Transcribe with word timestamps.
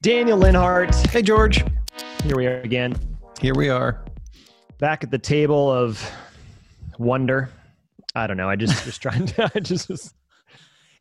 Daniel 0.00 0.38
Linhart. 0.38 0.94
Hey, 1.08 1.22
George. 1.22 1.64
Here 2.22 2.36
we 2.36 2.46
are 2.46 2.60
again, 2.60 2.96
Here 3.40 3.54
we 3.54 3.68
are. 3.68 4.04
back 4.78 5.02
at 5.02 5.10
the 5.10 5.18
table 5.18 5.70
of 5.70 6.08
wonder. 6.98 7.50
I 8.14 8.26
don't 8.26 8.36
know. 8.36 8.48
I 8.48 8.56
just 8.56 8.84
was 8.86 8.98
trying 8.98 9.26
to. 9.26 9.50
I 9.54 9.60
just 9.60 9.88
was. 9.88 10.14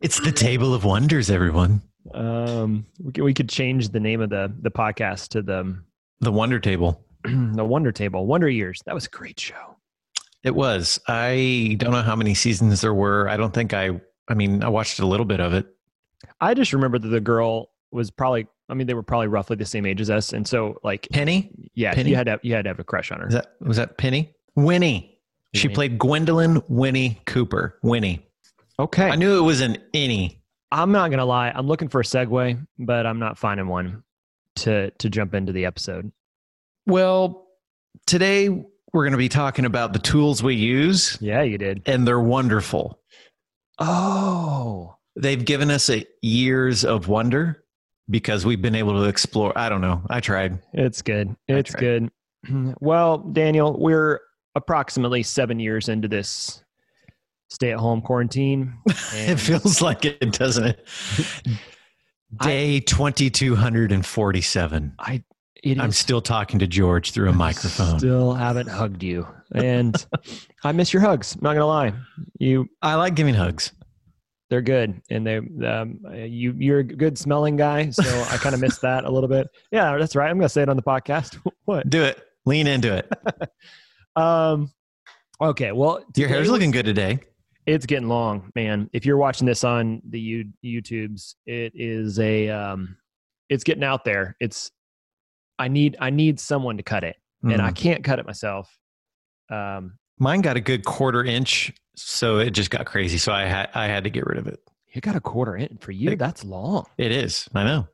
It's 0.02 0.20
the 0.20 0.31
Table 0.31 0.73
of 0.75 0.84
Wonders, 0.84 1.31
everyone. 1.31 1.81
Um, 2.13 2.86
we 3.04 3.12
could, 3.12 3.23
we 3.23 3.34
could 3.34 3.49
change 3.49 3.89
the 3.89 3.99
name 3.99 4.21
of 4.21 4.30
the 4.30 4.54
the 4.62 4.71
podcast 4.71 5.29
to 5.29 5.41
the 5.41 5.79
The 6.21 6.32
Wonder 6.32 6.59
Table. 6.59 7.04
the 7.23 7.66
Wonder 7.66 7.91
Table, 7.91 8.26
Wonder 8.26 8.49
Years. 8.49 8.82
That 8.85 8.95
was 8.95 9.05
a 9.05 9.09
great 9.09 9.40
show. 9.40 9.76
It 10.43 10.55
was. 10.55 10.99
I 11.07 11.76
don't 11.79 11.91
know 11.91 12.04
how 12.04 12.16
many 12.16 12.34
seasons 12.35 12.82
there 12.82 12.93
were. 12.93 13.27
I 13.27 13.38
don't 13.38 13.54
think 13.54 13.73
I, 13.73 13.99
I 14.27 14.34
mean, 14.35 14.63
I 14.63 14.70
watched 14.70 14.99
a 14.99 15.05
little 15.05 15.26
bit 15.26 15.40
of 15.40 15.54
it. 15.54 15.66
I 16.40 16.54
just 16.54 16.73
remember 16.73 16.99
that 16.99 17.09
the 17.09 17.20
girl 17.21 17.70
was 17.91 18.09
probably. 18.12 18.48
I 18.70 18.73
mean, 18.73 18.88
they 18.88 18.94
were 18.94 19.03
probably 19.03 19.27
roughly 19.27 19.55
the 19.55 19.66
same 19.66 19.85
age 19.85 20.02
as 20.02 20.09
us, 20.09 20.34
and 20.34 20.48
so 20.48 20.77
like, 20.84 21.07
Penny? 21.12 21.52
yeah, 21.73 21.94
Penny? 21.94 22.09
you 22.09 22.16
had 22.16 22.26
to 22.26 22.31
have, 22.31 22.39
you 22.44 22.53
had 22.53 22.63
to 22.66 22.70
have 22.70 22.80
a 22.80 22.84
crush 22.84 23.12
on 23.12 23.20
her. 23.21 23.27
Is 23.27 23.34
that, 23.34 23.53
was 23.62 23.77
that 23.77 23.98
Penny? 23.98 24.34
Winnie. 24.55 25.17
She 25.55 25.67
Winnie. 25.67 25.76
played 25.76 25.98
Gwendolyn 25.99 26.62
Winnie 26.67 27.21
Cooper. 27.26 27.80
Winnie. 27.84 28.26
Okay, 28.80 29.09
I 29.09 29.16
knew 29.16 29.38
it 29.40 29.41
was 29.41 29.62
an 29.62 29.77
any. 29.93 30.41
I'm 30.71 30.91
not 30.91 31.09
gonna 31.12 31.26
lie. 31.26 31.49
I'm 31.55 31.66
looking 31.67 31.88
for 31.88 32.02
a 32.02 32.03
segue, 32.03 32.66
but 32.77 33.05
I'm 33.05 33.20
not 33.20 33.38
finding 33.38 33.67
one 33.67 34.03
to 34.57 34.91
to 34.91 35.09
jump 35.09 35.34
into 35.34 35.54
the 35.54 35.65
episode. 35.65 36.12
Well, 36.85 37.48
today 38.05 38.49
we're 38.49 39.04
going 39.04 39.12
to 39.12 39.18
be 39.18 39.29
talking 39.29 39.65
about 39.65 39.91
the 39.93 39.99
tools 39.99 40.41
we 40.41 40.55
use, 40.55 41.18
Yeah, 41.20 41.41
you 41.41 41.57
did. 41.57 41.82
and 41.85 42.07
they're 42.07 42.20
wonderful. 42.21 42.99
Oh, 43.79 44.95
They've 45.15 45.43
given 45.43 45.71
us 45.71 45.90
a 45.90 46.05
years 46.21 46.85
of 46.85 47.07
wonder 47.07 47.63
because 48.10 48.46
we've 48.46 48.62
been 48.62 48.76
able 48.76 48.94
to 48.94 49.04
explore. 49.08 49.58
I 49.58 49.70
don't 49.70 49.82
know. 49.82 50.02
I 50.10 50.20
tried. 50.20 50.60
it's 50.74 51.02
good. 51.02 51.36
It's 51.48 51.74
good. 51.76 52.10
Well, 52.80 53.18
Daniel, 53.18 53.77
we're 53.77 54.22
approximately 54.55 55.22
seven 55.24 55.60
years 55.60 55.90
into 55.90 56.08
this 56.08 56.63
stay-at-home 57.50 58.04
quarantine. 58.04 58.74
it 59.13 59.35
feels 59.38 59.82
like 59.82 60.05
it, 60.05 60.32
doesn't 60.32 60.63
it? 60.66 60.88
Day 62.41 62.80
2247. 62.80 64.94
I. 65.00 65.24
It 65.63 65.80
I'm 65.80 65.90
is- 65.90 65.97
still 65.97 66.22
talking 66.22 66.59
to 66.59 66.68
George 66.68 67.12
through 67.12 67.30
a 67.30 67.34
microphone. 67.34 68.00
Still 68.00 68.34
haven't 68.34 68.68
hugged 68.69 69.02
you, 69.03 69.28
and 69.56 70.06
I 70.63 70.72
miss 70.72 70.94
your 70.94 71.02
hugs. 71.02 71.35
Not 71.41 71.53
gonna 71.53 71.66
lie, 71.66 71.94
you 72.40 72.69
I 72.81 72.96
like 72.96 73.16
giving 73.16 73.34
hugs. 73.34 73.72
They're 74.50 74.62
good, 74.62 75.01
and 75.09 75.25
they 75.28 75.38
um, 75.38 76.00
you 76.16 76.53
you're 76.57 76.79
a 76.79 76.84
good 76.84 77.17
smelling 77.17 77.56
guy, 77.57 77.90
so 77.90 78.03
I 78.29 78.38
kind 78.38 78.56
of 78.56 78.62
miss 78.62 78.78
that 78.81 79.03
a 79.06 79.09
little 79.12 79.28
bit. 79.29 79.47
Yeah, 79.72 79.97
that's 79.97 80.16
right. 80.16 80.29
I'm 80.29 80.38
gonna 80.38 80.50
say 80.50 80.62
it 80.62 80.69
on 80.69 80.75
the 80.78 80.84
podcast. 80.84 81.38
what? 81.66 81.89
Do 81.89 82.03
it. 82.03 82.22
Lean 82.45 82.67
into 82.67 82.95
it. 82.95 83.12
Um. 84.16 84.72
Okay. 85.39 85.72
Well, 85.72 86.03
Your 86.16 86.28
hair's 86.28 86.50
looking 86.50 86.72
good 86.72 86.85
today. 86.88 87.19
It's 87.67 87.85
getting 87.85 88.07
long, 88.07 88.50
man. 88.56 88.89
If 88.94 89.06
you're 89.06 89.17
watching 89.17 89.45
this 89.45 89.63
on 89.63 90.01
the 90.09 90.19
you 90.19 90.45
YouTubes, 90.66 91.35
it 91.45 91.73
is 91.75 92.17
a 92.19 92.50
um 92.50 92.97
it's 93.50 93.63
getting 93.63 93.84
out 93.84 94.03
there. 94.06 94.35
It's 94.39 94.72
I 95.59 95.67
need 95.67 95.97
I 96.00 96.09
need 96.09 96.39
someone 96.39 96.78
to 96.78 96.84
cut 96.84 97.03
it. 97.03 97.16
And 97.44 97.61
I 97.61 97.69
Mm. 97.69 97.75
can't 97.75 98.03
cut 98.03 98.17
it 98.17 98.25
myself. 98.25 98.75
Um 99.51 100.00
Mine 100.19 100.41
got 100.41 100.57
a 100.57 100.62
good 100.62 100.84
quarter 100.85 101.23
inch, 101.23 101.73
so 101.96 102.39
it 102.39 102.51
just 102.51 102.69
got 102.72 102.85
crazy. 102.85 103.17
So 103.17 103.31
I 103.31 103.44
had 103.45 103.69
I 103.73 103.85
had 103.88 104.03
to 104.05 104.09
get 104.09 104.25
rid 104.25 104.38
of 104.39 104.47
it. 104.47 104.59
you 104.94 105.01
got 105.01 105.16
a 105.16 105.19
quarter 105.22 105.55
inch 105.55 105.79
for 105.81 105.91
you. 105.91 106.09
Hey. 106.11 106.16
That's 106.16 106.44
long. 106.44 106.85
It 106.97 107.11
is. 107.11 107.47
I 107.53 107.63
know. 107.63 107.88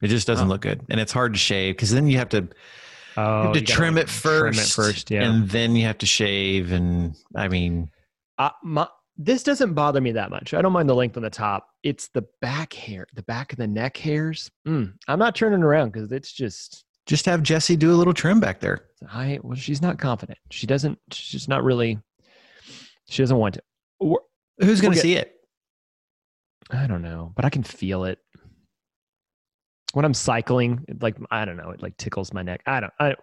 It 0.00 0.08
just 0.08 0.26
doesn't 0.26 0.48
Wow. 0.48 0.54
look 0.54 0.62
good, 0.62 0.82
and 0.90 0.98
it's 1.00 1.12
hard 1.12 1.32
to 1.34 1.38
shave 1.38 1.76
because 1.76 1.90
then 1.92 2.08
you 2.08 2.18
have 2.18 2.28
to 2.30 2.48
Oh, 3.16 3.38
you 3.40 3.44
have 3.44 3.52
to 3.52 3.60
you 3.60 3.66
trim 3.66 3.98
it 3.98 4.08
first, 4.08 4.58
Trim 4.58 4.64
it 4.64 4.68
first, 4.92 5.10
yeah. 5.10 5.22
and 5.24 5.48
then 5.50 5.76
you 5.76 5.84
have 5.86 5.98
to 5.98 6.06
shave. 6.06 6.72
And 6.72 7.14
I 7.36 7.46
mean, 7.46 7.90
Uh, 8.38 8.50
my, 8.64 8.88
this 9.18 9.42
doesn't 9.42 9.74
bother 9.74 10.00
me 10.00 10.12
that 10.12 10.30
much. 10.30 10.54
I 10.54 10.62
don't 10.62 10.72
mind 10.72 10.88
the 10.88 10.94
length 10.94 11.16
on 11.18 11.22
the 11.22 11.28
top. 11.30 11.68
It's 11.82 12.08
the 12.08 12.24
back 12.40 12.72
hair, 12.72 13.06
the 13.14 13.22
back 13.22 13.52
of 13.52 13.58
the 13.58 13.66
neck 13.68 13.98
hairs. 13.98 14.50
Mm, 14.66 14.94
I'm 15.08 15.18
not 15.18 15.36
turning 15.36 15.62
around 15.62 15.92
because 15.92 16.10
it's 16.10 16.32
just 16.32 16.84
just 17.06 17.26
have 17.26 17.42
Jesse 17.42 17.76
do 17.76 17.92
a 17.92 17.96
little 17.96 18.14
trim 18.14 18.40
back 18.40 18.60
there. 18.60 18.86
I 19.10 19.38
well, 19.42 19.56
she's 19.56 19.82
not 19.82 19.98
confident. 19.98 20.38
She 20.50 20.66
doesn't. 20.66 20.98
She's 21.10 21.48
not 21.48 21.64
really. 21.64 21.98
She 23.08 23.22
doesn't 23.22 23.36
want 23.36 23.54
to. 23.54 23.62
Or- 23.98 24.22
Who's 24.60 24.80
going 24.80 24.94
to 24.94 25.00
see 25.00 25.14
it? 25.16 25.34
I 26.70 26.86
don't 26.86 27.02
know, 27.02 27.32
but 27.34 27.44
I 27.44 27.50
can 27.50 27.62
feel 27.64 28.04
it 28.04 28.18
when 29.92 30.04
I'm 30.04 30.14
cycling. 30.14 30.84
Like 31.00 31.16
I 31.30 31.44
don't 31.44 31.56
know, 31.56 31.70
it 31.70 31.82
like 31.82 31.96
tickles 31.96 32.32
my 32.32 32.42
neck. 32.42 32.62
I 32.66 32.80
don't. 32.80 32.92
I. 32.98 33.08
don't. 33.08 33.20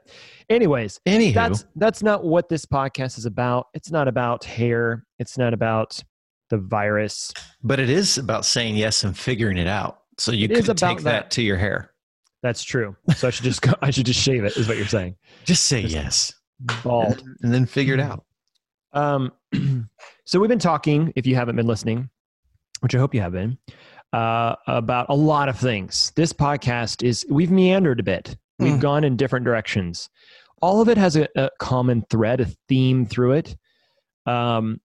Anyways, 0.49 0.99
Anywho, 1.07 1.33
that's 1.33 1.65
that's 1.75 2.03
not 2.03 2.23
what 2.23 2.49
this 2.49 2.65
podcast 2.65 3.17
is 3.17 3.25
about. 3.25 3.67
It's 3.73 3.91
not 3.91 4.07
about 4.07 4.43
hair. 4.43 5.05
It's 5.17 5.37
not 5.37 5.53
about 5.53 6.01
the 6.49 6.57
virus. 6.57 7.31
but 7.63 7.79
it 7.79 7.89
is 7.89 8.17
about 8.17 8.43
saying 8.45 8.75
yes 8.75 9.03
and 9.03 9.17
figuring 9.17 9.57
it 9.57 9.67
out. 9.67 10.01
So 10.17 10.31
you 10.31 10.45
It 10.45 10.65
could 10.65 10.77
take 10.77 10.97
that. 10.97 11.03
that. 11.03 11.31
to 11.31 11.41
your 11.41 11.57
hair. 11.57 11.88
That's 12.41 12.63
true. 12.63 12.95
So 13.15 13.27
I 13.27 13.31
should 13.31 13.43
just 13.45 13.61
go. 13.61 13.73
I 13.81 13.91
should 13.91 14.05
just 14.05 14.19
shave 14.21 14.43
it. 14.43 14.55
Is 14.57 14.67
what 14.67 14.77
you're 14.77 14.87
saying? 14.87 15.15
Just 15.45 15.65
say 15.65 15.81
Just- 15.83 15.93
yes, 15.93 16.33
Bald. 16.83 17.21
and 17.41 17.53
then 17.53 17.65
figure 17.65 17.93
it 17.93 17.99
out. 17.99 18.23
Um, 18.93 19.31
so 20.25 20.39
we've 20.39 20.49
been 20.49 20.57
talking, 20.59 21.11
if 21.15 21.27
you 21.27 21.35
haven't 21.35 21.55
been 21.55 21.67
listening, 21.67 22.09
which 22.79 22.95
I 22.95 22.97
hope 22.99 23.13
you 23.13 23.21
have 23.21 23.33
been, 23.33 23.57
uh, 24.13 24.55
about 24.67 25.07
a 25.09 25.15
lot 25.15 25.49
of 25.49 25.59
things. 25.59 26.11
This 26.15 26.33
podcast 26.33 27.03
is, 27.03 27.25
we've 27.29 27.51
meandered 27.51 27.99
a 27.99 28.03
bit. 28.03 28.35
We've 28.57 28.73
Hmm. 28.73 28.79
gone 28.79 29.03
in 29.03 29.15
different 29.15 29.45
directions. 29.45 30.09
All 30.61 30.81
of 30.81 30.89
it 30.89 30.97
has 30.97 31.15
a, 31.15 31.27
a 31.35 31.49
common 31.59 32.03
thread, 32.09 32.41
a 32.41 32.45
theme 32.67 33.05
through 33.05 33.33
it. 33.33 33.55
Um, 34.25 34.81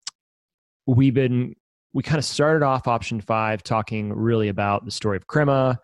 we've 0.88 1.14
been, 1.14 1.56
we 1.94 2.02
kind 2.04 2.18
of 2.18 2.26
started 2.26 2.66
off 2.66 2.88
option 2.88 3.22
five 3.22 3.62
talking 3.64 4.12
really 4.14 4.48
about 4.48 4.84
the 4.86 4.92
story 4.92 5.18
of 5.18 5.28
Crema, 5.28 5.80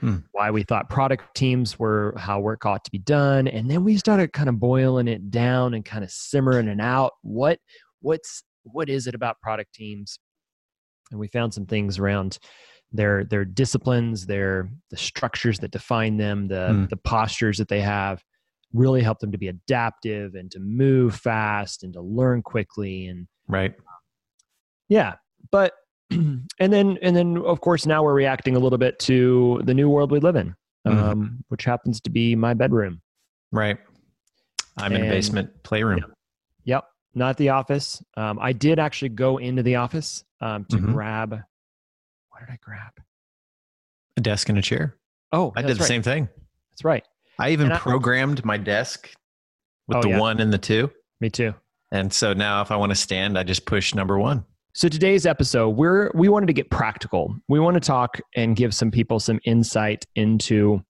Hmm. 0.00 0.18
why 0.32 0.50
we 0.52 0.62
thought 0.62 0.88
product 0.88 1.34
teams 1.34 1.78
were 1.78 2.14
how 2.16 2.38
work 2.38 2.64
ought 2.64 2.84
to 2.84 2.90
be 2.90 2.98
done. 2.98 3.48
And 3.48 3.68
then 3.68 3.82
we 3.82 3.96
started 3.96 4.32
kind 4.32 4.48
of 4.48 4.60
boiling 4.60 5.08
it 5.08 5.30
down 5.30 5.74
and 5.74 5.84
kind 5.84 6.04
of 6.04 6.10
simmering 6.12 6.68
it 6.68 6.80
out. 6.80 7.14
What 7.22 7.58
what's 8.00 8.42
what 8.62 8.88
is 8.88 9.06
it 9.08 9.14
about 9.14 9.40
product 9.40 9.74
teams? 9.74 10.18
And 11.10 11.18
we 11.18 11.26
found 11.26 11.52
some 11.52 11.66
things 11.66 11.98
around 11.98 12.38
their 12.92 13.24
their 13.24 13.44
disciplines, 13.44 14.26
their 14.26 14.70
the 14.90 14.96
structures 14.96 15.58
that 15.58 15.72
define 15.72 16.16
them, 16.16 16.46
the 16.48 16.68
Hmm. 16.68 16.84
the 16.86 16.96
postures 16.96 17.58
that 17.58 17.68
they 17.68 17.80
have 17.80 18.22
really 18.74 19.02
help 19.02 19.18
them 19.18 19.32
to 19.32 19.38
be 19.38 19.48
adaptive 19.48 20.34
and 20.34 20.50
to 20.50 20.60
move 20.60 21.16
fast 21.16 21.82
and 21.82 21.92
to 21.94 22.00
learn 22.02 22.42
quickly 22.42 23.06
and 23.06 23.26
Right. 23.48 23.74
yeah, 24.88 25.14
but 25.50 25.72
and 26.10 26.48
then 26.58 26.98
and 27.02 27.14
then 27.14 27.38
of 27.38 27.60
course 27.60 27.86
now 27.86 28.02
we're 28.02 28.14
reacting 28.14 28.56
a 28.56 28.58
little 28.58 28.78
bit 28.78 28.98
to 29.00 29.60
the 29.64 29.74
new 29.74 29.88
world 29.88 30.10
we 30.10 30.20
live 30.20 30.36
in, 30.36 30.54
um, 30.84 30.94
Mhm. 30.96 31.38
which 31.48 31.64
happens 31.64 32.00
to 32.02 32.10
be 32.10 32.34
my 32.34 32.54
bedroom. 32.54 33.00
Right. 33.52 33.78
I'm 34.76 34.92
in 34.92 35.02
And- 35.02 35.10
basement 35.10 35.62
playroom. 35.64 36.04
Yep, 36.64 36.84
not 37.14 37.36
the 37.36 37.50
office. 37.50 38.02
Um, 38.16 38.38
I 38.40 38.52
did 38.52 38.78
actually 38.78 39.10
go 39.10 39.38
into 39.38 39.62
the 39.62 39.76
office 39.76 40.24
um, 40.40 40.64
to 40.66 40.76
Mhm. 40.76 40.92
grab. 40.92 41.30
What 41.32 42.40
did 42.40 42.50
I 42.50 42.58
grab? 42.62 42.92
A 44.16 44.20
desk 44.20 44.48
and 44.48 44.58
a 44.58 44.62
chair. 44.62 44.96
Oh, 45.32 45.52
I 45.56 45.62
did 45.62 45.76
the 45.76 45.80
right. 45.80 45.88
same 45.88 46.02
thing. 46.02 46.28
That's 46.70 46.84
right. 46.84 47.04
I 47.38 47.50
even 47.50 47.66
And 47.66 47.74
I- 47.74 47.78
programmed 47.78 48.44
my 48.44 48.56
desk 48.56 49.10
with 49.88 49.98
Oh, 49.98 50.02
the 50.02 50.10
yeah. 50.10 50.18
one 50.20 50.40
and 50.40 50.52
the 50.52 50.58
two. 50.58 50.90
Me 51.20 51.28
too. 51.30 51.54
And 51.90 52.12
so 52.12 52.32
now 52.34 52.60
if 52.62 52.70
I 52.70 52.76
want 52.76 52.90
to 52.90 52.96
stand, 52.96 53.36
I 53.38 53.42
just 53.42 53.64
push 53.66 53.94
number 53.94 54.18
one. 54.18 54.44
So 54.74 54.88
today's 54.88 55.26
episode, 55.26 55.70
we're 55.70 56.10
we 56.14 56.28
wanted 56.28 56.46
to 56.46 56.52
get 56.52 56.70
practical. 56.70 57.34
We 57.48 57.58
want 57.58 57.74
to 57.74 57.80
talk 57.80 58.20
and 58.36 58.54
give 58.54 58.74
some 58.74 58.90
people 58.90 59.18
some 59.18 59.40
insight 59.44 60.06
into 60.14 60.84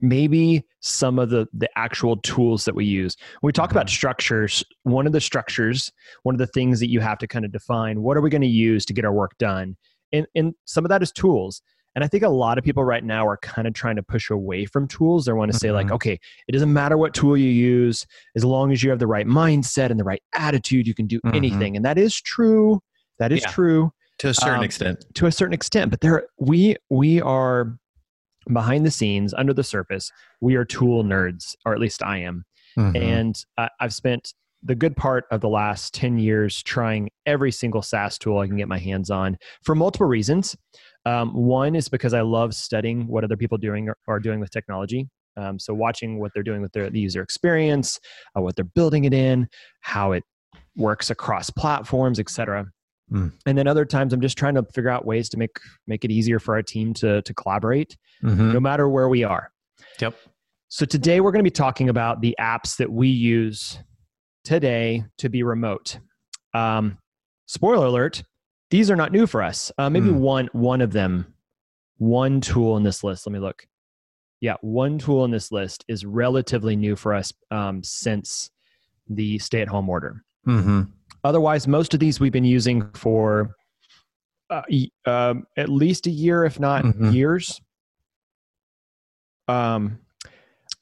maybe 0.00 0.64
some 0.80 1.18
of 1.18 1.30
the 1.30 1.46
the 1.52 1.68
actual 1.76 2.16
tools 2.18 2.64
that 2.64 2.74
we 2.74 2.84
use. 2.84 3.16
When 3.40 3.48
we 3.48 3.52
talk 3.52 3.72
about 3.72 3.86
mm-hmm. 3.86 3.94
structures, 3.94 4.64
one 4.84 5.06
of 5.06 5.12
the 5.12 5.20
structures, 5.20 5.92
one 6.22 6.34
of 6.34 6.38
the 6.38 6.46
things 6.46 6.80
that 6.80 6.88
you 6.88 7.00
have 7.00 7.18
to 7.18 7.26
kind 7.26 7.44
of 7.44 7.52
define, 7.52 8.00
what 8.00 8.16
are 8.16 8.22
we 8.22 8.30
going 8.30 8.42
to 8.42 8.48
use 8.48 8.86
to 8.86 8.92
get 8.92 9.04
our 9.04 9.12
work 9.12 9.36
done? 9.38 9.76
And 10.12 10.26
and 10.34 10.54
some 10.64 10.84
of 10.84 10.88
that 10.88 11.02
is 11.02 11.10
tools. 11.10 11.62
And 11.94 12.02
I 12.04 12.08
think 12.08 12.24
a 12.24 12.28
lot 12.28 12.58
of 12.58 12.64
people 12.64 12.84
right 12.84 13.04
now 13.04 13.26
are 13.26 13.36
kind 13.36 13.68
of 13.68 13.74
trying 13.74 13.96
to 13.96 14.02
push 14.02 14.30
away 14.30 14.64
from 14.66 14.88
tools. 14.88 15.24
They 15.26 15.32
want 15.32 15.52
to 15.52 15.58
say 15.58 15.70
like, 15.70 15.86
Mhm. 15.88 15.92
okay, 15.92 16.18
it 16.48 16.52
doesn't 16.52 16.72
matter 16.72 16.96
what 16.98 17.14
tool 17.14 17.36
you 17.36 17.48
use, 17.50 18.04
as 18.34 18.44
long 18.44 18.72
as 18.72 18.82
you 18.82 18.90
have 18.90 18.98
the 18.98 19.06
right 19.06 19.26
mindset 19.26 19.90
and 19.90 20.00
the 20.00 20.04
right 20.04 20.22
attitude, 20.34 20.86
you 20.86 20.94
can 20.94 21.06
do 21.06 21.20
Mhm. 21.20 21.34
anything. 21.36 21.76
And 21.76 21.84
that 21.84 21.96
is 21.98 22.14
true. 22.20 22.80
That 23.18 23.30
is 23.32 23.42
Yeah. 23.42 23.50
true 23.50 23.92
To 24.18 24.28
a 24.28 24.34
certain 24.34 24.58
Um, 24.58 24.64
extent. 24.64 25.04
to 25.14 25.26
a 25.26 25.32
certain 25.32 25.54
extent. 25.54 25.90
But 25.90 26.00
there, 26.00 26.26
we 26.38 26.76
we 26.90 27.20
are 27.20 27.76
behind 28.52 28.84
the 28.84 28.90
scenes, 28.90 29.32
under 29.32 29.54
the 29.54 29.64
surface. 29.64 30.10
We 30.40 30.54
are 30.56 30.64
tool 30.64 31.02
nerds, 31.02 31.54
or 31.64 31.72
at 31.72 31.80
least 31.80 32.02
I 32.02 32.18
am. 32.18 32.44
Mhm. 32.76 32.96
And 32.96 33.44
uh, 33.56 33.68
I've 33.80 33.94
spent 33.94 34.34
the 34.62 34.74
good 34.74 34.96
part 34.96 35.24
of 35.30 35.40
the 35.40 35.48
last 35.48 35.94
10 35.94 36.18
years 36.18 36.62
trying 36.62 37.10
every 37.26 37.50
single 37.52 37.82
SaaS 37.82 38.18
tool 38.18 38.38
I 38.38 38.46
can 38.46 38.56
get 38.56 38.68
my 38.68 38.78
hands 38.78 39.10
on 39.10 39.36
for 39.62 39.74
multiple 39.74 40.06
reasons. 40.06 40.56
Um, 41.06 41.34
one 41.34 41.74
is 41.76 41.88
because 41.88 42.14
I 42.14 42.22
love 42.22 42.54
studying 42.54 43.06
what 43.06 43.24
other 43.24 43.36
people 43.36 43.58
doing 43.58 43.88
or 43.88 43.96
are 44.08 44.20
doing 44.20 44.40
with 44.40 44.50
technology. 44.50 45.08
Um, 45.36 45.58
so 45.58 45.74
watching 45.74 46.18
what 46.20 46.32
they're 46.32 46.42
doing 46.42 46.62
with 46.62 46.72
their 46.72 46.88
the 46.90 47.00
user 47.00 47.22
experience, 47.22 47.98
uh, 48.36 48.40
what 48.40 48.56
they're 48.56 48.64
building 48.64 49.04
it 49.04 49.12
in, 49.12 49.48
how 49.80 50.12
it 50.12 50.22
works 50.76 51.10
across 51.10 51.50
platforms, 51.50 52.18
etc. 52.20 52.66
Mm. 53.12 53.32
And 53.44 53.58
then 53.58 53.66
other 53.66 53.84
times 53.84 54.12
I'm 54.12 54.20
just 54.20 54.38
trying 54.38 54.54
to 54.54 54.62
figure 54.74 54.90
out 54.90 55.04
ways 55.04 55.28
to 55.30 55.36
make 55.36 55.56
make 55.86 56.04
it 56.04 56.10
easier 56.10 56.38
for 56.38 56.54
our 56.54 56.62
team 56.62 56.94
to 56.94 57.20
to 57.22 57.34
collaborate, 57.34 57.96
Mhm. 58.22 58.52
no 58.52 58.60
matter 58.60 58.88
where 58.88 59.08
we 59.08 59.24
are. 59.24 59.50
Yep. 60.00 60.14
So 60.68 60.86
today 60.86 61.20
we're 61.20 61.32
going 61.32 61.44
to 61.44 61.50
be 61.50 61.50
talking 61.50 61.88
about 61.88 62.20
the 62.20 62.34
apps 62.40 62.76
that 62.78 62.90
we 62.90 63.08
use 63.08 63.78
today 64.44 65.04
to 65.18 65.28
be 65.28 65.42
remote. 65.42 65.98
Um, 66.54 66.98
spoiler 67.46 67.86
alert: 67.86 68.22
these 68.74 68.90
are 68.90 68.96
not 68.96 69.12
new 69.12 69.24
for 69.24 69.40
us. 69.40 69.70
Uh, 69.78 69.88
maybe 69.88 70.08
Hmm. 70.08 70.18
one 70.18 70.48
one 70.52 70.80
of 70.80 70.90
them, 70.92 71.32
one 71.98 72.40
tool 72.40 72.76
in 72.76 72.82
this 72.82 73.04
list. 73.04 73.24
Let 73.24 73.32
me 73.32 73.38
look. 73.38 73.68
Yeah, 74.40 74.56
one 74.62 74.98
tool 74.98 75.24
in 75.24 75.30
this 75.30 75.52
list 75.52 75.84
is 75.86 76.04
relatively 76.04 76.74
new 76.74 76.96
for 76.96 77.14
us 77.14 77.32
um, 77.52 77.84
since 77.84 78.50
the 79.08 79.38
stay-at-home 79.38 79.88
order. 79.88 80.24
Mhm. 80.44 80.90
Otherwise, 81.22 81.68
most 81.68 81.94
of 81.94 82.00
these 82.00 82.18
we've 82.18 82.32
been 82.32 82.44
using 82.44 82.90
for 82.94 83.54
uh, 84.50 84.62
um, 85.06 85.44
at 85.56 85.68
least 85.68 86.08
a 86.08 86.10
year, 86.10 86.44
if 86.44 86.58
not 86.58 86.84
Mhm. 86.84 87.14
years. 87.14 87.60
Um, 89.46 90.00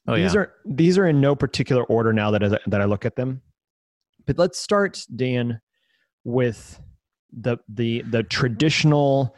Oh 0.08 0.16
these 0.16 0.32
yeah. 0.34 0.40
are 0.40 0.54
these 0.64 0.96
are 0.96 1.06
in 1.06 1.20
no 1.20 1.36
particular 1.36 1.84
order 1.84 2.12
now 2.14 2.30
that 2.30 2.42
I, 2.42 2.48
that 2.66 2.80
I 2.80 2.86
look 2.86 3.04
at 3.04 3.16
them. 3.16 3.42
But 4.26 4.38
let's 4.38 4.58
start, 4.58 5.04
Dan, 5.14 5.60
with 6.24 6.80
the 7.32 7.58
the 7.68 8.02
the 8.02 8.22
traditional, 8.22 9.34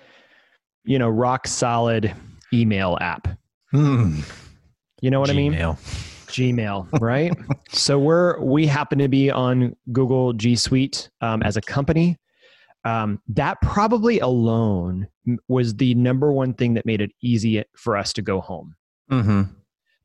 you 0.85 0.99
know, 0.99 1.09
rock 1.09 1.47
solid 1.47 2.15
email 2.53 2.99
app. 3.01 3.29
Mm. 3.73 4.25
You 5.01 5.11
know 5.11 5.21
what 5.21 5.31
I 5.31 5.35
mean? 5.35 5.53
Gmail. 5.55 5.77
Gmail, 6.29 6.89
right? 7.01 7.33
so 7.71 7.99
we're 7.99 8.41
we 8.41 8.67
happen 8.67 8.99
to 8.99 9.09
be 9.09 9.31
on 9.31 9.77
Google 9.93 10.33
G 10.33 10.57
Suite 10.57 11.09
um, 11.21 11.43
as 11.43 11.57
a 11.57 11.61
company. 11.61 12.19
Um, 12.85 13.21
that 13.29 13.61
probably 13.63 14.19
alone 14.19 15.09
was 15.49 15.75
the 15.77 15.95
number 15.95 16.33
one 16.33 16.53
thing 16.53 16.75
that 16.75 16.85
made 16.85 17.01
it 17.01 17.13
easy 17.23 17.65
for 17.77 17.97
us 17.97 18.13
to 18.13 18.21
go 18.21 18.43
home 18.43 18.75
Mhm. 19.11 19.55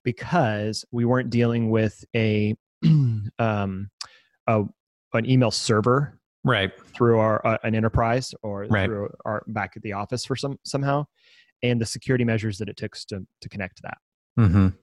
because 0.03 0.85
we 0.91 1.03
weren't 1.03 1.29
dealing 1.29 1.71
with 1.71 2.05
a 2.15 2.55
um, 2.85 3.89
a 4.47 4.63
an 5.13 5.29
email 5.29 5.51
server 5.51 6.18
Right. 6.43 6.71
through 6.93 7.19
our 7.19 7.45
uh, 7.45 7.57
an 7.63 7.75
enterprise 7.75 8.33
or 8.43 8.65
Right. 8.69 8.85
through 8.85 9.09
our 9.25 9.43
back 9.47 9.73
at 9.75 9.83
the 9.83 9.93
office 9.93 10.23
for 10.25 10.35
some 10.35 10.57
somehow, 10.63 11.05
and 11.63 11.79
the 11.81 11.85
security 11.85 12.23
measures 12.23 12.57
that 12.59 12.69
it 12.69 12.77
takes 12.77 13.03
to 13.05 13.25
to 13.41 13.49
connect 13.49 13.77
to 13.77 13.81
that. 13.83 13.97
Mhm. 14.39 14.75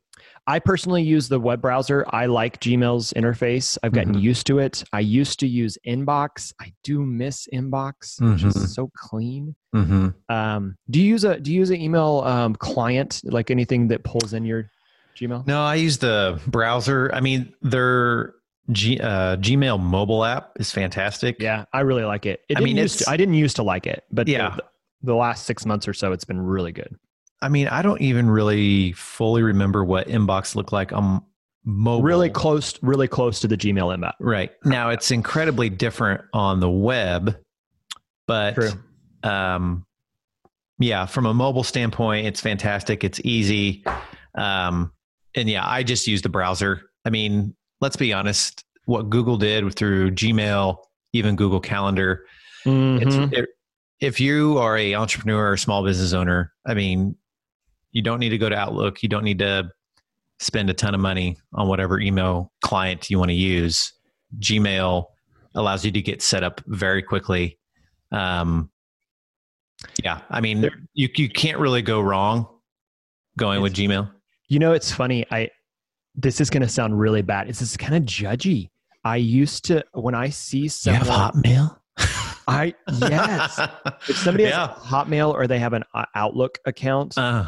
I 0.46 0.58
personally 0.60 1.02
use 1.02 1.28
the 1.28 1.38
web 1.40 1.60
browser. 1.60 2.06
I 2.10 2.24
like 2.26 2.58
Gmail's 2.60 3.12
interface. 3.14 3.76
I've 3.82 3.92
gotten 3.92 4.14
Mhm. 4.14 4.22
used 4.22 4.46
to 4.46 4.58
it. 4.60 4.82
I 4.92 5.00
used 5.00 5.38
to 5.40 5.46
use 5.46 5.76
Inbox. 5.86 6.52
I 6.60 6.72
do 6.84 7.02
miss 7.04 7.46
Inbox, 7.52 8.18
which 8.32 8.42
Mhm. 8.42 8.46
is 8.56 8.74
so 8.74 8.90
clean. 8.96 9.54
Mhm. 9.74 10.14
Um, 10.30 10.76
do 10.88 11.00
you 11.02 11.08
use 11.08 11.24
a 11.24 11.38
Do 11.38 11.52
you 11.52 11.58
use 11.60 11.70
an 11.70 11.80
email 11.80 12.22
um, 12.24 12.54
client 12.54 13.20
like 13.24 13.50
anything 13.50 13.88
that 13.88 14.04
pulls 14.04 14.32
in 14.32 14.44
your 14.46 14.70
Gmail? 15.16 15.46
No, 15.46 15.62
I 15.62 15.74
use 15.76 15.98
the 15.98 16.40
browser. 16.46 17.10
I 17.14 17.20
mean, 17.20 17.52
their 17.60 18.34
G, 18.72 18.98
uh, 19.00 19.36
Gmail 19.36 19.80
mobile 19.80 20.24
app 20.24 20.52
is 20.56 20.72
fantastic. 20.72 21.36
Yeah, 21.40 21.64
I 21.72 21.80
really 21.80 22.04
like 22.04 22.26
it. 22.26 22.40
It 22.48 22.58
I 22.58 22.60
mean, 22.60 22.76
to, 22.76 23.04
I 23.08 23.16
didn't 23.16 23.34
used 23.34 23.56
to 23.56 23.62
like 23.62 23.86
it, 23.86 24.04
but 24.10 24.26
Yeah. 24.28 24.56
the, 24.56 24.64
the 25.02 25.14
last 25.14 25.46
six 25.46 25.64
months 25.64 25.86
or 25.86 25.94
so, 25.94 26.12
it's 26.12 26.24
been 26.24 26.40
really 26.40 26.72
good. 26.72 26.96
I 27.42 27.48
mean, 27.48 27.68
I 27.68 27.82
don't 27.82 28.00
even 28.00 28.30
really 28.30 28.92
fully 28.92 29.42
remember 29.42 29.84
what 29.84 30.08
inbox 30.08 30.54
looked 30.56 30.72
like 30.72 30.92
on 30.92 31.22
mobile. 31.64 32.02
Really 32.02 32.30
close, 32.30 32.74
really 32.82 33.08
close 33.08 33.40
to 33.40 33.48
the 33.48 33.56
Gmail 33.56 33.96
inbox. 33.96 34.12
Right. 34.20 34.52
Now 34.64 34.90
it's 34.90 35.10
incredibly 35.10 35.68
different 35.68 36.22
on 36.32 36.60
the 36.60 36.70
web, 36.70 37.36
but 38.26 38.54
True. 38.54 38.70
um 39.22 39.84
yeah, 40.78 41.06
from 41.06 41.24
a 41.26 41.32
mobile 41.34 41.64
standpoint, 41.64 42.26
it's 42.26 42.40
fantastic. 42.40 43.02
It's 43.04 43.20
easy. 43.24 43.84
Um 44.36 44.92
and 45.34 45.48
yeah, 45.50 45.66
I 45.68 45.82
just 45.82 46.06
use 46.06 46.22
the 46.22 46.28
browser. 46.28 46.82
I 47.04 47.10
mean, 47.10 47.55
let's 47.80 47.96
be 47.96 48.12
honest, 48.12 48.64
what 48.86 49.10
Google 49.10 49.36
did 49.36 49.74
through 49.74 50.12
Gmail, 50.12 50.76
even 51.12 51.36
Google 51.36 51.60
Calendar, 51.60 52.24
Mhm. 52.64 53.02
it's 53.02 53.36
it, 53.36 53.48
if 54.00 54.20
you 54.20 54.58
are 54.58 54.76
a 54.76 54.94
entrepreneur 54.94 55.52
or 55.52 55.56
small 55.56 55.84
business 55.84 56.12
owner, 56.12 56.52
I 56.66 56.74
mean, 56.74 57.16
you 57.92 58.02
don't 58.02 58.18
need 58.20 58.30
to 58.30 58.38
go 58.38 58.48
to 58.48 58.56
Outlook. 58.56 59.02
You 59.02 59.08
don't 59.08 59.24
need 59.24 59.38
to 59.38 59.70
spend 60.38 60.68
a 60.68 60.74
ton 60.74 60.94
of 60.94 61.00
money 61.00 61.38
on 61.54 61.66
whatever 61.68 61.98
email 61.98 62.52
client 62.62 63.08
you 63.08 63.18
want 63.18 63.30
to 63.30 63.34
use. 63.34 63.92
Gmail 64.38 65.06
allows 65.54 65.84
you 65.84 65.90
to 65.92 66.02
get 66.02 66.20
set 66.20 66.44
up 66.44 66.60
very 66.66 67.02
quickly. 67.02 67.58
Um, 68.12 68.70
yeah, 70.04 70.20
I 70.28 70.40
mean, 70.40 70.60
There- 70.60 70.82
you 70.94 71.08
you 71.16 71.28
can't 71.30 71.58
really 71.58 71.82
go 71.82 72.00
wrong 72.00 72.46
going 73.38 73.62
with 73.62 73.74
Gmail. 73.74 74.10
You 74.48 74.58
know, 74.58 74.72
it's 74.72 74.92
funny. 74.92 75.24
I 75.30 75.50
this 76.16 76.40
is 76.40 76.50
going 76.50 76.62
to 76.62 76.68
sound 76.68 76.98
really 76.98 77.22
bad. 77.22 77.48
It's 77.48 77.58
just 77.60 77.78
kind 77.78 77.94
of 77.94 78.02
judgy. 78.04 78.70
I 79.04 79.16
used 79.16 79.64
to 79.66 79.84
when 79.92 80.14
I 80.14 80.30
see 80.30 80.68
You 80.84 80.92
have 80.92 81.06
Hotmail. 81.06 81.78
I 82.48 82.74
yes. 83.00 83.58
if 84.08 84.16
somebody 84.18 84.44
has 84.44 84.52
yeah. 84.52 84.74
Hotmail 84.78 85.32
or 85.32 85.46
they 85.46 85.58
have 85.58 85.72
an 85.72 85.84
uh, 85.94 86.04
Outlook 86.14 86.58
account, 86.64 87.16
Uh, 87.16 87.46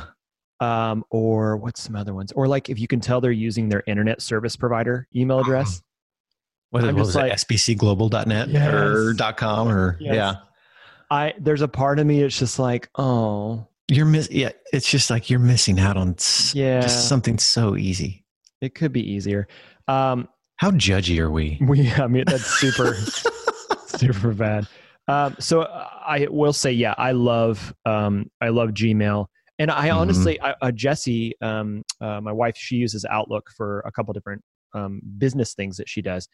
um, 0.61 1.05
or 1.11 1.57
what's 1.57 1.81
some 1.83 1.95
other 1.97 2.15
ones, 2.15 2.33
or 2.33 2.49
like 2.49 2.69
if 2.69 2.79
you 2.81 2.89
can 2.89 2.99
tell 3.01 3.21
they're 3.21 3.31
using 3.31 3.69
their 3.69 3.83
internet 3.87 4.21
service 4.21 4.57
provider 4.57 5.07
email 5.15 5.41
address. 5.41 5.83
what, 6.71 6.85
I'm 6.85 6.97
what 6.97 7.07
was 7.07 7.15
like- 7.15 7.33
it? 7.33 7.37
SBCglobal.net 7.39 8.49
or 8.75 9.13
Yes. 9.19 9.35
.com 9.37 9.69
or 9.69 9.97
Yes. 10.01 10.15
yeah. 10.15 10.35
I 11.11 11.33
there's 11.39 11.63
a 11.63 11.69
part 11.69 11.99
of 11.99 12.07
me 12.07 12.23
it's 12.23 12.39
just 12.39 12.59
like, 12.59 12.89
oh 12.97 13.67
You're 13.89 14.05
miss. 14.07 14.31
Yeah, 14.31 14.51
it's 14.73 14.91
just 14.91 15.11
like 15.11 15.31
you're 15.31 15.39
missing 15.41 15.79
out 15.81 15.97
on 15.97 16.17
yeah, 16.53 16.81
just 16.81 17.09
something 17.09 17.39
so 17.39 17.77
easy. 17.77 18.25
It 18.61 18.75
could 18.75 18.93
be 18.93 19.09
easier. 19.13 19.49
Um, 19.87 20.29
How 20.57 20.71
judgy 20.73 21.19
are 21.21 21.31
we? 21.31 21.59
we, 21.67 21.91
I 21.93 22.07
mean, 22.07 22.25
that's 22.27 22.59
super. 22.61 22.97
super 23.87 24.33
bad. 24.33 24.67
Um, 25.07 25.37
so 25.39 25.63
I 25.63 26.27
will 26.31 26.53
say, 26.53 26.73
yeah, 26.73 26.95
I 26.99 27.13
love, 27.13 27.73
um, 27.87 28.27
I 28.41 28.49
love 28.51 28.71
Gmail, 28.71 29.27
and 29.59 29.71
I 29.71 29.89
Mhm. 29.89 29.97
honestly, 29.97 30.41
I, 30.43 30.55
uh, 30.61 30.71
Jesse, 30.71 31.35
um, 31.41 31.83
uh, 32.01 32.21
my 32.21 32.33
wife, 32.33 32.57
she 32.57 32.77
uses 32.77 33.05
Outlook 33.07 33.49
for 33.57 33.81
a 33.87 33.93
couple 33.93 34.13
different 34.13 34.43
um, 34.75 35.01
business 35.17 35.55
things 35.55 35.79
that 35.79 35.89
she 35.89 36.03
does. 36.03 36.29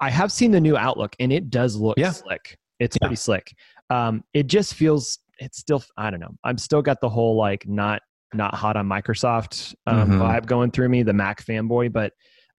I 0.00 0.10
have 0.10 0.30
seen 0.30 0.50
the 0.50 0.60
new 0.60 0.76
Outlook, 0.76 1.16
and 1.18 1.32
it 1.32 1.48
does 1.48 1.76
look 1.76 1.96
Yeah. 1.96 2.10
slick. 2.10 2.58
It's 2.78 2.96
Yeah. 2.96 3.06
pretty 3.06 3.16
slick. 3.16 3.54
Um, 3.88 4.22
it 4.34 4.48
just 4.48 4.74
feels, 4.74 5.18
it's 5.38 5.58
still, 5.58 5.82
I 5.96 6.10
don't 6.10 6.20
know. 6.20 6.34
I'm 6.44 6.58
still 6.58 6.82
got 6.82 7.00
the 7.00 7.08
whole 7.08 7.36
like 7.36 7.66
not 7.66 8.02
not 8.34 8.54
hot 8.54 8.76
on 8.76 8.86
Microsoft 8.88 9.74
um, 9.86 10.10
Mhm. 10.10 10.18
vibe 10.18 10.46
going 10.46 10.70
through 10.70 10.88
me, 10.88 11.02
the 11.02 11.12
Mac 11.12 11.44
fanboy, 11.44 11.92
but 11.92 12.12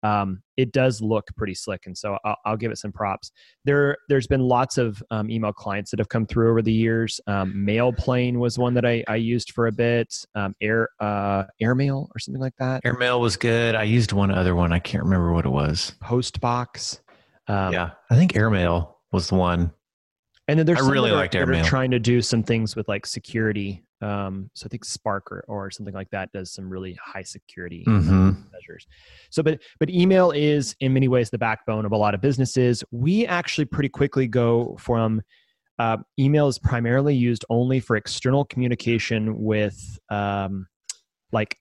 um, 0.03 0.44
it 0.55 0.72
does 0.72 1.01
look 1.01 1.25
pretty 1.36 1.55
slick, 1.55 1.88
and 1.88 1.98
so 1.98 2.15
I'll, 2.24 2.38
I'll 2.46 2.58
give 2.58 2.72
it 2.72 2.77
some 2.77 2.91
props. 2.91 3.32
There, 3.63 3.98
there's 4.08 4.27
been 4.27 4.41
lots 4.41 4.77
of 4.77 5.01
um, 5.10 5.32
email 5.32 5.51
clients 5.51 5.89
that 5.89 6.00
have 6.00 6.10
come 6.10 6.27
through 6.27 6.51
over 6.51 6.62
the 6.62 6.72
years. 6.72 7.20
Um, 7.25 7.53
Mailplane 7.55 8.38
was 8.38 8.60
one 8.60 8.75
that 8.75 8.86
I, 8.86 9.03
I 9.08 9.15
used 9.15 9.51
for 9.53 9.65
a 9.65 9.72
bit. 9.72 10.13
Um, 10.36 10.53
Air 10.62 10.89
uh, 11.00 11.46
Airmail 11.60 12.08
or 12.13 12.20
something 12.20 12.41
like 12.41 12.53
that. 12.60 12.82
Airmail 12.86 13.20
was 13.20 13.36
good. 13.36 13.74
I 13.74 13.82
used 13.84 14.12
one 14.12 14.29
other 14.29 14.53
one. 14.53 14.72
I 14.72 14.77
can't 14.79 15.03
remember 15.03 15.34
what 15.34 15.46
it 15.46 15.50
was. 15.51 15.94
Postbox. 16.03 17.00
Um, 17.48 17.74
yeah, 17.74 17.91
I 18.12 18.15
think 18.15 18.36
Airmail 18.36 18.98
was 19.12 19.27
the 19.29 19.36
one. 19.36 19.72
And 20.48 20.60
then 20.60 20.67
there's 20.67 20.77
I 20.79 20.82
some 20.82 20.91
really 20.91 21.10
that 21.10 21.15
are- 21.15 21.20
liked 21.22 21.34
Airmail. 21.36 21.63
trying 21.65 21.89
to 21.91 22.00
do 22.00 22.22
some 22.22 22.44
things 22.44 22.75
with 22.75 22.88
like 22.88 23.08
security. 23.08 23.84
Um, 24.02 24.50
so 24.54 24.66
I 24.66 24.70
think 24.70 24.84
Spark 24.86 25.32
or, 25.32 25.46
or 25.48 25.72
something 25.72 25.94
like 25.94 26.10
that 26.12 26.32
does 26.32 26.52
some 26.52 26.70
really 26.70 26.98
high 27.02 27.24
security 27.24 27.84
Mhm. 27.88 28.52
measures. 28.52 28.86
So, 29.30 29.42
but 29.42 29.62
but 29.80 29.90
email 29.90 30.32
is 30.32 30.75
in 30.80 30.94
many 30.94 31.08
ways 31.08 31.30
the 31.30 31.38
backbone 31.38 31.86
of 31.86 31.92
a 31.92 31.98
lot 31.98 32.14
of 32.14 32.22
businesses. 32.22 32.84
We 32.92 33.25
actually 33.25 33.66
pretty 33.66 33.90
quickly 33.90 34.28
go 34.28 34.75
from 34.80 35.22
uh, 35.80 35.98
email 36.20 36.48
is 36.48 36.58
primarily 36.60 37.16
used 37.16 37.44
only 37.50 37.80
for 37.82 37.96
external 37.98 38.46
communication 38.46 39.42
with 39.44 40.00
um, 40.10 40.68
like 41.34 41.58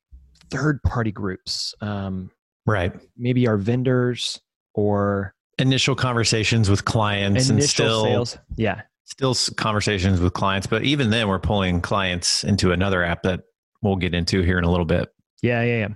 third 0.50 0.80
party 0.84 1.10
groups, 1.12 1.74
um, 1.80 2.30
Right. 2.66 2.92
maybe 3.16 3.46
our 3.48 3.56
vendors 3.56 4.40
or 4.74 5.34
Initial 5.58 5.94
conversations 5.94 6.68
with 6.70 6.84
clients 6.84 7.48
initial 7.48 7.54
and 7.62 7.62
still 7.70 8.04
sales. 8.04 8.38
Yeah, 8.56 8.82
still 9.04 9.34
conversations 9.56 10.20
with 10.20 10.32
clients, 10.32 10.66
but 10.66 10.82
even 10.84 11.10
then 11.10 11.28
we're 11.28 11.38
pulling 11.38 11.80
clients 11.80 12.44
into 12.44 12.72
another 12.72 13.04
app 13.04 13.22
that 13.22 13.40
we'll 13.82 13.96
get 13.96 14.14
into 14.14 14.42
here 14.42 14.58
in 14.58 14.64
a 14.64 14.70
little 14.70 14.86
bit. 14.86 15.08
Yeah, 15.42 15.62
yeah, 15.62 15.88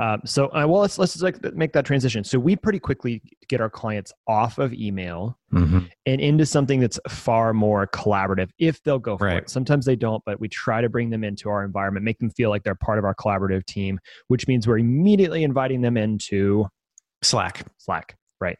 Uh, 0.00 0.18
so, 0.24 0.46
uh, 0.48 0.66
well, 0.66 0.80
let's 0.80 0.98
let's 0.98 1.20
like 1.22 1.40
make 1.54 1.72
that 1.72 1.84
transition. 1.84 2.24
So, 2.24 2.36
we 2.40 2.56
pretty 2.56 2.80
quickly 2.80 3.22
get 3.48 3.60
our 3.60 3.70
clients 3.70 4.12
off 4.26 4.58
of 4.58 4.72
email 4.74 5.38
Mm-hmm. 5.52 5.78
and 6.04 6.20
into 6.20 6.44
something 6.44 6.78
that's 6.80 7.00
far 7.08 7.54
more 7.54 7.86
collaborative 7.86 8.50
if 8.58 8.82
they'll 8.82 8.98
go 8.98 9.16
for 9.16 9.26
Right. 9.28 9.38
it. 9.38 9.48
Sometimes 9.50 9.86
they 9.86 9.96
don't, 9.96 10.22
but 10.26 10.38
we 10.40 10.48
try 10.48 10.80
to 10.82 10.88
bring 10.90 11.08
them 11.10 11.24
into 11.24 11.48
our 11.48 11.64
environment, 11.64 12.04
make 12.04 12.18
them 12.18 12.30
feel 12.30 12.50
like 12.50 12.64
they're 12.64 12.74
part 12.74 12.98
of 12.98 13.04
our 13.06 13.14
collaborative 13.14 13.64
team, 13.64 13.98
which 14.26 14.46
means 14.46 14.66
we're 14.68 14.78
immediately 14.78 15.42
inviting 15.44 15.80
them 15.80 15.96
into 15.96 16.66
Slack. 17.22 17.64
Slack. 17.78 18.16
Right. 18.40 18.58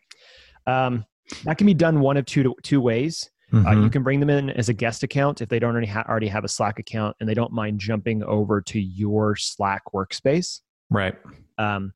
Um, 0.66 1.04
that 1.44 1.58
can 1.58 1.66
be 1.66 1.74
done 1.74 2.00
one 2.00 2.16
of 2.16 2.24
two 2.26 2.54
two 2.62 2.80
ways. 2.80 3.28
Uh, 3.52 3.56
Mhm. 3.56 3.82
you 3.84 3.90
can 3.90 4.02
bring 4.02 4.20
them 4.20 4.28
in 4.28 4.50
as 4.50 4.68
a 4.68 4.74
guest 4.74 5.02
account 5.02 5.40
if 5.40 5.48
they 5.48 5.58
don't 5.58 5.72
already, 5.72 5.86
ha- 5.86 6.04
already 6.08 6.28
have 6.28 6.44
a 6.44 6.48
Slack 6.48 6.78
account 6.78 7.16
and 7.18 7.26
they 7.28 7.32
don't 7.34 7.52
mind 7.52 7.80
jumping 7.80 8.22
over 8.22 8.60
to 8.60 8.78
your 8.80 9.36
Slack 9.36 9.82
workspace. 9.94 10.60
right. 10.90 11.14
Um, 11.56 11.92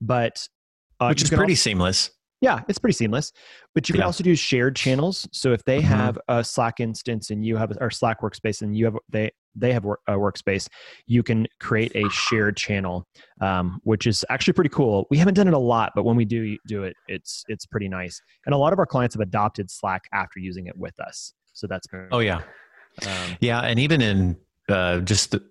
but 0.00 0.48
uh, 1.00 1.08
Which 1.08 1.22
is 1.22 1.28
pretty 1.28 1.52
also- 1.52 1.60
seamless. 1.60 2.10
Yeah, 2.44 2.62
it's 2.68 2.78
pretty 2.78 2.94
seamless. 2.94 3.32
But 3.74 3.88
you 3.88 3.94
can 3.94 4.00
Yeah. 4.00 4.06
also 4.06 4.22
do 4.22 4.36
shared 4.36 4.76
channels. 4.76 5.26
So 5.32 5.52
if 5.52 5.64
they 5.64 5.80
Mhm. 5.80 5.86
have 5.86 6.18
a 6.28 6.44
Slack 6.44 6.78
instance 6.78 7.30
and 7.30 7.44
you 7.44 7.56
have 7.56 7.72
or 7.80 7.90
Slack 7.90 8.20
workspace 8.20 8.62
and 8.62 8.76
you 8.76 8.84
have 8.84 8.96
they 9.08 9.30
they 9.56 9.72
have 9.72 9.84
a 9.84 10.12
workspace, 10.14 10.68
you 11.06 11.22
can 11.22 11.46
create 11.60 11.92
a 11.94 12.08
shared 12.08 12.56
channel, 12.56 13.06
um, 13.40 13.80
which 13.84 14.04
is 14.06 14.24
actually 14.28 14.52
pretty 14.52 14.70
cool. 14.70 15.06
We 15.10 15.16
haven't 15.18 15.34
done 15.34 15.46
it 15.48 15.54
a 15.54 15.58
lot, 15.58 15.92
but 15.94 16.02
when 16.04 16.16
we 16.16 16.24
do 16.24 16.56
do 16.66 16.82
it, 16.84 16.94
it's 17.08 17.44
it's 17.48 17.64
pretty 17.64 17.88
nice. 17.88 18.20
And 18.46 18.54
a 18.54 18.58
lot 18.58 18.72
of 18.72 18.78
our 18.78 18.86
clients 18.86 19.14
have 19.14 19.20
adopted 19.22 19.70
Slack 19.70 20.02
after 20.12 20.38
using 20.40 20.66
it 20.66 20.76
with 20.76 20.98
us. 21.00 21.34
So 21.52 21.66
that's 21.66 21.86
been, 21.86 22.08
Oh 22.10 22.18
yeah. 22.18 22.42
um, 23.06 23.36
Yeah, 23.40 23.60
and 23.60 23.78
even 23.78 24.02
in 24.02 24.36
uh, 24.68 25.00
just 25.00 25.30
the, 25.30 25.42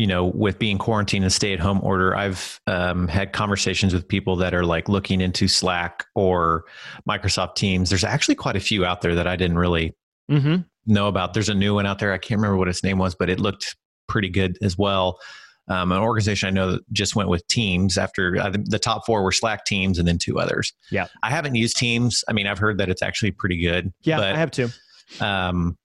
you 0.00 0.06
know 0.06 0.24
with 0.24 0.58
being 0.58 0.78
quarantined 0.78 1.24
and 1.24 1.32
stay 1.32 1.52
at 1.52 1.60
home 1.60 1.78
order, 1.82 2.16
I've 2.16 2.58
um, 2.66 3.06
had 3.06 3.34
conversations 3.34 3.92
with 3.92 4.08
people 4.08 4.34
that 4.36 4.54
are 4.54 4.64
like 4.64 4.88
looking 4.88 5.20
into 5.20 5.46
Slack 5.46 6.06
or 6.14 6.64
Microsoft 7.06 7.56
Teams. 7.56 7.90
There's 7.90 8.02
actually 8.02 8.36
quite 8.36 8.56
a 8.56 8.60
few 8.60 8.86
out 8.86 9.02
there 9.02 9.14
that 9.14 9.26
I 9.26 9.36
didn't 9.36 9.58
really 9.58 9.94
mhm. 10.30 10.64
know 10.86 11.08
about. 11.08 11.34
There's 11.34 11.50
a 11.50 11.54
new 11.54 11.74
one 11.74 11.84
out 11.84 11.98
there. 11.98 12.14
I 12.14 12.18
can't 12.18 12.38
remember 12.38 12.56
what 12.56 12.68
its 12.68 12.82
name 12.82 12.96
was, 12.96 13.14
but 13.14 13.28
it 13.28 13.38
looked 13.38 13.76
pretty 14.08 14.30
good 14.30 14.56
as 14.62 14.78
well. 14.78 15.18
Um, 15.68 15.92
an 15.92 15.98
organization 15.98 16.46
I 16.46 16.50
know 16.50 16.72
that 16.72 16.92
just 16.94 17.14
went 17.14 17.28
with 17.28 17.46
Teams 17.48 17.98
after 17.98 18.38
uh, 18.40 18.50
the 18.64 18.78
top 18.78 19.04
four 19.04 19.22
were 19.22 19.32
Slack, 19.32 19.66
Teams, 19.66 19.98
and 19.98 20.08
then 20.08 20.16
two 20.16 20.40
others. 20.40 20.72
Yeah. 20.90 21.08
I 21.22 21.28
haven't 21.28 21.56
used 21.56 21.76
Teams. 21.76 22.24
I 22.26 22.32
mean, 22.32 22.46
I've 22.46 22.58
heard 22.58 22.78
that 22.78 22.88
it's 22.88 23.02
actually 23.02 23.32
pretty 23.32 23.60
good. 23.60 23.92
yeah, 24.00 24.16
but 24.16 24.32
I 24.32 24.38
have 24.38 24.50
two. 24.50 24.70
um, 25.20 25.76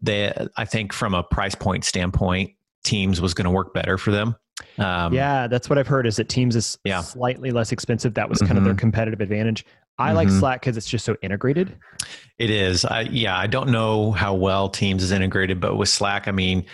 they 0.00 0.32
I 0.56 0.64
think 0.64 0.94
from 0.94 1.12
a 1.12 1.22
price 1.22 1.54
point 1.54 1.84
standpoint, 1.84 2.52
Teams 2.84 3.20
was 3.20 3.34
going 3.34 3.44
to 3.44 3.50
work 3.50 3.72
better 3.74 3.96
for 3.98 4.10
them. 4.10 4.36
Um, 4.78 5.12
yeah, 5.12 5.46
that's 5.48 5.68
what 5.68 5.78
I've 5.78 5.86
heard. 5.86 6.06
Is 6.06 6.16
that 6.16 6.28
Teams 6.28 6.56
is 6.56 6.78
Yeah. 6.84 7.00
slightly 7.00 7.50
less 7.50 7.72
expensive. 7.72 8.14
That 8.14 8.28
was 8.28 8.38
kind 8.40 8.58
of 8.58 8.64
their 8.64 8.74
Mhm. 8.74 8.78
competitive 8.78 9.20
advantage. 9.20 9.64
I 9.98 10.12
like 10.12 10.28
Mhm. 10.28 10.38
Slack 10.40 10.60
because 10.60 10.76
it's 10.76 10.88
just 10.88 11.04
so 11.04 11.16
integrated. 11.22 11.76
it 12.38 12.50
is. 12.50 12.84
I, 12.84 13.02
yeah, 13.02 13.38
I 13.38 13.46
don't 13.46 13.68
know 13.70 14.10
how 14.12 14.34
well 14.34 14.68
Teams 14.68 15.02
is 15.04 15.12
integrated, 15.12 15.60
but 15.60 15.76
with 15.76 15.88
Slack, 15.88 16.26
I 16.26 16.32
mean, 16.32 16.64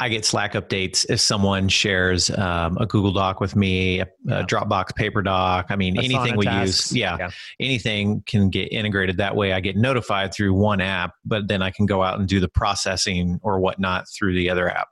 I 0.00 0.08
get 0.08 0.24
Slack 0.24 0.54
updates 0.54 1.04
if 1.08 1.20
someone 1.20 1.68
shares 1.68 2.30
um, 2.30 2.76
a 2.80 2.86
Google 2.86 3.12
Doc 3.12 3.38
with 3.40 3.54
me, 3.54 4.00
a, 4.00 4.06
Yeah. 4.24 4.40
a 4.40 4.44
Dropbox 4.44 4.94
paper 4.96 5.20
doc. 5.22 5.66
I 5.70 5.76
mean, 5.76 5.98
anything 5.98 6.36
we 6.36 6.46
tasks. 6.46 6.90
use, 6.92 6.96
yeah, 6.96 7.28
anything 7.60 8.22
can 8.26 8.48
get 8.50 8.72
integrated 8.72 9.18
that 9.18 9.36
way. 9.36 9.52
I 9.52 9.60
get 9.60 9.76
notified 9.76 10.32
through 10.34 10.54
one 10.54 10.80
app, 10.80 11.12
but 11.24 11.48
then 11.48 11.60
I 11.62 11.70
can 11.70 11.86
go 11.86 12.02
out 12.02 12.18
and 12.18 12.26
do 12.26 12.40
the 12.40 12.48
processing 12.48 13.38
or 13.42 13.60
whatnot 13.60 14.06
through 14.08 14.34
the 14.34 14.48
other 14.50 14.68
app. 14.70 14.88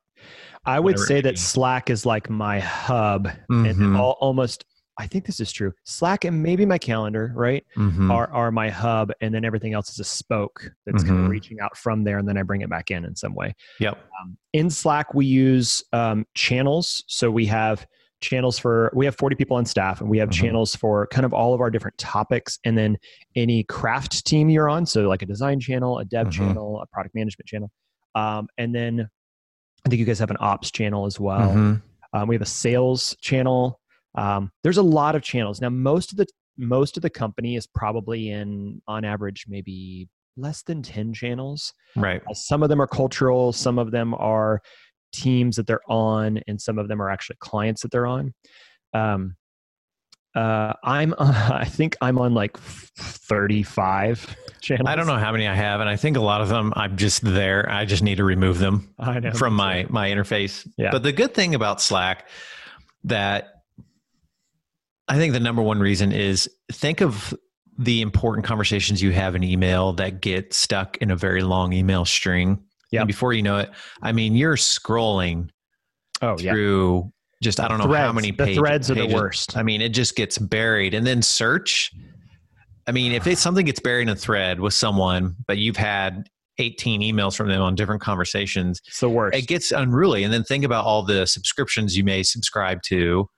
I 0.65 0.79
would 0.81 0.99
say 0.99 1.21
that. 1.23 1.39
Slack 1.39 1.91
is 1.91 2.07
like 2.07 2.31
my 2.31 2.61
hub, 2.61 3.29
Mhm. 3.51 3.71
and 3.71 3.97
all, 3.97 4.17
almost. 4.21 4.65
I 4.99 5.07
think 5.07 5.25
this 5.25 5.41
is 5.41 5.51
true. 5.51 5.73
Slack 5.85 6.25
and 6.27 6.43
maybe 6.43 6.67
my 6.67 6.77
calendar, 6.77 7.33
right, 7.35 7.65
Mhm. 7.77 8.13
are 8.13 8.31
are 8.31 8.51
my 8.53 8.69
hub, 8.69 9.11
and 9.23 9.35
then 9.35 9.45
everything 9.45 9.73
else 9.73 9.91
is 9.91 9.99
a 9.99 10.05
spoke 10.05 10.71
that's 10.85 11.03
kind 11.03 11.19
Mhm. 11.19 11.25
of 11.25 11.31
reaching 11.31 11.59
out 11.61 11.77
from 11.77 12.05
there, 12.05 12.19
and 12.19 12.29
then 12.29 12.37
I 12.37 12.43
bring 12.43 12.61
it 12.61 12.69
back 12.69 12.91
in 12.91 13.05
in 13.05 13.17
some 13.17 13.35
way. 13.35 13.55
Yep. 13.81 13.97
Um, 14.23 14.37
in 14.53 14.69
Slack, 14.71 15.15
we 15.15 15.25
use 15.27 15.83
um, 15.93 16.27
channels. 16.35 17.03
So 17.09 17.31
we 17.31 17.47
have 17.47 17.87
channels 18.21 18.59
for 18.59 18.93
we 18.95 19.05
have 19.07 19.17
40 19.17 19.35
people 19.35 19.57
on 19.57 19.65
staff, 19.65 20.01
and 20.03 20.11
we 20.11 20.19
have 20.19 20.29
Mhm. 20.29 20.33
channels 20.35 20.77
for 20.77 21.07
kind 21.09 21.25
of 21.25 21.33
all 21.33 21.55
of 21.55 21.61
our 21.61 21.71
different 21.71 21.97
topics, 21.99 22.59
and 22.65 22.77
then 22.79 22.99
any 23.35 23.65
craft 23.65 24.25
team 24.27 24.51
you're 24.51 24.69
on. 24.69 24.85
So 24.87 25.09
like 25.09 25.23
a 25.23 25.27
design 25.27 25.59
channel, 25.59 25.99
a 25.99 26.05
dev 26.05 26.29
Mhm. 26.29 26.33
channel, 26.33 26.81
a 26.83 26.87
product 26.87 27.15
management 27.15 27.49
channel, 27.49 27.71
um, 28.15 28.47
and 28.59 28.75
then 28.75 29.09
I 29.85 29.89
think 29.89 29.99
you 30.01 30.05
guys 30.07 30.19
have 30.19 30.31
an 30.31 30.37
ops 30.41 30.71
channel 30.71 31.07
as 31.07 31.19
well. 31.19 31.51
Mhm. 31.51 31.83
Um, 32.13 32.29
we 32.29 32.35
have 32.35 32.43
a 32.43 32.47
sales 32.47 33.17
channel. 33.21 33.81
Um, 34.15 34.51
there's 34.63 34.77
a 34.77 34.83
lot 34.83 35.15
of 35.15 35.23
channels 35.23 35.61
now. 35.61 35.71
Most 35.71 36.13
of 36.13 36.19
the 36.19 36.27
most 36.59 36.99
of 36.99 37.03
the 37.03 37.11
company 37.11 37.57
is 37.57 37.67
probably 37.67 38.29
in 38.29 38.83
on 38.87 39.05
average 39.07 39.47
maybe 39.49 40.09
less 40.37 40.63
than 40.63 40.83
10 40.83 41.15
channels. 41.15 41.73
Right. 41.97 42.23
Uh, 42.31 42.35
Some 42.35 42.63
of 42.63 42.69
them 42.69 42.81
are 42.81 42.87
cultural, 42.87 43.53
some 43.55 43.79
of 43.79 43.91
them 43.91 44.13
are 44.15 44.61
teams 45.13 45.57
that 45.57 45.67
they're 45.67 45.81
on, 45.91 46.41
and 46.47 46.61
some 46.61 46.79
of 46.79 46.89
them 46.89 47.01
are 47.01 47.09
actually 47.11 47.37
clients 47.41 47.81
that 47.83 47.91
they're 47.91 48.07
on. 48.07 48.35
Um, 48.93 49.37
uh, 50.35 50.73
I'm 50.83 51.15
I 51.19 51.65
think 51.65 51.97
I'm 52.01 52.19
on 52.19 52.35
like 52.35 52.59
35 52.59 54.37
channels. 54.61 54.89
I 54.89 54.97
don't 54.97 55.07
know 55.07 55.19
how 55.19 55.33
many 55.33 55.47
I 55.47 55.55
have, 55.55 55.81
and 55.81 55.89
I 55.89 55.97
think 55.97 56.17
a 56.17 56.21
lot 56.21 56.41
of 56.41 56.49
them 56.49 56.73
I'm 56.77 56.97
just 56.97 57.23
there. 57.23 57.69
I 57.71 57.85
just 57.85 58.03
need 58.03 58.17
to 58.17 58.25
remove 58.25 58.59
them 58.59 58.95
I 58.99 59.21
know 59.21 59.33
from 59.33 59.55
my 59.55 59.87
my 59.89 60.09
interface. 60.09 60.67
Yeah. 60.77 60.91
But 60.91 61.03
the 61.03 61.13
good 61.13 61.35
thing 61.35 61.55
about 61.55 61.81
Slack 61.81 62.29
that 63.05 63.63
I 65.09 65.17
think 65.17 65.33
the 65.33 65.41
number 65.41 65.63
one 65.63 65.81
reason 65.81 66.13
is 66.13 66.49
think 66.71 67.01
of 67.01 67.35
the 67.79 68.01
important 68.01 68.47
conversations 68.47 69.03
you 69.03 69.13
have 69.13 69.35
in 69.35 69.43
email 69.43 69.93
that 69.95 70.21
get 70.21 70.55
stuck 70.55 70.97
in 70.99 71.11
a 71.11 71.17
very 71.17 71.43
long 71.43 71.73
email 71.73 72.05
string. 72.05 72.63
Yep. 72.91 73.01
And 73.01 73.07
before 73.07 73.33
you 73.33 73.43
know 73.43 73.59
it, 73.59 73.71
I 74.03 74.13
mean, 74.13 74.37
you're 74.37 74.57
scrolling 74.57 75.49
Oh 76.21 76.37
yeah, 76.39 76.53
through 76.53 77.13
just 77.43 77.61
I 77.61 77.69
don't 77.69 77.79
know 77.79 77.93
how 77.93 78.13
many 78.13 78.31
The 78.31 78.55
threads 78.55 78.91
are 78.91 78.95
the 78.95 79.07
worst. 79.07 79.57
I 79.57 79.63
mean, 79.63 79.81
it 79.83 79.91
just 79.91 80.17
gets 80.17 80.39
buried, 80.39 80.95
and 80.95 81.07
then 81.07 81.21
search. 81.23 81.91
I 82.87 82.93
mean, 82.93 83.13
if 83.13 83.27
it's 83.27 83.41
something 83.41 83.67
gets 83.67 83.81
buried 83.81 84.03
in 84.03 84.09
a 84.09 84.17
thread 84.17 84.61
with 84.61 84.75
someone, 84.75 85.37
but 85.47 85.59
you've 85.59 85.77
had 85.77 86.29
18 86.59 87.01
emails 87.01 87.37
from 87.37 87.49
them 87.49 87.63
on 87.63 87.75
different 87.75 88.03
conversations, 88.03 88.81
it's 88.87 89.01
the 89.01 89.09
worst. 89.09 89.37
it 89.37 89.47
gets 89.47 89.71
unruly. 89.71 90.25
And 90.25 90.33
then 90.33 90.43
think 90.43 90.65
about 90.65 90.85
all 90.85 91.05
the 91.05 91.27
subscriptions 91.27 91.97
you 91.97 92.05
may 92.05 92.23
subscribe 92.23 92.83
to. 92.87 93.29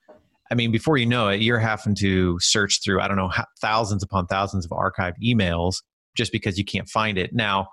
I 0.51 0.55
mean, 0.55 0.73
before 0.73 0.97
you 0.97 1.07
know 1.07 1.29
it, 1.29 1.41
you're 1.41 1.59
having 1.59 1.95
to 1.97 2.39
search 2.41 2.81
through, 2.83 3.01
I 3.01 3.09
don't 3.09 3.17
know, 3.17 3.31
thousands 3.61 4.03
upon 4.03 4.27
thousands 4.27 4.65
of 4.65 4.71
archived 4.71 5.17
emails 5.23 5.77
just 6.17 6.33
because 6.33 6.59
you 6.59 6.65
can't 6.65 6.89
find 6.89 7.19
it. 7.19 7.35
Now, 7.35 7.69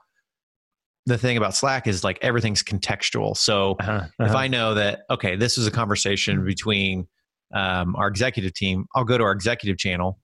the 1.06 1.18
thing 1.18 1.38
about 1.38 1.56
Slack 1.56 1.88
is 1.88 2.04
like 2.04 2.20
everything's 2.22 2.62
contextual. 2.64 3.36
So 3.36 3.76
Uh-huh, 3.80 4.02
if 4.20 4.28
uh-huh. 4.30 4.38
I 4.38 4.48
know 4.48 4.74
that, 4.76 5.02
okay, 5.10 5.36
this 5.36 5.58
was 5.58 5.66
a 5.68 5.72
conversation 5.72 6.46
between 6.46 7.08
um, 7.54 7.96
our 7.96 8.08
executive 8.08 8.54
team, 8.54 8.86
I'll 8.96 9.04
go 9.04 9.18
to 9.18 9.24
our 9.24 9.32
executive 9.32 9.78
channel 9.78 10.20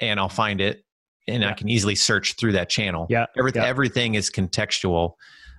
and 0.00 0.18
I'll 0.20 0.28
find 0.28 0.60
it 0.60 0.84
and 1.28 1.44
I 1.44 1.52
can 1.52 1.68
easily 1.68 1.94
search 1.94 2.34
through 2.34 2.52
that 2.52 2.68
channel. 2.68 3.06
Yeah, 3.08 3.26
Everything, 3.38 3.62
yeah. 3.62 3.68
everything 3.68 4.14
is 4.16 4.30
contextual 4.30 5.12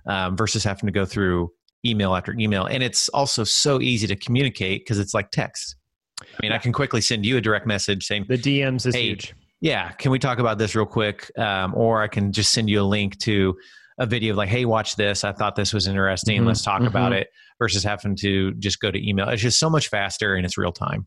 um, 0.06 0.36
versus 0.36 0.62
having 0.64 0.86
to 0.86 0.92
go 0.92 1.06
through 1.06 1.50
email 1.86 2.14
after 2.14 2.34
email. 2.38 2.66
And 2.66 2.82
it's 2.82 3.08
also 3.10 3.44
so 3.44 3.80
easy 3.80 4.06
to 4.06 4.16
communicate 4.16 4.82
because 4.84 4.98
it's 4.98 5.14
like 5.14 5.30
text. 5.30 5.76
I 6.20 6.24
mean, 6.42 6.52
I 6.52 6.58
can 6.58 6.72
quickly 6.72 7.00
send 7.00 7.24
you 7.24 7.36
a 7.36 7.40
direct 7.40 7.66
message 7.66 8.04
saying, 8.06 8.26
the 8.28 8.36
DMs 8.38 8.86
is 8.86 8.94
Hey, 8.94 9.06
huge. 9.08 9.34
yeah, 9.60 9.92
can 9.92 10.10
we 10.10 10.18
talk 10.18 10.38
about 10.38 10.58
this 10.58 10.74
real 10.74 10.86
quick? 10.86 11.30
Um, 11.38 11.74
or 11.74 12.02
I 12.02 12.08
can 12.08 12.32
just 12.32 12.52
send 12.52 12.68
you 12.68 12.80
a 12.80 12.84
link 12.84 13.18
to 13.20 13.54
a 13.98 14.06
video 14.06 14.32
of 14.32 14.36
like, 14.36 14.48
hey, 14.48 14.64
watch 14.64 14.96
this. 14.96 15.24
I 15.24 15.32
thought 15.32 15.56
this 15.56 15.72
was 15.72 15.86
interesting. 15.86 16.42
Mhm, 16.42 16.46
Let's 16.46 16.62
talk 16.62 16.82
about 16.82 17.12
mhm. 17.12 17.20
it 17.22 17.28
versus 17.58 17.84
having 17.84 18.16
to 18.16 18.52
just 18.54 18.80
go 18.80 18.90
to 18.90 19.08
email. 19.08 19.28
It's 19.28 19.42
just 19.42 19.58
so 19.58 19.70
much 19.70 19.88
faster 19.88 20.34
and 20.34 20.44
it's 20.44 20.58
real 20.58 20.72
time. 20.72 21.06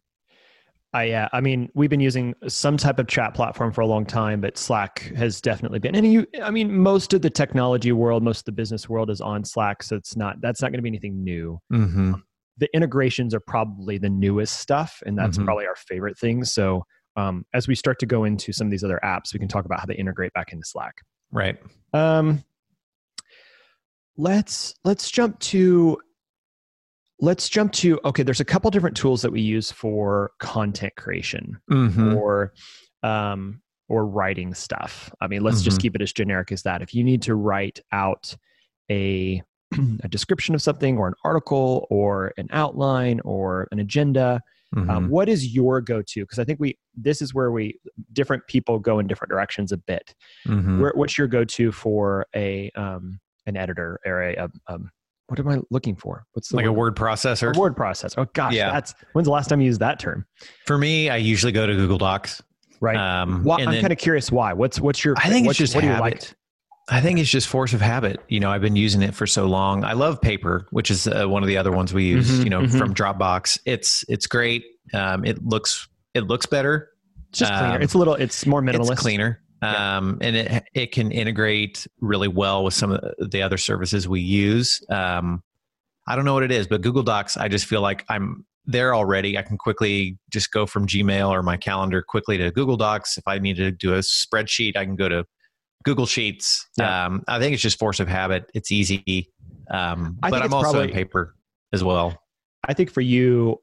I 0.94 1.04
yeah, 1.04 1.28
I 1.34 1.42
mean, 1.42 1.70
we've 1.76 1.90
been 1.90 2.00
using 2.00 2.34
some 2.48 2.78
type 2.78 2.98
of 2.98 3.08
chat 3.08 3.34
platform 3.34 3.74
for 3.74 3.82
a 3.82 3.86
long 3.86 4.06
time, 4.06 4.40
but 4.40 4.58
Slack 4.58 5.12
has 5.18 5.42
definitely 5.42 5.80
been. 5.80 5.96
And 5.96 6.12
you, 6.12 6.26
I 6.42 6.50
mean, 6.50 6.76
most 6.78 7.14
of 7.14 7.22
the 7.22 7.30
technology 7.30 7.92
world, 7.92 8.24
most 8.24 8.40
of 8.40 8.46
the 8.46 8.52
business 8.54 8.88
world 8.88 9.10
is 9.10 9.20
on 9.20 9.44
Slack, 9.44 9.84
so 9.84 9.98
it's 9.98 10.16
not. 10.16 10.40
That's 10.40 10.62
not 10.62 10.72
going 10.72 10.78
to 10.78 10.82
be 10.84 10.90
anything 10.90 11.24
new. 11.26 11.60
Mm-hmm. 11.74 12.14
The 12.60 12.74
integrations 12.74 13.36
are 13.36 13.42
probably 13.42 13.98
the 13.98 14.10
newest 14.10 14.62
stuff, 14.62 15.04
and 15.06 15.18
that's 15.18 15.38
Mhm. 15.38 15.44
probably 15.46 15.68
our 15.68 15.76
favorite 15.76 16.18
thing. 16.18 16.46
So, 16.46 16.86
um, 17.18 17.46
as 17.54 17.68
we 17.68 17.76
start 17.76 18.00
to 18.00 18.06
go 18.06 18.24
into 18.24 18.54
some 18.54 18.66
of 18.66 18.72
these 18.72 18.84
other 18.84 19.00
apps, 19.04 19.34
we 19.34 19.40
can 19.40 19.50
talk 19.50 19.66
about 19.66 19.82
how 19.82 19.86
they 19.88 19.96
integrate 19.96 20.32
back 20.34 20.54
into 20.54 20.66
Slack. 20.66 20.96
Right. 21.32 21.58
Um, 21.94 22.44
let's 24.18 24.74
let's 24.84 25.10
jump 25.10 25.40
to 25.40 25.98
let's 27.20 27.50
jump 27.50 27.72
to 27.74 28.00
okay. 28.06 28.24
There's 28.24 28.40
a 28.40 28.46
couple 28.46 28.70
different 28.72 28.98
tools 28.98 29.22
that 29.22 29.32
we 29.32 29.42
use 29.42 29.72
for 29.72 30.32
content 30.40 30.96
creation 30.96 31.58
Mm-hmm. 31.72 32.16
or 32.16 32.54
um, 33.04 33.62
or 33.90 34.06
writing 34.06 34.54
stuff. 34.54 35.12
I 35.22 35.28
mean, 35.28 35.44
let's 35.44 35.62
just 35.62 35.78
Mhm. 35.78 35.82
keep 35.84 35.96
it 35.96 36.02
as 36.02 36.12
generic 36.12 36.52
as 36.52 36.64
that. 36.64 36.82
If 36.82 36.94
you 36.94 37.04
need 37.04 37.22
to 37.24 37.36
write 37.36 37.80
out 37.92 38.36
a 38.92 39.42
a 40.04 40.08
description 40.08 40.56
of 40.56 40.62
something 40.62 40.98
or 40.98 41.08
an 41.08 41.14
article 41.24 41.88
or 41.90 42.34
an 42.38 42.48
outline 42.52 43.20
or 43.22 43.68
an 43.72 43.80
agenda, 43.80 44.42
Mhm. 44.76 44.90
Um, 44.90 45.10
what 45.10 45.30
is 45.30 45.56
your 45.56 45.80
go-to? 45.80 46.24
Because 46.24 46.40
I 46.40 46.44
think 46.44 46.60
we 46.60 46.78
this 46.94 47.22
is 47.22 47.34
where 47.34 47.52
we 47.54 47.80
different 48.12 48.46
people 48.48 48.80
go 48.80 49.00
in 49.00 49.08
different 49.08 49.30
directions 49.30 49.72
a 49.72 49.78
bit. 49.78 50.14
Mhm. 50.46 50.82
Where, 50.82 50.92
what's 50.94 51.18
your 51.18 51.28
go-to 51.28 51.72
for 51.72 52.26
a 52.36 52.70
um, 52.72 53.22
an 53.48 53.58
editor 53.58 54.00
or 54.06 54.22
a 54.22 54.36
um, 54.36 54.52
um, 54.68 54.92
what 55.28 55.40
am 55.40 55.48
I 55.50 55.60
looking 55.72 55.96
for? 55.96 56.26
What's 56.34 56.50
the 56.50 56.58
like 56.58 56.66
a 56.66 56.72
word? 56.72 56.98
word 57.00 57.08
processor. 57.10 57.56
A 57.56 57.60
word 57.60 57.76
processor. 57.76 58.14
Oh 58.20 58.28
gosh, 58.34 58.54
Yeah. 58.54 58.72
that's 58.72 58.94
when's 59.14 59.26
the 59.26 59.32
last 59.32 59.48
time 59.48 59.60
you 59.60 59.66
used 59.66 59.80
that 59.82 60.00
term? 60.00 60.26
For 60.66 60.78
me, 60.78 61.10
I 61.10 61.18
usually 61.18 61.52
go 61.52 61.66
to 61.68 61.74
Google 61.76 61.98
Docs. 61.98 62.42
Right. 62.80 62.96
Um, 62.96 63.44
well, 63.44 63.58
I'm 63.60 63.82
kind 63.82 63.92
of 63.92 63.98
curious 63.98 64.32
why. 64.32 64.54
What's 64.54 64.80
what's 64.80 65.04
your? 65.04 65.16
I 65.18 65.30
think 65.30 65.48
it's 65.48 65.58
just 65.58 65.74
what 65.74 65.82
do 65.82 65.88
you 65.88 65.94
habit. 65.94 66.04
like? 66.22 66.34
I 66.90 67.02
think 67.02 67.20
it's 67.20 67.30
just 67.30 67.48
force 67.50 67.74
of 67.74 67.82
habit. 67.82 68.22
You 68.30 68.40
know, 68.40 68.50
I've 68.50 68.62
been 68.62 68.78
using 68.78 69.02
it 69.02 69.14
for 69.14 69.28
so 69.28 69.46
long. 69.48 69.84
I 69.84 69.92
love 69.94 70.22
paper, 70.22 70.68
which 70.70 70.90
is 70.90 71.06
uh, 71.08 71.26
one 71.28 71.44
of 71.44 71.48
the 71.48 71.58
other 71.58 71.72
ones 71.72 71.94
we 71.94 72.06
use. 72.06 72.30
Mhm, 72.40 72.44
you 72.46 72.50
know, 72.50 72.62
mhm. 72.62 72.78
from 72.78 72.94
Dropbox. 72.94 73.60
It's 73.66 74.06
it's 74.08 74.28
great. 74.28 74.64
Um, 74.94 75.26
it 75.26 75.44
looks 75.44 75.90
it 76.14 76.28
looks 76.28 76.46
better. 76.46 76.92
It's 77.30 77.40
just 77.40 77.52
cleaner. 77.52 77.76
Um, 77.76 77.82
It's 77.82 77.94
a 77.94 77.98
little. 77.98 78.14
It's 78.14 78.46
more 78.46 78.62
minimalist. 78.62 78.92
It's 78.92 79.02
cleaner. 79.02 79.42
Um, 79.62 80.20
and 80.22 80.36
it 80.36 80.64
it 80.74 80.92
can 80.92 81.12
integrate 81.12 81.88
really 82.00 82.28
well 82.28 82.64
with 82.64 82.74
some 82.74 82.92
of 82.92 83.02
the 83.20 83.42
other 83.42 83.58
services 83.58 84.08
we 84.08 84.22
use. 84.22 84.84
Um, 84.90 85.44
I 86.08 86.16
don't 86.16 86.26
know 86.26 86.34
what 86.34 86.44
it 86.44 86.52
is, 86.52 86.68
but 86.68 86.82
Google 86.82 87.04
Docs, 87.04 87.38
I 87.38 87.48
just 87.48 87.66
feel 87.66 87.82
like 87.82 88.06
I'm 88.08 88.46
there 88.66 88.94
already. 88.94 89.38
I 89.38 89.42
can 89.42 89.58
quickly 89.58 90.18
just 90.32 90.52
go 90.52 90.66
from 90.66 90.86
Gmail 90.88 91.30
or 91.30 91.42
my 91.42 91.58
calendar 91.58 92.02
quickly 92.02 92.38
to 92.38 92.52
Google 92.52 92.78
Docs. 92.78 93.18
If 93.18 93.24
I 93.28 93.40
need 93.40 93.56
to 93.58 93.72
do 93.72 93.94
a 93.94 94.00
spreadsheet, 94.00 94.78
I 94.78 94.86
can 94.86 94.96
go 94.96 95.10
to 95.10 95.26
Google 95.84 96.06
Sheets. 96.06 96.68
Yeah. 96.78 97.06
Um, 97.06 97.24
I 97.28 97.40
think 97.40 97.54
it's 97.54 97.64
just 97.64 97.80
force 97.80 98.00
of 98.00 98.08
habit. 98.08 98.50
It's 98.54 98.72
easy. 98.72 99.32
Um, 99.72 100.18
but 100.22 100.42
I'm 100.42 100.54
also 100.54 100.72
probably- 100.72 100.90
in 100.90 100.94
paper 100.94 101.36
as 101.74 101.84
well. 101.84 102.22
I 102.68 102.74
think 102.74 102.92
for 102.92 103.02
you, 103.02 103.62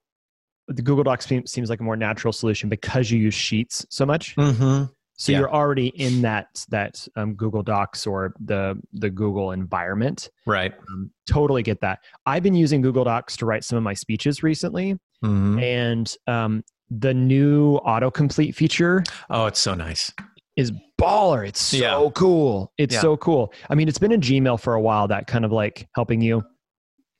the 0.68 0.82
Google 0.82 1.04
Docs 1.04 1.26
seems 1.46 1.68
like 1.68 1.80
a 1.80 1.82
more 1.82 1.96
natural 1.96 2.32
solution 2.32 2.68
because 2.70 3.10
you 3.10 3.18
use 3.18 3.34
Sheets 3.34 3.84
so 3.90 4.06
much. 4.06 4.34
Mm-hmm. 4.36 4.84
So 5.16 5.32
Yeah. 5.32 5.38
you're 5.40 5.52
already 5.54 5.88
in 5.88 6.22
that 6.22 6.64
that 6.70 7.06
um, 7.16 7.34
Google 7.34 7.62
Docs 7.62 8.06
or 8.06 8.34
the 8.44 8.80
the 8.92 9.10
Google 9.10 9.52
environment. 9.52 10.28
Right. 10.46 10.74
Um, 10.88 11.10
totally 11.28 11.62
get 11.62 11.80
that. 11.82 12.00
I've 12.26 12.42
been 12.42 12.54
using 12.54 12.80
Google 12.82 13.04
Docs 13.04 13.36
to 13.38 13.46
write 13.46 13.64
some 13.64 13.76
of 13.78 13.84
my 13.84 13.94
speeches 13.94 14.42
recently, 14.42 14.98
hmm 15.22 15.58
and 15.60 16.12
um, 16.26 16.64
the 16.90 17.14
new 17.14 17.78
autocomplete 17.86 18.54
feature 18.54 19.04
Oh, 19.30 19.46
it's 19.46 19.60
so 19.60 19.74
nice. 19.74 20.12
is 20.56 20.72
baller. 21.00 21.46
It's 21.46 21.60
so 21.60 21.76
Yeah. 21.78 22.10
cool. 22.14 22.72
It's 22.78 22.94
Yeah. 22.94 23.00
so 23.00 23.16
cool. 23.16 23.52
I 23.70 23.74
mean, 23.74 23.88
it's 23.88 23.98
been 23.98 24.12
in 24.12 24.20
Gmail 24.20 24.60
for 24.60 24.74
a 24.74 24.80
while. 24.80 25.08
That 25.08 25.26
kind 25.26 25.44
of 25.44 25.52
like 25.52 25.88
helping 25.94 26.20
you 26.20 26.42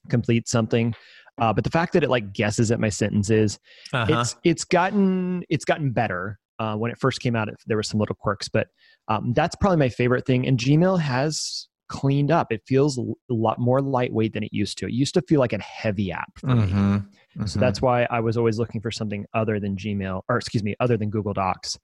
complete 0.09 0.49
something. 0.49 0.95
Uh, 1.39 1.53
but 1.53 1.65
the 1.65 1.71
fact 1.71 1.93
that 1.95 2.05
it 2.05 2.11
like 2.11 2.33
guesses 2.33 2.71
at 2.71 2.79
my 2.79 2.89
sentences, 2.89 3.59
Uh-huh. 3.93 4.13
it's 4.13 4.37
it's 4.45 4.65
gotten 4.65 5.45
it's 5.49 5.65
gotten 5.65 5.91
better. 5.93 6.39
Uh, 6.59 6.77
when 6.77 6.91
it 6.91 6.99
first 6.99 7.21
came 7.21 7.35
out, 7.35 7.49
it, 7.49 7.57
there 7.67 7.77
were 7.77 7.83
some 7.83 7.99
little 8.01 8.17
quirks, 8.17 8.49
but 8.49 8.69
um, 9.09 9.33
that's 9.35 9.57
probably 9.57 9.77
my 9.79 9.89
favorite 9.89 10.25
thing. 10.27 10.47
And 10.47 10.59
Gmail 10.59 11.01
has 11.01 11.69
cleaned 11.89 12.31
up. 12.31 12.51
It 12.51 12.63
feels 12.67 12.97
a 12.99 13.03
lot 13.29 13.59
more 13.59 13.81
lightweight 13.83 14.33
than 14.33 14.43
it 14.43 14.53
used 14.53 14.79
to. 14.79 14.87
It 14.87 14.93
used 14.93 15.15
to 15.15 15.23
feel 15.23 15.41
like 15.41 15.53
a 15.53 15.61
heavy 15.61 16.11
app 16.13 16.31
for 16.39 16.47
me. 16.49 16.73
Mhm. 16.73 17.07
So 17.47 17.59
Mhm. 17.59 17.61
that's 17.61 17.83
why 17.83 18.05
I 18.11 18.21
was 18.21 18.37
always 18.37 18.59
looking 18.59 18.81
for 18.81 18.91
something 18.91 19.27
other 19.35 19.59
than 19.61 19.77
Gmail, 19.77 20.23
or 20.29 20.37
excuse 20.37 20.63
me, 20.63 20.75
other 20.81 20.97
than 20.97 21.11
Google 21.11 21.35
Docs. 21.35 21.79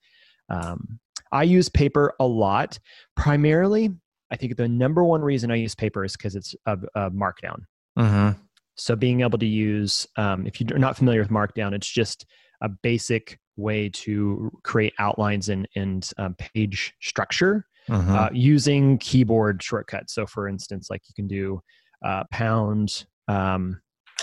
Um, 0.48 0.98
I 1.32 1.42
use 1.42 1.68
Paper 1.68 2.14
a 2.18 2.26
lot. 2.26 2.78
Primarily, 3.16 3.90
I 4.30 4.36
think 4.36 4.56
the 4.56 4.68
number 4.68 5.04
one 5.04 5.20
reason 5.22 5.50
I 5.50 5.56
use 5.56 5.74
Paper 5.74 6.04
is 6.04 6.16
because 6.16 6.34
it's 6.36 6.54
a, 6.66 6.78
a 6.94 7.10
Markdown. 7.10 7.64
Mhm. 7.98 8.36
So 8.76 8.96
being 8.96 9.20
able 9.20 9.38
to 9.38 9.46
use, 9.46 10.06
um, 10.16 10.46
if 10.46 10.60
you're 10.60 10.78
not 10.78 10.96
familiar 10.96 11.20
with 11.20 11.30
Markdown, 11.30 11.74
it's 11.74 11.90
just 11.92 12.24
a 12.60 12.68
basic 12.68 13.38
way 13.56 13.88
to 13.90 14.50
create 14.64 14.94
outlines 14.98 15.48
and, 15.48 15.68
and 15.76 16.10
um, 16.18 16.34
page 16.34 16.94
structure 17.00 17.66
Mhm. 17.88 18.14
uh, 18.14 18.30
using 18.32 18.98
keyboard 18.98 19.62
shortcuts. 19.62 20.14
So, 20.14 20.26
for 20.26 20.46
instance, 20.48 20.88
like 20.90 21.02
you 21.08 21.14
can 21.14 21.26
do 21.26 21.60
uh, 22.04 22.24
pound 22.30 23.04
um, 23.28 23.80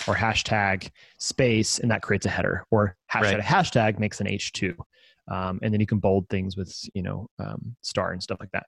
or 0.07 0.15
hashtag 0.15 0.89
space, 1.19 1.79
and 1.79 1.91
that 1.91 2.01
creates 2.01 2.25
a 2.25 2.29
header, 2.29 2.63
or 2.71 2.95
hashtag 3.12 3.21
Right. 3.21 3.41
hashtag 3.41 3.99
makes 3.99 4.21
an 4.21 4.27
H 4.27 4.53
two, 4.53 4.75
um, 5.27 5.59
and 5.62 5.73
then 5.73 5.81
you 5.81 5.88
can 5.88 5.99
bold 5.99 6.29
things 6.29 6.55
with 6.55 6.73
you 6.93 7.01
know 7.01 7.27
um, 7.39 7.75
star 7.81 8.12
and 8.13 8.23
stuff 8.23 8.38
like 8.39 8.51
that. 8.51 8.67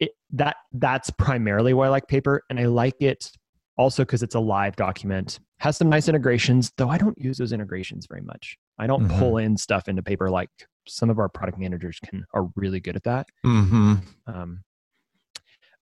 It, 0.00 0.10
that 0.32 0.56
that's 0.72 1.10
primarily 1.10 1.74
why 1.74 1.86
I 1.86 1.90
like 1.90 2.08
paper, 2.08 2.42
and 2.50 2.58
I 2.58 2.66
like 2.66 3.00
it 3.00 3.30
also 3.76 4.04
because 4.04 4.22
it's 4.22 4.34
a 4.34 4.40
live 4.40 4.76
document. 4.76 5.40
Has 5.58 5.76
some 5.76 5.88
nice 5.88 6.08
integrations, 6.08 6.72
though 6.76 6.88
I 6.88 6.98
don't 6.98 7.18
use 7.18 7.38
those 7.38 7.52
integrations 7.52 8.06
very 8.06 8.20
much. 8.22 8.56
I 8.78 8.86
don't 8.86 9.08
Mhm. 9.08 9.18
pull 9.18 9.38
in 9.38 9.56
stuff 9.56 9.88
into 9.88 10.02
paper 10.02 10.30
like 10.30 10.50
some 10.86 11.10
of 11.10 11.18
our 11.18 11.28
product 11.28 11.58
managers 11.58 11.98
can 12.00 12.24
are 12.34 12.48
really 12.56 12.80
good 12.80 12.96
at 12.96 13.04
that. 13.04 13.26
Mhm. 13.44 14.02
Um, 14.26 14.64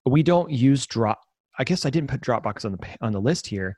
we 0.07 0.23
don't 0.23 0.51
use 0.51 0.87
drop. 0.87 1.21
I 1.59 1.65
guess 1.65 1.85
I 1.85 1.91
didn't 1.91 2.09
put 2.11 2.21
Dropbox 2.21 2.65
on 2.65 2.73
the 2.73 2.97
on 3.01 3.13
the 3.13 3.21
list 3.21 3.47
here, 3.47 3.77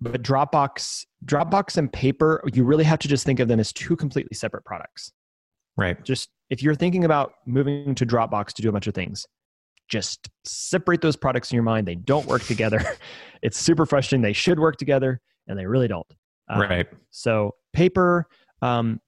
but 0.00 0.22
Dropbox, 0.22 1.06
Dropbox 1.24 1.76
and 1.78 1.92
Paper, 1.92 2.42
you 2.52 2.64
really 2.64 2.84
have 2.84 2.98
to 3.00 3.08
just 3.08 3.24
think 3.24 3.40
of 3.40 3.48
them 3.48 3.58
as 3.60 3.72
two 3.72 3.96
completely 3.96 4.34
separate 4.34 4.64
products. 4.64 5.12
Right. 5.76 6.02
Just 6.04 6.28
if 6.50 6.62
you're 6.62 6.74
thinking 6.74 7.04
about 7.04 7.34
moving 7.46 7.94
to 7.94 8.06
Dropbox 8.06 8.52
to 8.54 8.62
do 8.62 8.68
a 8.68 8.72
bunch 8.72 8.86
of 8.86 8.94
things, 8.94 9.26
just 9.88 10.28
separate 10.44 11.00
those 11.00 11.16
products 11.16 11.50
in 11.50 11.56
your 11.56 11.62
mind. 11.62 11.86
They 11.86 11.94
don't 11.94 12.26
work 12.26 12.42
together. 12.42 12.80
it's 13.42 13.58
super 13.58 13.86
frustrating. 13.86 14.22
They 14.22 14.32
should 14.32 14.58
work 14.58 14.76
together, 14.76 15.20
and 15.46 15.58
they 15.58 15.66
really 15.66 15.88
don't. 15.88 16.06
Um, 16.48 16.60
right. 16.60 16.86
so 17.10 17.52
paper, 17.72 18.26
um, 18.62 19.00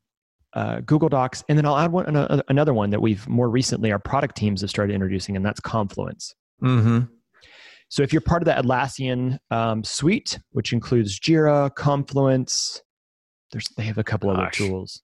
uh, 0.55 0.81
Google 0.81 1.09
Docs, 1.09 1.45
and 1.49 1.57
then 1.57 1.67
I'll 1.67 1.79
add 1.79 1.93
one 1.93 2.07
ano- 2.07 2.43
another 2.49 2.75
one 2.75 2.91
that 2.91 3.01
we've 3.01 3.29
more 3.29 3.49
recently 3.49 3.93
our 3.93 3.99
product 3.99 4.37
teams 4.37 4.63
have 4.63 4.71
started 4.71 4.93
introducing, 4.95 5.37
and 5.37 5.45
that's 5.45 5.61
Confluence. 5.61 6.35
Mm-hmm. 6.63 7.01
So 7.89 8.03
if 8.03 8.13
you're 8.13 8.21
part 8.21 8.43
of 8.43 8.47
the 8.47 8.53
Atlassian 8.53 9.39
um, 9.51 9.83
suite, 9.83 10.39
which 10.51 10.73
includes 10.73 11.19
Jira, 11.19 11.75
Confluence, 11.75 12.83
there's 13.53 13.69
they 13.77 13.85
have 13.85 13.99
a 13.99 14.05
couple 14.05 14.31
other 14.31 14.51
tools. 14.51 15.03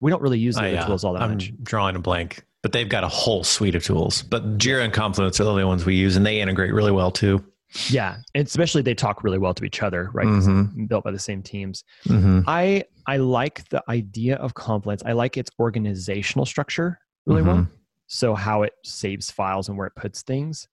We 0.00 0.10
don't 0.10 0.22
really 0.22 0.38
use 0.38 0.56
the 0.56 0.62
other 0.62 0.70
yeah. 0.70 0.86
tools 0.86 1.04
all 1.04 1.14
that 1.14 1.22
I'm 1.22 1.32
much. 1.32 1.52
drawing 1.62 1.96
a 1.96 2.00
blank, 2.00 2.44
but 2.64 2.72
they've 2.72 2.88
got 2.88 3.04
a 3.04 3.08
whole 3.08 3.44
suite 3.44 3.74
of 3.74 3.84
tools. 3.84 4.22
But 4.22 4.56
Jira 4.56 4.82
and 4.82 4.90
Confluence 4.90 5.38
are 5.38 5.44
the 5.44 5.50
only 5.50 5.64
ones 5.64 5.84
we 5.84 5.96
use, 5.96 6.16
and 6.16 6.24
they 6.24 6.40
integrate 6.40 6.72
really 6.72 6.92
well 6.92 7.10
too. 7.10 7.44
Yeah, 7.90 8.16
and 8.34 8.46
especially 8.46 8.80
they 8.80 8.94
talk 8.94 9.22
really 9.22 9.36
well 9.36 9.52
to 9.52 9.64
each 9.64 9.82
other, 9.82 10.08
right? 10.14 10.26
Mhm. 10.26 10.88
Built 10.88 11.04
by 11.04 11.10
the 11.10 11.18
same 11.18 11.42
teams. 11.42 11.84
Mm-hmm. 12.06 12.40
I 12.46 12.84
I 13.06 13.18
like 13.18 13.68
the 13.68 13.82
idea 13.90 14.36
of 14.36 14.54
Confluence. 14.54 15.02
I 15.04 15.12
like 15.12 15.36
its 15.36 15.50
organizational 15.60 16.46
structure 16.46 16.98
really 17.26 17.42
well. 17.42 17.56
Mhm. 17.58 17.70
So 18.06 18.34
how 18.34 18.62
it 18.62 18.72
saves 18.82 19.30
files 19.30 19.68
and 19.68 19.76
where 19.76 19.86
it 19.88 19.94
puts 19.94 20.22
things. 20.22 20.66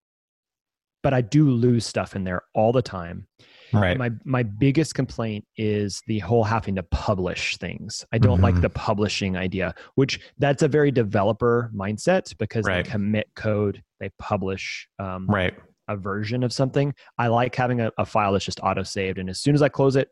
But 1.03 1.13
I 1.13 1.19
do 1.19 1.49
lose 1.49 1.85
stuff 1.85 2.15
in 2.15 2.23
there 2.23 2.43
all 2.53 2.71
the 2.71 2.81
time. 2.81 3.27
Right. 3.73 3.97
My 3.97 4.11
my 4.25 4.43
biggest 4.43 4.95
complaint 4.95 5.45
is 5.57 6.01
the 6.07 6.19
whole 6.19 6.43
having 6.43 6.75
to 6.75 6.83
publish 6.83 7.57
things. 7.57 8.05
I 8.11 8.17
don't 8.17 8.41
like 8.41 8.55
Mhm. 8.55 8.61
the 8.61 8.69
publishing 8.69 9.37
idea, 9.37 9.73
which 9.95 10.19
that's 10.37 10.63
a 10.63 10.67
very 10.67 10.91
developer 10.91 11.71
mindset 11.73 12.37
because 12.37 12.65
Right. 12.65 12.83
they 12.83 12.89
commit 12.91 13.29
code, 13.35 13.81
they 13.99 14.09
publish 14.19 14.87
um, 14.99 15.27
right. 15.27 15.53
a 15.87 15.95
version 15.95 16.43
of 16.43 16.51
something. 16.53 16.93
I 17.17 17.27
like 17.27 17.55
having 17.55 17.81
a, 17.81 17.91
a 17.97 18.05
file 18.05 18.33
that's 18.33 18.45
just 18.45 18.59
auto 18.61 18.83
saved, 18.83 19.17
and 19.17 19.29
as 19.29 19.39
soon 19.39 19.55
as 19.55 19.61
I 19.61 19.69
close 19.69 19.95
it, 19.95 20.09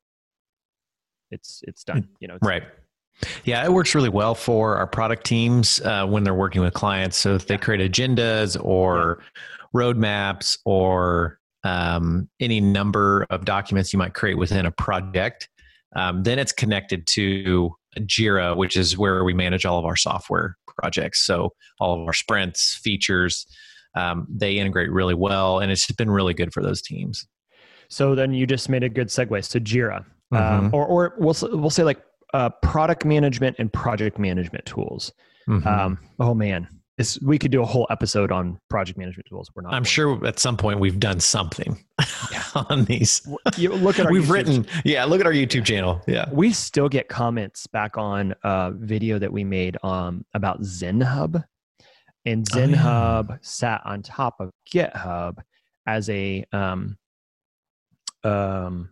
it's 1.31 1.61
it's 1.67 1.83
done. 1.83 2.07
You 2.19 2.27
know, 2.27 2.35
it's, 2.35 2.47
Right. 2.47 2.63
Yeah, 3.43 3.65
it 3.65 3.73
works 3.73 3.93
really 3.95 4.07
well 4.09 4.33
for 4.33 4.77
our 4.77 4.87
product 4.87 5.25
teams 5.25 5.81
uh, 5.81 6.05
when 6.07 6.23
they're 6.23 6.33
working 6.33 6.61
with 6.61 6.73
clients. 6.73 7.17
So 7.17 7.35
if 7.35 7.47
they 7.47 7.57
create 7.57 7.91
agendas 7.91 8.57
or 8.63 9.21
roadmaps 9.75 10.57
or 10.63 11.38
um, 11.63 12.29
any 12.39 12.59
number 12.61 13.25
of 13.29 13.45
documents 13.45 13.91
you 13.93 13.99
might 13.99 14.13
create 14.13 14.37
within 14.37 14.65
a 14.65 14.71
project, 14.71 15.49
um, 15.95 16.23
then 16.23 16.39
it's 16.39 16.51
connected 16.51 17.05
to 17.07 17.73
Jira, 17.99 18.55
which 18.55 18.77
is 18.77 18.97
where 18.97 19.23
we 19.23 19.33
manage 19.33 19.65
all 19.65 19.79
of 19.79 19.85
our 19.85 19.95
software 19.95 20.55
projects. 20.77 21.25
So 21.25 21.53
all 21.79 21.99
of 21.99 22.07
our 22.07 22.13
sprints, 22.13 22.75
features, 22.75 23.45
um, 23.95 24.27
they 24.29 24.57
integrate 24.57 24.91
really 24.91 25.15
well, 25.15 25.59
and 25.59 25.71
it's 25.71 25.87
just 25.87 25.97
been 25.97 26.11
really 26.11 26.33
good 26.33 26.53
for 26.53 26.61
those 26.61 26.81
teams. 26.81 27.27
So 27.89 28.13
then 28.13 28.33
you 28.33 28.45
just 28.45 28.69
made 28.69 28.83
a 28.83 28.89
good 28.89 29.07
segue. 29.07 29.43
So 29.43 29.59
Jira, 29.59 30.05
um, 30.31 30.69
Mhm. 30.69 30.73
or 30.73 30.85
or 30.85 31.15
we'll 31.17 31.35
we'll 31.59 31.71
say 31.71 31.83
like 31.83 31.99
uh, 32.35 32.49
product 32.61 33.03
management 33.03 33.55
and 33.57 33.73
project 33.73 34.19
management 34.19 34.63
tools. 34.65 35.11
Mhm. 35.47 35.65
Um, 35.65 35.97
oh 36.19 36.35
man, 36.35 36.67
this, 36.99 37.17
we 37.21 37.39
could 37.39 37.49
do 37.49 37.61
a 37.63 37.65
whole 37.65 37.87
episode 37.89 38.29
on 38.31 38.59
project 38.69 38.99
management 38.99 39.25
tools. 39.27 39.49
We're 39.55 39.61
not. 39.63 39.73
I'm 39.73 39.85
sure 39.85 40.23
at 40.27 40.37
some 40.37 40.57
point 40.57 40.79
we've 40.79 40.99
done 40.99 41.19
something 41.21 41.83
on 42.69 42.83
these. 42.85 43.25
You 43.57 43.73
look 43.73 43.97
at 43.99 44.05
our 44.05 44.11
We've 44.11 44.23
YouTube- 44.23 44.31
written, 44.31 44.67
yeah. 44.83 45.05
Look 45.05 45.21
at 45.21 45.25
our 45.25 45.31
YouTube 45.31 45.65
channel. 45.65 46.01
Yeah. 46.07 46.25
We 46.31 46.51
still 46.51 46.89
get 46.89 47.07
comments 47.07 47.65
back 47.67 47.97
on 47.97 48.35
a 48.43 48.71
video 48.75 49.17
that 49.17 49.31
we 49.31 49.43
made 49.45 49.77
um, 49.83 50.25
about 50.33 50.61
ZenHub, 50.61 51.41
and 52.25 52.47
Oh, 52.53 52.59
yeah. 52.59 52.65
ZenHub 52.67 53.39
sat 53.45 53.81
on 53.85 54.03
top 54.03 54.41
of 54.41 54.51
GitHub 54.71 55.37
as 55.87 56.09
a 56.09 56.45
um, 56.51 56.97
um, 58.23 58.89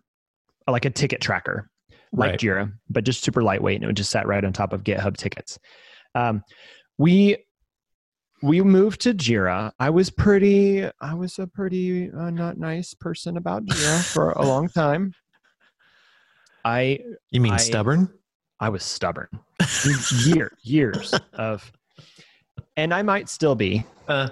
like 0.66 0.84
a 0.86 0.90
ticket 0.90 1.20
tracker, 1.20 1.68
like 2.12 2.30
Right. 2.30 2.40
Jira, 2.40 2.66
but 2.88 2.94
but 2.94 3.04
just 3.04 3.22
super 3.22 3.42
lightweight, 3.42 3.82
and 3.82 3.90
it 3.90 3.94
just 3.94 4.10
sat 4.10 4.26
right 4.26 4.42
on 4.44 4.52
top 4.52 4.72
of 4.72 4.82
GitHub 4.82 5.16
tickets. 5.16 5.58
Um, 6.14 6.42
we 6.96 7.36
we 8.42 8.60
moved 8.62 9.00
to 9.02 9.14
Jira. 9.14 9.72
I 9.78 9.90
was 9.90 10.10
pretty, 10.10 10.88
I 11.00 11.14
was 11.14 11.38
a 11.38 11.46
pretty 11.46 12.10
uh, 12.10 12.30
not 12.30 12.58
nice 12.58 12.94
person 12.94 13.36
about 13.36 13.64
Jira 13.66 14.04
for 14.12 14.30
a 14.32 14.42
long 14.46 14.68
time. 14.74 15.12
I 16.64 17.00
You 17.30 17.40
mean 17.40 17.54
I- 17.54 17.58
stubborn? 17.58 18.10
I 18.60 18.68
was 18.70 18.82
stubborn. 18.82 19.28
Year 20.24 20.50
years 20.62 21.14
of, 21.34 21.70
and 22.76 22.92
I 22.92 23.02
might 23.02 23.28
still 23.28 23.54
be, 23.54 23.84
Uh, 24.08 24.30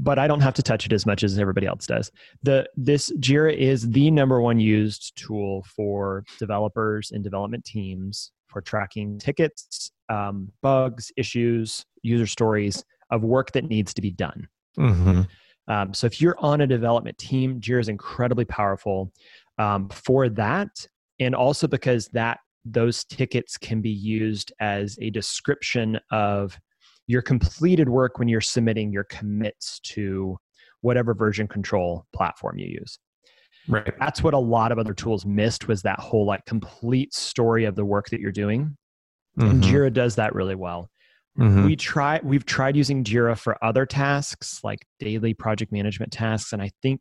but 0.00 0.18
I 0.18 0.26
don't 0.26 0.40
have 0.40 0.54
to 0.54 0.62
touch 0.64 0.84
it 0.84 0.92
as 0.92 1.06
much 1.06 1.22
as 1.22 1.38
everybody 1.38 1.66
else 1.68 1.86
does. 1.86 2.10
The 2.42 2.68
this 2.76 3.12
Jira 3.20 3.56
is 3.56 3.88
the 3.88 4.10
number 4.10 4.40
one 4.40 4.58
used 4.58 5.12
tool 5.16 5.64
for 5.76 6.24
developers 6.40 7.12
and 7.12 7.22
development 7.22 7.64
teams 7.64 8.32
for 8.48 8.60
tracking 8.60 9.18
tickets, 9.20 9.92
um, 10.08 10.50
bugs, 10.60 11.12
issues, 11.16 11.84
user 12.02 12.26
stories 12.26 12.84
of 13.10 13.22
work 13.22 13.52
that 13.52 13.64
needs 13.64 13.94
to 13.94 14.02
be 14.02 14.10
done. 14.10 14.48
mhm. 14.78 15.28
Um, 15.68 15.92
so 15.92 16.06
if 16.06 16.20
you're 16.20 16.38
on 16.38 16.62
a 16.62 16.66
development 16.66 17.18
team, 17.18 17.60
Jira 17.60 17.80
is 17.80 17.88
incredibly 17.88 18.46
powerful 18.46 19.12
um, 19.58 19.88
for 19.90 20.28
that, 20.30 20.86
and 21.20 21.34
also 21.34 21.66
because 21.66 22.08
that 22.08 22.38
those 22.64 23.04
tickets 23.04 23.58
can 23.58 23.80
be 23.82 23.90
used 23.90 24.52
as 24.60 24.98
a 25.00 25.10
description 25.10 25.98
of 26.10 26.58
your 27.06 27.22
completed 27.22 27.88
work 27.88 28.18
when 28.18 28.28
you're 28.28 28.40
submitting 28.40 28.92
your 28.92 29.04
commits 29.04 29.80
to 29.80 30.38
whatever 30.80 31.12
version 31.14 31.46
control 31.48 32.06
platform 32.14 32.58
you 32.58 32.66
use. 32.66 32.98
Right. 33.68 33.92
That's 33.98 34.22
what 34.22 34.34
a 34.34 34.38
lot 34.38 34.72
of 34.72 34.78
other 34.78 34.94
tools 34.94 35.26
missed 35.26 35.68
was 35.68 35.82
that 35.82 35.98
whole 36.00 36.24
like 36.24 36.44
complete 36.46 37.12
story 37.14 37.64
of 37.64 37.74
the 37.74 37.84
work 37.84 38.08
that 38.10 38.20
you're 38.20 38.32
doing. 38.32 38.76
And 39.38 39.62
Mhm. 39.62 39.70
Jira 39.70 39.92
does 39.92 40.16
that 40.16 40.34
really 40.34 40.54
well 40.54 40.90
Mhm. 41.38 41.64
we 41.66 41.76
try 41.76 42.20
we've 42.24 42.44
tried 42.44 42.76
using 42.76 43.04
jira 43.04 43.38
for 43.38 43.62
other 43.64 43.86
tasks 43.86 44.60
like 44.64 44.84
daily 44.98 45.34
project 45.34 45.70
management 45.72 46.10
tasks 46.12 46.52
and 46.52 46.60
i 46.60 46.70
think 46.82 47.00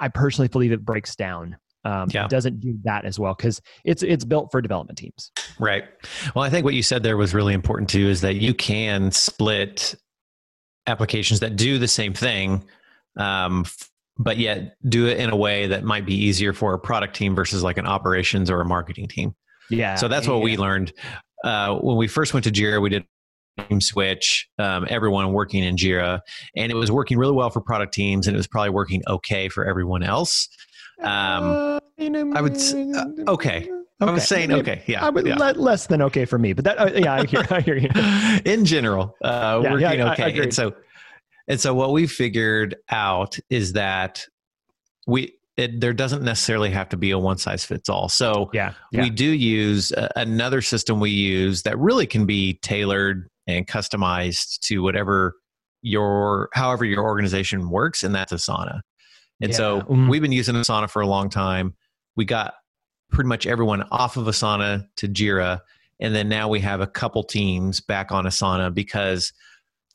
i 0.00 0.08
personally 0.08 0.48
believe 0.48 0.72
it 0.72 0.84
breaks 0.84 1.14
down 1.14 1.56
um, 1.84 2.08
Yeah. 2.12 2.24
it 2.24 2.30
doesn't 2.30 2.60
do 2.60 2.78
that 2.84 3.04
as 3.04 3.18
well 3.18 3.34
because 3.34 3.60
it's 3.84 4.02
it's 4.02 4.24
built 4.24 4.50
for 4.52 4.60
development 4.60 4.98
teams 4.98 5.30
Right. 5.58 5.84
Well, 6.34 6.42
I 6.44 6.48
think 6.50 6.64
what 6.64 6.72
you 6.74 6.82
said 6.82 7.02
there 7.02 7.16
was 7.18 7.34
really 7.34 7.52
important 7.54 7.90
too 7.90 8.08
is 8.08 8.22
that 8.22 8.36
you 8.36 8.54
can 8.54 9.10
split 9.12 9.94
applications 10.86 11.40
that 11.40 11.56
do 11.56 11.78
the 11.78 11.86
same 11.86 12.14
thing, 12.14 12.64
um, 13.18 13.62
f- 13.66 13.90
but 14.18 14.38
yet 14.38 14.76
do 14.88 15.06
it 15.06 15.18
in 15.18 15.28
a 15.30 15.36
way 15.36 15.66
that 15.66 15.84
might 15.84 16.06
be 16.06 16.14
easier 16.14 16.52
for 16.54 16.72
a 16.74 16.78
product 16.78 17.14
team 17.14 17.34
versus 17.34 17.62
like 17.62 17.76
an 17.76 17.86
operations 17.86 18.50
or 18.50 18.60
a 18.60 18.64
marketing 18.64 19.06
team. 19.08 19.34
yeah 19.70 19.94
So 19.94 20.08
that's 20.08 20.26
what 20.26 20.40
we 20.40 20.56
learned. 20.56 20.92
Uh, 21.44 21.76
when 21.76 21.96
we 21.96 22.08
first 22.08 22.32
went 22.32 22.44
to 22.44 22.50
Jira, 22.50 22.80
we 22.80 22.88
did 22.88 23.04
switch, 23.80 24.48
um, 24.58 24.86
everyone 24.88 25.32
working 25.32 25.62
in 25.62 25.76
Jira, 25.76 26.20
and 26.56 26.70
it 26.72 26.74
was 26.74 26.90
working 26.90 27.18
really 27.18 27.32
well 27.32 27.50
for 27.50 27.60
product 27.60 27.94
teams, 27.94 28.26
and 28.26 28.34
it 28.34 28.38
was 28.38 28.46
probably 28.46 28.70
working 28.70 29.02
okay 29.06 29.48
for 29.48 29.64
everyone 29.64 30.02
else. 30.02 30.48
Um, 31.02 31.80
I 31.98 32.40
would 32.40 32.56
uh, 32.56 33.06
okay. 33.28 33.68
I 34.00 34.10
was 34.10 34.26
saying 34.26 34.52
okay, 34.52 34.82
yeah, 34.86 35.04
I 35.04 35.10
would 35.10 35.26
yeah. 35.26 35.36
let 35.36 35.58
less 35.58 35.86
than 35.86 36.02
okay 36.02 36.24
for 36.24 36.38
me, 36.38 36.52
but 36.52 36.64
that 36.64 36.78
uh, 36.80 36.90
yeah, 36.94 37.14
I 37.14 37.26
hear, 37.26 37.46
I 37.50 37.60
hear 37.60 37.76
you. 37.76 37.88
in 38.44 38.64
general, 38.64 39.16
uh, 39.22 39.60
Yeah, 39.62 39.70
working 39.70 39.98
yeah, 39.98 40.12
okay. 40.12 40.42
and 40.42 40.54
so, 40.54 40.74
and 41.46 41.60
so 41.60 41.72
what 41.74 41.92
we 41.92 42.06
figured 42.06 42.76
out 42.90 43.38
is 43.48 43.74
that 43.74 44.26
we 45.06 45.34
it, 45.56 45.80
there 45.80 45.92
doesn't 45.92 46.22
necessarily 46.22 46.70
have 46.70 46.88
to 46.88 46.96
be 46.96 47.10
a 47.10 47.18
one 47.18 47.38
size 47.38 47.64
fits 47.64 47.88
all. 47.88 48.08
So 48.08 48.50
Yeah, 48.52 48.72
yeah. 48.90 49.02
we 49.02 49.10
do 49.10 49.26
use 49.26 49.92
a, 49.92 50.10
another 50.16 50.62
system 50.62 50.98
we 50.98 51.10
use 51.10 51.62
that 51.62 51.78
really 51.78 52.06
can 52.06 52.24
be 52.24 52.54
tailored 52.54 53.28
and 53.46 53.66
customized 53.66 54.60
to 54.60 54.82
whatever 54.82 55.34
your 55.82 56.48
however 56.54 56.84
your 56.84 57.02
organization 57.02 57.68
works, 57.70 58.02
and 58.02 58.14
that's 58.14 58.32
Asana. 58.32 58.80
And 59.40 59.54
so 59.54 59.78
Yeah. 59.78 59.82
Mm. 59.82 60.08
we've 60.08 60.22
been 60.22 60.32
using 60.32 60.54
Asana 60.54 60.88
for 60.88 61.02
a 61.02 61.06
long 61.06 61.28
time. 61.28 61.74
We 62.14 62.24
got 62.24 62.54
pretty 63.10 63.28
much 63.28 63.46
everyone 63.46 63.82
off 63.90 64.16
of 64.16 64.26
Asana 64.26 64.86
to 64.96 65.08
Jira. 65.08 65.60
And 66.00 66.14
then 66.14 66.28
now 66.28 66.48
we 66.48 66.60
have 66.60 66.80
a 66.80 66.86
couple 66.86 67.22
teams 67.22 67.80
back 67.80 68.10
on 68.12 68.24
Asana 68.24 68.72
because 68.72 69.32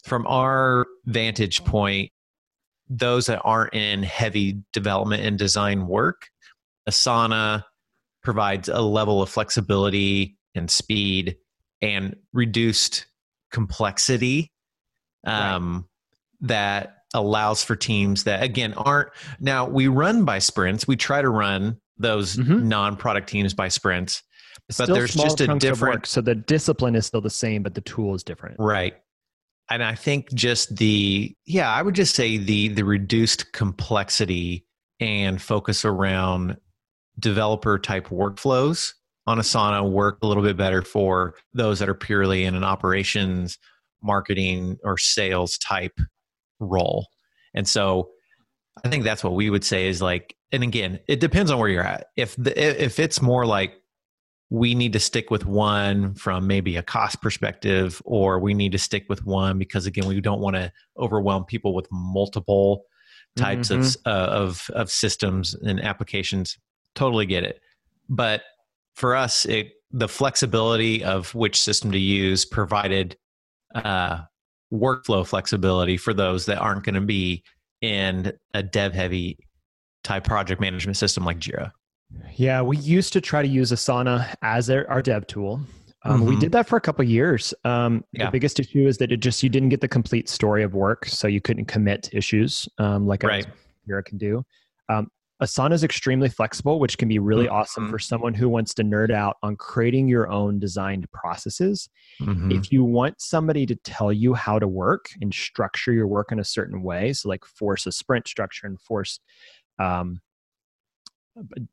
from 0.04 0.26
our 0.28 0.86
vantage 1.06 1.64
point, 1.66 2.12
those 2.90 3.26
that 3.26 3.42
aren't 3.44 3.74
in 3.74 4.04
heavy 4.04 4.62
development 4.74 5.24
and 5.24 5.38
design 5.38 5.88
work, 5.88 6.30
Asana 6.90 7.64
provides 8.24 8.70
a 8.70 8.82
level 8.82 9.22
of 9.22 9.30
flexibility 9.30 10.38
and 10.56 10.70
speed 10.72 11.38
and 11.82 12.16
reduced 12.34 13.06
complexity 13.58 14.52
um, 15.26 15.88
that 16.42 16.98
allows 17.16 17.64
for 17.64 17.76
teams 17.76 18.26
that 18.26 18.44
again 18.44 18.74
aren't 18.76 19.10
now 19.40 19.66
we 19.68 19.88
run 19.88 20.26
by 20.26 20.38
sprints 20.38 20.88
we 20.88 20.96
try 20.96 21.22
to 21.24 21.30
run 21.30 21.76
those 21.98 22.36
Mhm. 22.36 22.64
non-product 22.64 23.28
teams 23.28 23.56
by 23.56 23.68
sprints 23.70 24.22
It's 24.70 24.78
but 24.78 24.90
there's 24.90 25.16
just 25.16 25.42
a 25.42 25.48
different- 25.58 25.96
work, 25.96 26.06
so 26.06 26.22
the 26.22 26.36
discipline 26.36 26.96
is 26.96 27.06
still 27.08 27.22
the 27.22 27.30
same, 27.32 27.64
but 27.64 27.74
the 27.74 27.82
tool 27.82 28.14
is 28.14 28.22
different. 28.24 28.58
right 28.60 28.96
and 29.72 29.84
i 29.84 29.96
think 29.96 30.32
just 30.34 30.76
the 30.78 31.34
yeah 31.46 31.72
i 31.72 31.82
would 31.82 31.96
just 31.96 32.14
say 32.16 32.38
the 32.38 32.68
the 32.70 32.84
reduced 32.84 33.52
complexity 33.54 34.66
and 35.00 35.42
focus 35.42 35.84
around 35.86 36.58
developer 37.20 37.80
type 37.80 38.08
workflows 38.10 38.94
on 39.28 39.38
asana 39.38 39.88
work 39.88 40.18
a 40.24 40.28
little 40.28 40.42
bit 40.42 40.58
better 40.58 40.82
for 40.82 41.36
those 41.54 41.80
that 41.80 41.90
are 41.90 41.94
purely 41.94 42.46
in 42.46 42.56
an 42.56 42.64
operations 42.64 43.60
marketing 44.02 44.78
or 44.84 44.98
sales 44.98 45.58
type 45.58 46.00
role. 46.60 47.08
And 47.54 47.68
so 47.68 48.10
i 48.84 48.90
think 48.90 49.04
that's 49.04 49.24
what 49.24 49.34
we 49.34 49.50
would 49.50 49.64
say 49.64 49.88
is 49.88 50.04
like 50.04 50.36
and 50.52 50.62
again 50.62 51.00
it 51.08 51.20
depends 51.20 51.52
on 51.52 51.60
where 51.60 51.70
you're 51.70 51.84
at. 51.84 52.08
If 52.16 52.36
the 52.36 52.86
if 52.86 53.00
it's 53.00 53.22
more 53.22 53.46
like 53.46 53.74
we 54.50 54.76
need 54.76 54.94
to 54.94 55.00
stick 55.00 55.30
with 55.30 55.46
one 55.46 56.14
from 56.14 56.48
maybe 56.48 56.78
a 56.78 56.84
cost 56.84 57.22
perspective 57.22 58.02
or 58.06 58.40
we 58.40 58.54
need 58.54 58.72
to 58.72 58.78
stick 58.78 59.06
with 59.10 59.26
one 59.26 59.58
because 59.58 59.86
again 59.86 60.08
we 60.08 60.22
don't 60.22 60.40
want 60.40 60.56
to 60.56 60.72
overwhelm 60.98 61.44
people 61.44 61.74
with 61.74 61.88
multiple 61.92 62.86
types 63.36 63.70
of 63.70 63.96
uh, 64.06 64.10
of 64.10 64.70
of 64.74 64.90
systems 64.90 65.54
and 65.54 65.84
applications 65.84 66.58
totally 66.96 67.26
get 67.26 67.44
it. 67.44 67.60
But 68.10 68.42
for 68.98 69.16
us 69.16 69.46
it 69.46 69.74
the 69.92 70.08
flexibility 70.10 71.04
of 71.04 71.34
which 71.36 71.62
system 71.62 71.92
to 71.92 72.00
use 72.00 72.44
provided 72.44 73.16
uh, 73.76 74.20
workflow 74.74 75.26
flexibility 75.26 75.96
for 75.96 76.14
those 76.14 76.46
that 76.48 76.58
aren't 76.58 76.84
going 76.84 76.96
to 76.96 77.02
be 77.02 77.44
in 77.82 78.34
a 78.56 78.62
dev 78.64 78.94
heavy 78.94 79.38
type 80.04 80.24
project 80.26 80.60
management 80.60 80.98
system 80.98 81.24
like 81.24 81.40
jira 81.40 81.72
Yeah, 82.36 82.62
we 82.62 82.78
used 82.78 83.14
to 83.14 83.22
try 83.22 83.42
to 83.42 83.48
use 83.48 83.72
Asana 83.72 84.34
as 84.42 84.70
our, 84.70 85.02
dev 85.02 85.28
tool. 85.28 85.62
Um, 86.04 86.26
We 86.26 86.36
Mhm. 86.36 86.40
did 86.40 86.52
that 86.54 86.68
for 86.68 86.78
a 86.78 86.82
couple 86.82 87.04
of 87.04 87.10
years. 87.10 87.54
Um, 87.66 88.04
Yeah. 88.14 88.26
The 88.26 88.32
biggest 88.32 88.60
issue 88.60 88.88
is 88.88 88.98
that 88.98 89.12
it 89.12 89.18
just 89.18 89.44
you 89.44 89.50
didn't 89.50 89.70
get 89.70 89.82
the 89.82 89.88
complete 89.88 90.28
story 90.30 90.64
of 90.64 90.74
work, 90.74 91.06
so 91.06 91.28
you 91.28 91.42
couldn't 91.42 91.66
commit 91.66 92.10
issues 92.14 92.68
um, 92.78 93.06
like 93.08 93.24
Right. 93.24 93.46
Jira 93.88 94.04
can 94.06 94.18
do. 94.18 94.44
Um, 94.90 95.08
Asana 95.42 95.74
is 95.74 95.84
extremely 95.84 96.30
flexible, 96.30 96.80
which 96.80 96.98
can 96.98 97.08
be 97.08 97.20
really 97.20 97.48
awesome 97.48 97.88
Mhm. 97.88 97.90
for 97.92 98.00
someone 98.00 98.34
who 98.34 98.50
wants 98.50 98.74
to 98.76 98.84
nerd 98.84 99.12
out 99.12 99.38
on 99.44 99.56
creating 99.56 100.08
your 100.08 100.30
own 100.32 100.58
designed 100.60 101.10
processes. 101.12 101.90
Mhm. 102.20 102.52
If 102.52 102.72
you 102.72 102.84
want 102.84 103.22
somebody 103.22 103.66
to 103.68 103.76
tell 103.76 104.12
you 104.12 104.34
how 104.34 104.58
to 104.58 104.68
work 104.68 105.10
and 105.22 105.32
structure 105.34 105.94
your 105.94 106.08
work 106.08 106.32
in 106.32 106.40
a 106.40 106.44
certain 106.44 106.82
way, 106.82 107.14
so 107.14 107.30
like 107.30 107.46
force 107.46 107.86
a 107.86 107.92
sprint 107.92 108.28
structure 108.28 108.66
and 108.66 108.82
force 108.82 109.20
um, 109.80 110.22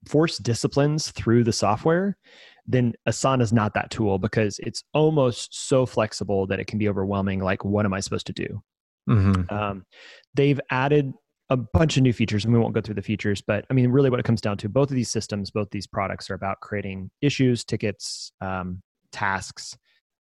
force 0.07 0.37
disciplines 0.37 1.11
through 1.11 1.43
the 1.43 1.53
software, 1.55 2.19
then 2.67 2.93
Asana 3.09 3.41
is 3.41 3.51
not 3.51 3.73
that 3.73 3.91
tool 3.91 4.19
because 4.19 4.59
it's 4.59 4.85
almost 4.93 5.55
so 5.69 5.87
flexible 5.87 6.47
that 6.49 6.61
it 6.61 6.67
can 6.67 6.79
be 6.79 6.87
overwhelming. 6.87 7.41
Like, 7.41 7.65
what 7.65 7.87
am 7.87 7.95
I 7.95 8.01
supposed 8.01 8.27
to 8.27 8.35
do? 8.35 8.63
Mhm. 9.09 9.51
Um, 9.51 9.87
they've 10.35 10.61
added 10.69 11.15
a 11.55 11.79
bunch 11.79 11.97
of 11.97 12.03
new 12.03 12.13
features, 12.13 12.45
and 12.45 12.53
we 12.53 12.61
won't 12.61 12.75
go 12.75 12.81
through 12.81 12.97
the 12.97 13.03
features, 13.03 13.41
but 13.41 13.65
I 13.71 13.75
mean, 13.75 13.91
really, 13.91 14.11
what 14.11 14.21
it 14.21 14.25
comes 14.25 14.41
down 14.41 14.57
to, 14.59 14.69
both 14.69 14.91
of 14.91 14.97
these 14.97 15.11
systems, 15.11 15.51
both 15.51 15.71
these 15.71 15.87
products 15.87 16.31
are 16.31 16.35
about 16.35 16.61
creating 16.61 17.11
issues, 17.21 17.65
tickets, 17.65 18.33
um, 18.41 18.83
tasks. 19.13 19.77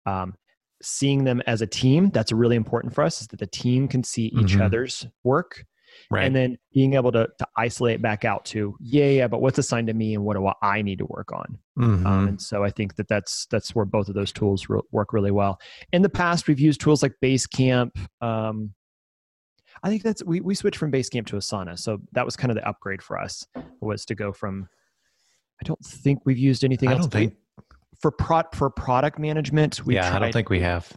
Um, 0.07 0.35
seeing 0.83 1.25
them 1.25 1.41
as 1.47 1.63
a 1.63 1.67
team 1.67 2.11
that's 2.11 2.31
really 2.33 2.57
important 2.57 2.95
for 2.95 3.05
us 3.05 3.21
is 3.23 3.29
that 3.29 3.39
the 3.41 3.47
team 3.47 3.89
can 3.89 4.03
see 4.05 4.27
each 4.27 4.57
Mhm. 4.57 4.61
other's 4.61 5.07
work 5.23 5.65
right 6.11 6.25
and 6.27 6.35
then 6.35 6.59
being 6.75 6.95
able 6.95 7.13
to, 7.13 7.27
to 7.39 7.47
isolate 7.57 8.03
back 8.03 8.25
out 8.25 8.45
to 8.45 8.77
yeah 8.81 9.07
yeah 9.07 9.29
but 9.29 9.41
what's 9.41 9.57
assigned 9.59 9.87
to 9.87 9.95
me 9.95 10.13
and 10.15 10.25
what 10.25 10.37
do 10.37 10.51
i 10.61 10.83
need 10.83 10.99
to 10.99 11.07
work 11.07 11.33
on 11.33 11.57
Mhm. 11.79 12.05
um, 12.05 12.29
and 12.29 12.43
so 12.43 12.65
i 12.65 12.69
think 12.71 12.97
that 12.97 13.07
that's 13.09 13.47
that's 13.47 13.75
where 13.75 13.85
both 13.87 14.09
of 14.09 14.15
those 14.15 14.33
tools 14.33 14.69
re- 14.69 14.81
work 14.91 15.13
really 15.13 15.31
well 15.31 15.59
in 15.93 16.03
the 16.03 16.09
past 16.11 16.49
we've 16.49 16.61
used 16.61 16.81
tools 16.81 17.03
like 17.03 17.15
basecamp 17.23 17.93
um, 18.21 18.75
i 19.85 19.89
think 19.89 20.03
that's 20.03 20.25
we, 20.25 20.41
we 20.41 20.55
switched 20.55 20.79
from 20.79 20.91
basecamp 20.91 21.27
to 21.27 21.37
asana 21.37 21.79
so 21.79 22.01
that 22.13 22.25
was 22.25 22.37
kind 22.37 22.51
of 22.51 22.57
the 22.57 22.67
upgrade 22.69 23.01
for 23.03 23.19
us 23.19 23.47
was 23.81 24.05
to 24.05 24.15
go 24.17 24.33
from 24.33 24.67
i 25.61 25.65
don't 25.65 25.85
think 25.85 26.21
we've 26.25 26.39
used 26.39 26.65
anything 26.65 26.89
I 26.89 26.93
else 26.93 27.03
don't 27.03 27.11
think 27.13 27.35
for 28.01 28.11
prod 28.11 28.47
for 28.53 28.69
product 28.69 29.19
management, 29.21 29.87
we 29.87 29.95
yeah, 29.95 30.09
tried, 30.11 30.17
I 30.17 30.19
don't 30.21 30.33
think 30.33 30.51
we 30.51 30.61
have. 30.61 30.93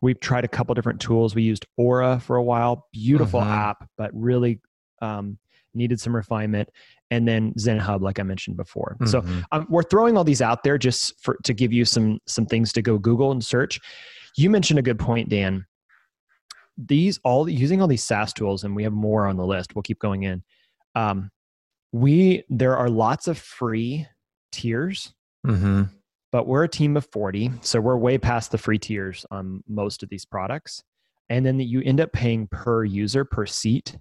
we've 0.00 0.18
tried 0.18 0.44
a 0.44 0.48
couple 0.48 0.74
different 0.74 0.98
tools. 1.00 1.34
We 1.34 1.42
used 1.42 1.66
Aura 1.76 2.18
for 2.18 2.36
a 2.36 2.42
while, 2.42 2.88
beautiful 2.92 3.40
Mhm. 3.42 3.52
app, 3.52 3.88
but 3.98 4.10
really 4.14 4.58
um, 5.02 5.38
needed 5.74 6.00
some 6.00 6.16
refinement. 6.16 6.68
And 7.10 7.28
then 7.28 7.52
ZenHub, 7.54 8.00
like 8.00 8.18
I 8.18 8.22
mentioned 8.22 8.56
before. 8.56 8.96
So 9.04 9.20
Mhm. 9.20 9.44
um, 9.52 9.66
we're 9.68 9.82
throwing 9.84 10.16
all 10.16 10.24
these 10.24 10.40
out 10.42 10.64
there 10.64 10.78
just 10.78 11.22
for 11.22 11.36
to 11.44 11.52
give 11.54 11.72
you 11.72 11.84
some 11.84 12.18
some 12.26 12.46
things 12.46 12.72
to 12.72 12.82
go 12.82 12.98
Google 12.98 13.30
and 13.32 13.44
search. 13.44 13.78
You 14.36 14.48
mentioned 14.50 14.78
a 14.78 14.82
good 14.82 14.98
point, 14.98 15.28
Dan. 15.28 15.66
These 16.86 17.18
all 17.24 17.48
using 17.48 17.80
all 17.82 17.88
these 17.88 18.04
SaaS 18.04 18.32
tools, 18.32 18.64
and 18.64 18.74
we 18.74 18.82
have 18.84 18.92
more 18.92 19.26
on 19.26 19.36
the 19.36 19.44
list. 19.46 19.74
We'll 19.74 19.82
keep 19.82 19.98
going 19.98 20.22
in. 20.22 20.42
Um, 20.94 21.30
we 21.92 22.44
there 22.48 22.76
are 22.76 22.88
lots 22.88 23.26
of 23.28 23.36
free 23.38 24.06
tiers, 24.52 25.12
Mhm. 25.46 25.90
but 26.32 26.46
we're 26.46 26.64
a 26.64 26.68
team 26.68 26.96
of 26.96 27.06
forty, 27.12 27.50
so 27.62 27.80
we're 27.80 27.96
way 27.96 28.18
past 28.18 28.52
the 28.52 28.58
free 28.58 28.78
tiers 28.78 29.26
on 29.30 29.62
most 29.68 30.02
of 30.02 30.08
these 30.08 30.24
products. 30.24 30.82
And 31.28 31.44
then 31.46 31.60
you 31.60 31.80
end 31.82 32.00
up 32.00 32.12
paying 32.12 32.48
per 32.48 32.84
user 32.84 33.24
per 33.24 33.46
seat. 33.46 33.96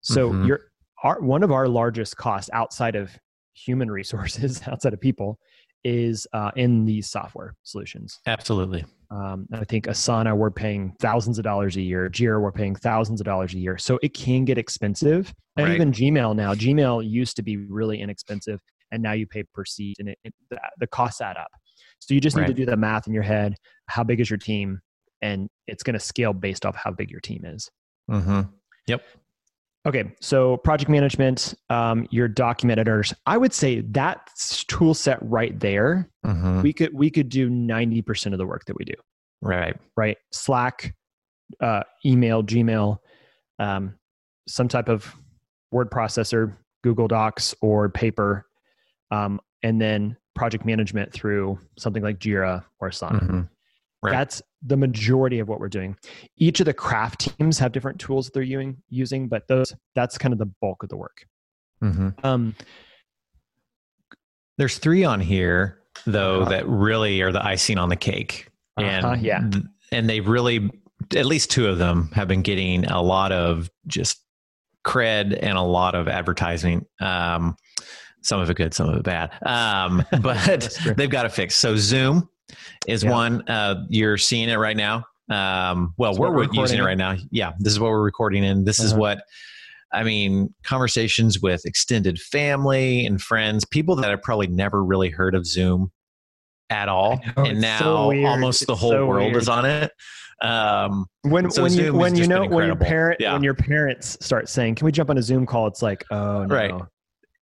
So 0.00 0.32
Mhm. 0.32 0.46
you're 0.46 0.60
our, 1.04 1.20
one 1.20 1.42
of 1.42 1.50
our 1.52 1.68
largest 1.68 2.16
costs 2.16 2.48
outside 2.52 2.94
of 2.96 3.18
human 3.54 3.90
resources, 3.98 4.62
outside 4.68 4.92
of 4.94 5.00
people, 5.00 5.38
is 5.84 6.26
uh, 6.32 6.50
in 6.56 6.84
these 6.84 7.10
software 7.10 7.54
solutions. 7.62 8.20
Absolutely. 8.26 8.84
Um, 9.10 9.46
I 9.52 9.64
think 9.64 9.86
Asana, 9.86 10.34
we're 10.34 10.50
paying 10.50 10.94
thousands 11.00 11.38
of 11.38 11.44
dollars 11.44 11.76
a 11.76 11.82
year. 11.82 12.08
Jira, 12.08 12.40
we're 12.40 12.52
paying 12.52 12.74
thousands 12.74 13.20
of 13.20 13.26
dollars 13.26 13.52
a 13.52 13.58
year. 13.58 13.76
So 13.76 13.98
it 14.02 14.14
can 14.14 14.44
get 14.44 14.56
expensive. 14.58 15.34
And 15.56 15.66
Right. 15.66 15.74
even 15.74 15.92
Gmail 15.92 16.34
now, 16.34 16.54
Gmail 16.54 17.08
used 17.08 17.36
to 17.36 17.42
be 17.42 17.58
really 17.58 18.00
inexpensive, 18.00 18.58
and 18.90 19.02
now 19.02 19.12
you 19.12 19.26
pay 19.26 19.42
per 19.54 19.64
seat, 19.66 19.96
and 19.98 20.08
it, 20.08 20.18
it, 20.24 20.34
the, 20.50 20.58
the 20.78 20.86
costs 20.86 21.20
add 21.20 21.36
up. 21.36 21.50
So 21.98 22.14
you 22.14 22.20
just 22.20 22.36
need 22.36 22.46
to 22.46 22.54
do 22.54 22.64
the 22.64 22.76
math 22.76 23.06
in 23.06 23.12
your 23.12 23.22
head. 23.22 23.54
How 23.86 24.02
big 24.02 24.20
is 24.20 24.30
your 24.30 24.38
team? 24.38 24.80
And 25.20 25.48
it's 25.66 25.82
going 25.82 25.94
to 25.94 26.00
scale 26.00 26.32
based 26.32 26.64
off 26.64 26.74
how 26.74 26.90
big 26.90 27.10
your 27.10 27.20
team 27.20 27.44
is. 27.44 27.70
hmm 28.08 28.42
Okay, 29.84 30.04
so 30.20 30.58
project 30.58 30.88
management, 30.88 31.54
um, 31.68 32.06
your 32.10 32.28
document 32.28 32.78
editors. 32.78 33.12
I 33.26 33.36
would 33.36 33.52
say 33.52 33.80
that 33.80 34.30
tool 34.68 34.94
set 34.94 35.18
right 35.22 35.58
there, 35.58 36.08
hmm 36.24 36.62
we 36.62 36.72
could 36.72 36.94
we 36.94 37.10
could 37.10 37.28
do 37.28 37.50
ninety 37.50 38.00
percent 38.02 38.34
of 38.34 38.38
the 38.38 38.46
work 38.46 38.64
that 38.66 38.76
we 38.76 38.84
do. 38.84 38.94
Right. 39.40 39.76
Right, 39.96 40.18
Slack, 40.30 40.94
uh, 41.60 41.82
email, 42.06 42.44
Gmail, 42.44 42.98
um, 43.58 43.94
some 44.46 44.68
type 44.68 44.88
of 44.88 45.12
word 45.72 45.90
processor, 45.90 46.56
Google 46.84 47.08
Docs 47.08 47.54
or 47.60 47.88
Paper, 47.88 48.46
um, 49.10 49.40
and 49.64 49.80
then 49.80 50.16
project 50.36 50.64
management 50.64 51.12
through 51.12 51.58
something 51.76 52.02
like 52.04 52.18
Jira 52.20 52.64
or 52.78 52.90
Asana. 52.90 53.22
Mhm. 53.22 53.48
Right. 54.02 54.10
That's 54.12 54.42
the 54.66 54.76
majority 54.76 55.38
of 55.38 55.48
what 55.48 55.60
we're 55.60 55.68
doing. 55.68 55.96
Each 56.36 56.58
of 56.60 56.66
the 56.66 56.74
craft 56.74 57.20
teams 57.36 57.58
have 57.60 57.70
different 57.72 58.00
tools 58.00 58.26
that 58.26 58.34
they're 58.34 58.42
using, 58.42 58.76
using, 58.88 59.28
but 59.28 59.46
those 59.48 59.72
that's 59.94 60.18
kind 60.18 60.32
of 60.32 60.38
the 60.38 60.50
bulk 60.60 60.82
of 60.82 60.88
the 60.88 60.96
work. 60.96 61.24
hmm 61.80 62.08
Um, 62.24 62.54
There's 64.58 64.78
three 64.78 65.04
on 65.04 65.20
here 65.20 65.78
though 66.06 66.40
Uh-huh. 66.42 66.50
that 66.50 66.66
really 66.68 67.20
are 67.22 67.32
the 67.32 67.44
icing 67.44 67.78
on 67.78 67.88
the 67.90 67.96
cake, 67.96 68.48
and 68.76 69.04
Uh-huh, 69.04 69.16
yeah. 69.20 69.40
th- 69.50 69.64
and 69.92 70.08
they 70.08 70.20
really 70.20 70.70
at 71.16 71.26
least 71.26 71.50
two 71.50 71.66
of 71.68 71.78
them 71.78 72.10
have 72.14 72.26
been 72.28 72.42
getting 72.42 72.84
a 72.86 73.02
lot 73.02 73.30
of 73.32 73.70
just 73.86 74.18
cred 74.84 75.38
and 75.42 75.58
a 75.58 75.62
lot 75.62 75.94
of 75.94 76.08
advertising. 76.08 76.86
Um, 77.00 77.56
some 78.22 78.40
of 78.40 78.48
it 78.50 78.56
good, 78.56 78.72
some 78.72 78.88
of 78.88 78.96
it 78.96 79.02
bad. 79.02 79.30
Um, 79.44 80.04
but 80.22 80.76
they've 80.96 81.10
got 81.10 81.24
to 81.24 81.28
fix. 81.28 81.54
So 81.56 81.76
Zoom 81.76 82.28
is 82.86 83.02
Yeah. 83.04 83.10
one. 83.10 83.48
Uh, 83.48 83.84
you're 83.88 84.18
seeing 84.18 84.48
it 84.48 84.56
right 84.56 84.76
now. 84.76 85.04
Um, 85.30 85.94
well, 85.96 86.16
we're, 86.16 86.32
we're 86.34 86.48
using 86.52 86.78
it 86.78 86.82
right 86.82 86.98
now. 86.98 87.16
Yeah, 87.30 87.52
this 87.58 87.72
is 87.72 87.80
what 87.80 87.90
we're 87.90 88.02
recording 88.02 88.44
in. 88.44 88.64
This 88.64 88.80
is 88.80 88.92
Uh-huh. 88.92 89.00
what 89.00 89.22
I 89.92 90.02
mean. 90.02 90.52
Conversations 90.64 91.40
with 91.40 91.64
extended 91.64 92.18
family 92.20 93.06
and 93.06 93.20
friends, 93.20 93.64
people 93.64 93.96
that 93.96 94.10
have 94.10 94.22
probably 94.22 94.46
never 94.48 94.84
really 94.84 95.10
heard 95.10 95.34
of 95.34 95.46
Zoom 95.46 95.90
at 96.70 96.88
all, 96.88 97.20
know, 97.36 97.44
and 97.44 97.60
now 97.60 97.78
so 97.78 98.26
almost 98.26 98.66
the 98.66 98.72
It's 98.72 98.80
whole 98.80 98.90
so 98.92 99.06
world 99.06 99.32
weird. 99.32 99.42
is 99.42 99.48
on 99.48 99.64
it. 99.64 99.92
Um, 100.42 101.06
when 101.22 101.50
So 101.50 101.62
when 101.62 101.70
Zoom 101.70 101.84
you 101.84 101.94
when 101.94 102.16
you 102.16 102.26
know 102.26 102.44
when 102.46 102.66
your 102.66 102.74
parent 102.76 103.20
Yeah. 103.20 103.32
when 103.34 103.44
your 103.44 103.54
parents 103.54 104.16
start 104.20 104.48
saying, 104.48 104.74
"Can 104.74 104.86
we 104.86 104.92
jump 104.92 105.08
on 105.10 105.18
a 105.18 105.22
Zoom 105.22 105.46
call?" 105.46 105.66
It's 105.68 105.82
like, 105.82 106.04
oh 106.10 106.44
no. 106.46 106.54
Right. 106.54 106.70
You 106.70 106.86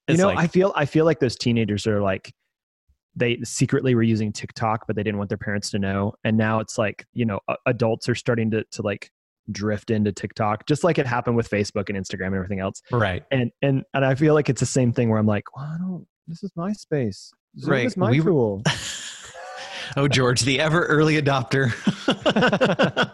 It's 0.08 0.18
know, 0.18 0.26
like- 0.26 0.38
I 0.38 0.46
feel 0.48 0.72
I 0.76 0.84
feel 0.84 1.04
like 1.06 1.18
those 1.20 1.36
teenagers 1.36 1.86
are 1.86 2.00
like 2.02 2.32
they 3.16 3.38
secretly 3.44 3.94
were 3.94 4.02
using 4.02 4.32
TikTok, 4.32 4.86
but 4.86 4.96
they 4.96 5.02
didn't 5.02 5.18
want 5.18 5.28
their 5.30 5.38
parents 5.38 5.70
to 5.70 5.78
know, 5.78 6.14
and 6.24 6.36
now 6.36 6.60
it's 6.60 6.78
like 6.78 7.04
you 7.12 7.24
know 7.24 7.40
adults 7.66 8.08
are 8.08 8.14
starting 8.14 8.50
to 8.52 8.64
to 8.72 8.82
like 8.82 9.10
drift 9.50 9.90
into 9.90 10.12
TikTok, 10.12 10.66
just 10.66 10.84
like 10.84 10.98
it 10.98 11.06
happened 11.06 11.36
with 11.36 11.48
Facebook 11.50 11.88
and 11.88 11.98
Instagram 11.98 12.26
and 12.28 12.36
everything 12.36 12.60
else. 12.60 12.82
right. 12.92 13.24
And 13.32 13.50
and 13.62 13.82
and 13.94 14.04
I 14.04 14.14
feel 14.14 14.34
like 14.34 14.48
it's 14.48 14.60
the 14.60 14.66
same 14.66 14.92
thing 14.92 15.08
where 15.08 15.18
I'm 15.18 15.26
like, 15.26 15.44
well, 15.56 15.64
I 15.64 15.76
don't. 15.78 16.06
This 16.28 16.44
is 16.44 16.52
MySpace. 16.56 17.30
Zoom 17.58 17.70
Right. 17.72 17.86
is 17.86 17.96
my 17.96 18.10
We- 18.10 18.20
tool. 18.20 18.62
oh, 19.96 20.06
George, 20.06 20.42
the 20.42 20.60
ever 20.60 20.84
early 20.86 21.20
adopter. 21.20 21.72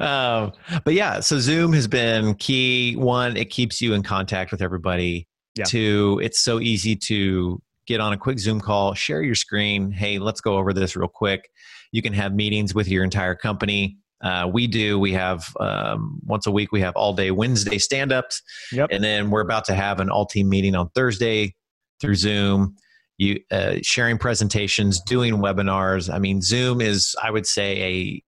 um, 0.00 0.52
but 0.84 0.94
yeah, 0.94 1.20
so 1.20 1.38
Zoom 1.38 1.72
has 1.72 1.86
been 1.86 2.34
key. 2.36 2.94
One, 2.96 3.36
it 3.36 3.50
keeps 3.50 3.80
you 3.82 3.94
in 3.94 4.02
contact 4.02 4.50
with 4.50 4.62
everybody. 4.62 5.28
Yeah. 5.56 5.64
Two, 5.64 6.20
it's 6.22 6.40
so 6.40 6.60
easy 6.60 6.96
to 6.96 7.60
get 7.86 8.00
on 8.00 8.12
a 8.12 8.16
quick 8.16 8.38
Zoom 8.38 8.60
call, 8.60 8.94
share 8.94 9.22
your 9.22 9.34
screen. 9.34 9.90
Hey, 9.90 10.18
let's 10.18 10.40
go 10.40 10.56
over 10.56 10.72
this 10.72 10.96
real 10.96 11.08
quick. 11.08 11.48
You 11.92 12.02
can 12.02 12.12
have 12.12 12.34
meetings 12.34 12.74
with 12.74 12.88
your 12.88 13.04
entire 13.04 13.34
company. 13.34 13.98
Uh, 14.22 14.48
we 14.50 14.66
do. 14.66 14.98
We 14.98 15.12
have 15.12 15.44
um, 15.60 16.20
once 16.24 16.46
a 16.46 16.50
week. 16.50 16.72
We 16.72 16.80
have 16.80 16.96
all 16.96 17.12
day 17.12 17.30
Wednesday 17.30 17.78
stand 17.78 18.12
ups. 18.12 18.42
Yep. 18.72 18.88
And 18.90 19.04
then 19.04 19.30
we're 19.30 19.42
about 19.42 19.64
to 19.66 19.74
have 19.74 20.00
an 20.00 20.08
all 20.08 20.26
team 20.26 20.48
meeting 20.48 20.74
on 20.74 20.88
Thursday 20.94 21.54
through 22.00 22.14
Zoom. 22.14 22.76
You 23.18 23.38
uh, 23.52 23.76
sharing 23.82 24.18
presentations, 24.18 25.00
doing 25.02 25.34
webinars. 25.34 26.12
I 26.12 26.18
mean, 26.18 26.42
Zoom 26.42 26.80
is, 26.80 27.14
I 27.22 27.30
would 27.30 27.46
say, 27.46 27.80
a 27.80 28.22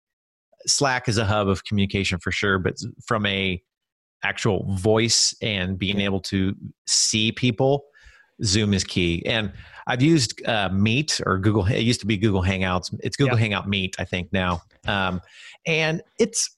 Slack 0.67 1.09
is 1.09 1.17
a 1.17 1.25
hub 1.25 1.49
of 1.49 1.64
communication 1.64 2.19
for 2.19 2.31
sure, 2.31 2.59
but 2.59 2.75
from 3.07 3.25
a 3.25 3.62
actual 4.25 4.67
voice 4.77 5.35
and 5.43 5.79
being 5.79 6.01
able 6.01 6.21
to 6.21 6.55
see 6.87 7.33
people, 7.33 7.85
Zoom 8.42 8.75
is 8.75 8.85
key. 8.85 9.23
And 9.27 9.53
I've 9.87 10.03
used 10.03 10.44
uh, 10.47 10.70
Meet 10.73 11.20
or 11.27 11.38
Google. 11.38 11.66
It 11.66 11.81
used 11.83 12.01
to 12.01 12.07
be 12.07 12.16
Google 12.16 12.42
Hangouts. 12.42 12.94
It's 13.01 13.16
Google 13.16 13.37
Hangout 13.37 13.68
Meet, 13.68 13.97
I 13.99 14.05
think 14.05 14.33
now, 14.33 14.62
um, 14.87 15.20
and 15.66 16.03
it's 16.18 16.51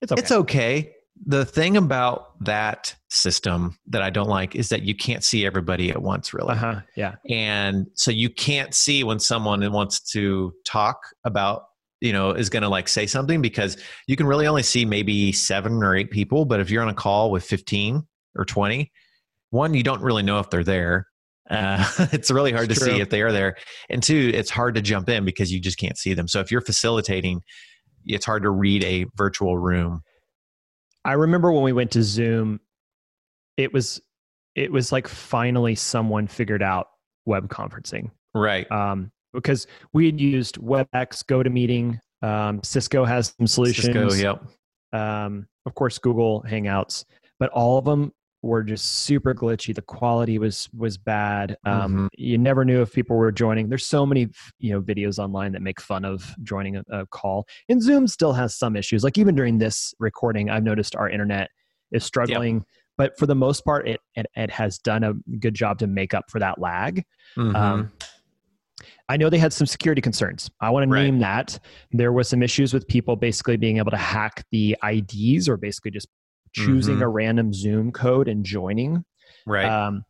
It's 0.00 0.12
okay. 0.12 0.20
it's 0.20 0.32
okay. 0.32 0.92
The 1.26 1.44
thing 1.44 1.76
about 1.76 2.42
that 2.44 2.94
system 3.10 3.76
that 3.88 4.02
I 4.02 4.10
don't 4.10 4.28
like 4.28 4.54
is 4.54 4.68
that 4.68 4.82
you 4.82 4.94
can't 4.94 5.24
see 5.24 5.44
everybody 5.44 5.90
at 5.90 6.00
once, 6.00 6.32
really. 6.32 6.52
uh 6.52 6.56
huh. 6.56 6.80
Yeah. 6.96 7.16
And 7.28 7.88
so 7.94 8.10
you 8.12 8.30
can't 8.30 8.72
see 8.72 9.02
when 9.02 9.18
someone 9.18 9.68
wants 9.72 9.98
to 10.12 10.52
talk 10.64 11.00
about, 11.24 11.64
you 12.00 12.12
know, 12.12 12.30
is 12.30 12.48
going 12.48 12.62
to 12.62 12.68
like 12.68 12.86
say 12.86 13.04
something 13.06 13.42
because 13.42 13.76
you 14.06 14.14
can 14.14 14.26
really 14.28 14.46
only 14.46 14.62
see 14.62 14.84
maybe 14.84 15.32
seven 15.32 15.82
or 15.82 15.96
eight 15.96 16.12
people. 16.12 16.44
But 16.44 16.60
if 16.60 16.70
you're 16.70 16.82
on 16.84 16.88
a 16.88 16.94
call 16.94 17.32
with 17.32 17.42
15 17.44 18.06
or 18.36 18.44
20, 18.44 18.90
one, 19.50 19.74
you 19.74 19.82
don't 19.82 20.02
really 20.02 20.22
know 20.22 20.38
if 20.38 20.50
they're 20.50 20.64
there. 20.64 21.06
Uh, 21.50 21.84
it's 22.12 22.30
really 22.30 22.52
hard 22.52 22.70
It's 22.70 22.80
to 22.80 22.84
see 22.84 23.00
if 23.00 23.10
they 23.10 23.22
are 23.22 23.32
there. 23.32 23.56
And 23.88 24.02
two, 24.02 24.30
it's 24.34 24.50
hard 24.50 24.74
to 24.74 24.82
jump 24.82 25.08
in 25.08 25.24
because 25.24 25.52
you 25.52 25.60
just 25.60 25.78
can't 25.78 25.96
see 25.96 26.14
them. 26.14 26.28
So 26.28 26.40
if 26.40 26.50
you're 26.50 26.60
facilitating, 26.60 27.40
it's 28.04 28.26
hard 28.26 28.42
to 28.42 28.50
read 28.50 28.84
a 28.84 29.06
virtual 29.16 29.56
room. 29.56 30.02
I 31.04 31.12
remember 31.12 31.52
when 31.52 31.62
we 31.62 31.72
went 31.72 31.90
to 31.92 32.02
Zoom, 32.02 32.60
it 33.56 33.72
was 33.72 34.00
it 34.54 34.72
was 34.72 34.90
like 34.92 35.06
finally 35.06 35.74
someone 35.74 36.26
figured 36.26 36.62
out 36.62 36.88
web 37.26 37.48
conferencing. 37.48 38.10
Right. 38.34 38.70
Um, 38.72 39.12
because 39.32 39.66
we 39.92 40.06
had 40.06 40.20
used 40.20 40.58
WebEx, 40.58 41.24
GoToMeeting, 41.24 41.98
um, 42.22 42.60
Cisco 42.64 43.04
has 43.04 43.34
some 43.38 43.46
solutions. 43.46 44.14
Cisco, 44.14 44.40
yep. 44.92 45.00
um, 45.00 45.46
of 45.66 45.74
course, 45.74 45.98
Google 45.98 46.44
Hangouts, 46.48 47.04
but 47.38 47.50
all 47.50 47.78
of 47.78 47.84
them 47.84 48.12
were 48.48 48.62
just 48.62 49.04
super 49.04 49.34
glitchy. 49.34 49.74
The 49.74 49.82
quality 49.82 50.38
was 50.38 50.68
was 50.76 50.98
bad. 50.98 51.56
Um, 51.64 51.94
Mhm. 51.96 52.08
You 52.18 52.38
never 52.38 52.64
knew 52.64 52.82
if 52.82 52.92
people 52.92 53.16
were 53.16 53.30
joining. 53.30 53.68
There's 53.68 53.86
so 53.86 54.04
many 54.04 54.28
you 54.58 54.72
know 54.72 54.80
videos 54.80 55.18
online 55.18 55.52
that 55.52 55.62
make 55.62 55.80
fun 55.80 56.04
of 56.04 56.34
joining 56.42 56.76
a, 56.76 56.84
a 56.90 57.06
call. 57.06 57.46
And 57.68 57.82
Zoom 57.82 58.06
still 58.08 58.32
has 58.32 58.54
some 58.54 58.74
issues. 58.76 59.04
Like 59.04 59.18
even 59.18 59.34
during 59.34 59.58
this 59.58 59.94
recording, 60.00 60.50
I've 60.50 60.64
noticed 60.64 60.96
our 60.96 61.08
internet 61.08 61.50
is 61.92 62.04
struggling. 62.04 62.64
But 62.96 63.16
for 63.16 63.26
the 63.26 63.34
most 63.36 63.64
part, 63.64 63.86
it, 63.88 64.00
it 64.16 64.26
it 64.34 64.50
has 64.50 64.78
done 64.78 65.04
a 65.04 65.14
good 65.38 65.54
job 65.54 65.78
to 65.78 65.86
make 65.86 66.14
up 66.14 66.24
for 66.30 66.40
that 66.40 66.58
lag. 66.60 67.04
Mhm. 67.36 67.54
Um, 67.54 67.92
I 69.08 69.16
know 69.16 69.30
they 69.30 69.38
had 69.38 69.52
some 69.52 69.66
security 69.66 70.02
concerns. 70.02 70.50
I 70.60 70.70
want 70.70 70.84
to 70.84 70.94
name 71.04 71.18
that. 71.20 71.58
There 71.92 72.12
was 72.12 72.28
some 72.28 72.42
issues 72.42 72.74
with 72.74 72.86
people 72.86 73.16
basically 73.16 73.56
being 73.56 73.78
able 73.78 73.90
to 73.90 73.96
hack 73.96 74.44
the 74.52 74.76
IDs 74.82 75.48
or 75.48 75.56
basically 75.56 75.90
just 75.92 76.08
choosing 76.52 76.98
Mhm. 76.98 77.02
a 77.02 77.08
random 77.08 77.52
Zoom 77.52 77.92
code 77.92 78.28
and 78.28 78.44
joining. 78.44 79.04
right. 79.46 79.64
Um, 79.64 80.02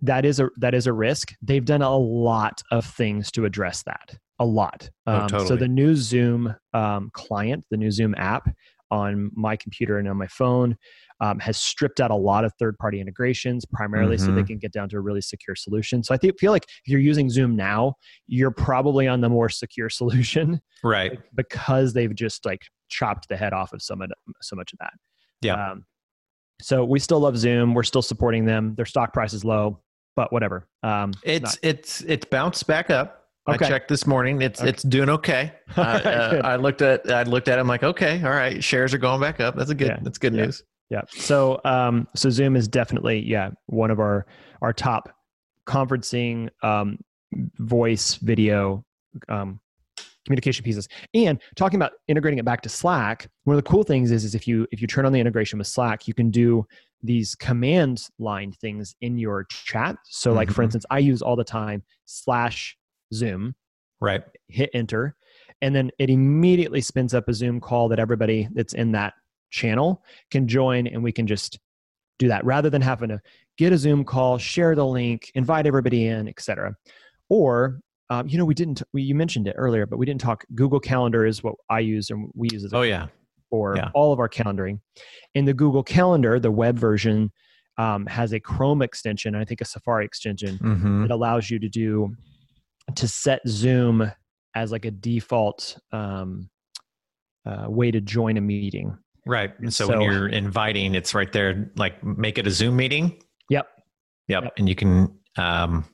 that 0.00 0.24
is 0.26 0.38
a 0.40 0.50
that 0.58 0.74
is 0.74 0.86
a 0.86 0.92
risk. 0.92 1.32
They've 1.40 1.64
done 1.64 1.80
a 1.82 1.96
lot 1.96 2.62
of 2.70 2.84
things 2.84 3.30
to 3.32 3.44
address 3.46 3.82
that. 3.84 4.16
A 4.38 4.44
lot. 4.44 4.90
Oh, 5.06 5.20
Um, 5.20 5.28
So 5.46 5.56
the 5.56 5.68
new 5.68 5.94
Zoom 5.94 6.54
um, 6.74 7.10
client, 7.14 7.64
the 7.70 7.76
new 7.76 7.90
Zoom 7.90 8.14
app 8.16 8.48
on 8.90 9.30
my 9.34 9.56
computer 9.56 9.98
and 9.98 10.06
on 10.08 10.16
my 10.16 10.26
phone 10.26 10.76
um, 11.20 11.38
has 11.38 11.56
stripped 11.56 12.00
out 12.00 12.10
a 12.10 12.14
lot 12.16 12.44
of 12.44 12.52
third-party 12.58 13.00
integrations, 13.00 13.64
primarily 13.64 14.18
so 14.18 14.32
they 14.32 14.42
Mhm. 14.42 14.46
can 14.48 14.58
get 14.58 14.72
down 14.72 14.88
to 14.90 14.96
a 14.96 15.00
really 15.00 15.20
secure 15.22 15.54
solution. 15.56 16.02
So 16.02 16.12
I 16.12 16.18
think, 16.18 16.38
feel 16.38 16.50
like 16.52 16.64
if 16.64 16.88
you're 16.88 17.00
using 17.00 17.30
Zoom 17.30 17.54
now, 17.56 17.94
you're 18.26 18.50
probably 18.50 19.06
on 19.08 19.20
the 19.20 19.28
more 19.30 19.48
secure 19.48 19.88
solution 20.28 20.60
Right. 20.82 21.18
because 21.34 21.94
they've 21.94 22.14
just 22.14 22.44
like 22.44 22.62
chopped 22.88 23.28
the 23.28 23.36
head 23.36 23.52
off 23.52 23.72
of 23.72 23.80
so 23.80 23.94
much, 23.96 24.10
so 24.42 24.54
much 24.56 24.72
of 24.72 24.78
that. 24.80 24.92
Yeah. 25.44 25.70
Um, 25.72 25.84
so 26.60 26.84
we 26.84 26.98
still 26.98 27.20
love 27.20 27.36
Zoom. 27.36 27.74
We're 27.74 27.82
still 27.82 28.02
supporting 28.02 28.44
them. 28.44 28.74
Their 28.76 28.86
stock 28.86 29.12
price 29.12 29.32
is 29.32 29.44
low, 29.44 29.80
but 30.16 30.32
whatever. 30.32 30.66
Um, 30.82 31.12
It's 31.24 31.42
not- 31.44 31.58
it's 31.62 32.00
it's 32.02 32.24
bounced 32.24 32.66
back 32.66 32.90
up. 32.90 33.20
Okay. 33.48 33.66
I 33.66 33.68
checked 33.68 33.88
this 33.88 34.06
morning. 34.06 34.40
It's 34.40 34.60
Okay. 34.60 34.70
it's 34.70 34.82
doing 34.82 35.10
okay. 35.10 35.52
Alright, 35.76 36.06
uh. 36.06 36.40
I 36.44 36.56
looked 36.56 36.80
at 36.80 37.10
I 37.10 37.24
looked 37.24 37.48
at. 37.48 37.58
it. 37.58 37.60
I'm 37.60 37.68
like, 37.68 37.82
okay, 37.82 38.22
all 38.24 38.30
right. 38.30 38.62
Shares 38.64 38.94
are 38.94 38.98
going 38.98 39.20
back 39.20 39.38
up. 39.40 39.54
That's 39.56 39.70
a 39.70 39.74
good. 39.74 39.88
Yeah, 39.88 39.98
That's 40.02 40.16
good 40.18 40.34
yeah. 40.34 40.44
news. 40.46 40.62
yeah. 40.88 41.02
So 41.10 41.60
um, 41.64 42.08
so 42.16 42.30
Zoom 42.30 42.56
is 42.56 42.68
definitely 42.68 43.18
yeah 43.20 43.50
one 43.66 43.90
of 43.90 44.00
our 44.00 44.24
our 44.62 44.72
top 44.72 45.10
conferencing 45.66 46.48
um, 46.62 46.98
voice 47.58 48.14
video 48.16 48.84
um, 49.28 49.60
communication 50.24 50.64
pieces. 50.64 50.88
And 51.14 51.40
talking 51.56 51.76
about 51.76 51.92
integrating 52.08 52.38
it 52.38 52.44
back 52.44 52.62
to 52.62 52.68
Slack, 52.68 53.28
one 53.44 53.56
of 53.56 53.62
the 53.62 53.68
cool 53.68 53.82
things 53.82 54.10
is 54.10 54.24
is 54.24 54.34
if 54.34 54.48
you 54.48 54.66
if 54.72 54.80
you 54.80 54.86
turn 54.86 55.06
on 55.06 55.12
the 55.12 55.20
integration 55.20 55.58
with 55.58 55.68
Slack, 55.68 56.08
you 56.08 56.14
can 56.14 56.30
do 56.30 56.66
these 57.02 57.34
command 57.34 58.08
line 58.18 58.52
things 58.52 58.94
in 59.02 59.18
your 59.18 59.44
chat. 59.50 59.96
So 60.04 60.32
like 60.32 60.50
for 60.50 60.62
Mhm. 60.62 60.66
instance, 60.66 60.86
I 60.90 60.98
use 61.00 61.20
all 61.20 61.36
the 61.36 61.44
time 61.44 61.82
slash 62.06 62.76
Zoom 63.12 63.54
Right. 64.00 64.22
hit 64.48 64.70
enter 64.74 65.14
and 65.62 65.74
then 65.74 65.90
it 65.98 66.10
immediately 66.10 66.80
spins 66.80 67.14
up 67.14 67.28
a 67.28 67.32
zoom 67.32 67.60
call 67.60 67.88
that 67.88 67.98
everybody 67.98 68.48
that's 68.52 68.74
in 68.74 68.92
that 68.92 69.14
channel 69.50 70.02
can 70.30 70.46
join 70.48 70.86
and 70.86 71.02
we 71.02 71.12
can 71.12 71.26
just 71.26 71.58
do 72.18 72.28
that 72.28 72.44
rather 72.44 72.68
than 72.68 72.82
having 72.82 73.08
to 73.08 73.20
get 73.56 73.72
a 73.72 73.78
zoom 73.78 74.04
call 74.04 74.36
share 74.36 74.74
the 74.74 74.84
link 74.84 75.30
invite 75.34 75.66
everybody 75.66 76.06
in 76.08 76.28
etc 76.28 76.74
or 77.30 77.80
um, 78.10 78.28
you 78.28 78.36
know 78.38 78.44
we 78.44 78.54
didn't 78.54 78.82
we, 78.92 79.02
you 79.02 79.14
mentioned 79.14 79.46
it 79.48 79.54
earlier 79.56 79.86
but 79.86 79.98
we 79.98 80.06
didn't 80.06 80.20
talk 80.20 80.44
google 80.54 80.80
calendar 80.80 81.24
is 81.26 81.42
what 81.42 81.54
i 81.70 81.78
use 81.80 82.10
and 82.10 82.30
we 82.34 82.48
use 82.52 82.64
as 82.64 82.72
Oh 82.74 82.82
yeah. 82.82 83.06
for 83.50 83.76
Yeah. 83.76 83.90
all 83.94 84.12
of 84.12 84.18
our 84.18 84.28
calendaring. 84.28 84.80
In 85.34 85.44
the 85.44 85.54
Google 85.54 85.82
Calendar, 85.82 86.38
the 86.40 86.50
web 86.50 86.78
version 86.78 87.30
um, 87.78 88.06
has 88.06 88.32
a 88.32 88.40
Chrome 88.40 88.82
extension, 88.82 89.34
I 89.34 89.44
think 89.44 89.60
a 89.60 89.64
Safari 89.64 90.04
extension 90.04 90.58
Mm-hmm. 90.58 91.02
that 91.02 91.10
allows 91.10 91.50
you 91.50 91.58
to 91.58 91.68
do 91.68 92.14
to 92.96 93.08
set 93.08 93.40
Zoom 93.48 94.10
as 94.54 94.70
like 94.72 94.84
a 94.84 94.90
default 94.90 95.78
um, 95.92 96.48
uh, 97.46 97.66
way 97.68 97.90
to 97.90 98.00
join 98.00 98.36
a 98.36 98.40
meeting. 98.40 98.96
Right. 99.26 99.52
And 99.60 99.72
so, 99.72 99.86
So- 99.86 99.92
when 99.98 100.00
you're 100.02 100.28
inviting, 100.28 100.94
it's 100.94 101.14
right 101.14 101.30
there. 101.32 101.70
Like 101.76 102.02
make 102.04 102.38
it 102.38 102.46
a 102.46 102.50
Zoom 102.50 102.76
meeting. 102.76 103.20
Yep. 103.50 103.66
Yep. 104.28 104.42
Yep. 104.44 104.52
And 104.58 104.68
you 104.68 104.74
can, 104.74 105.18
um, 105.36 105.84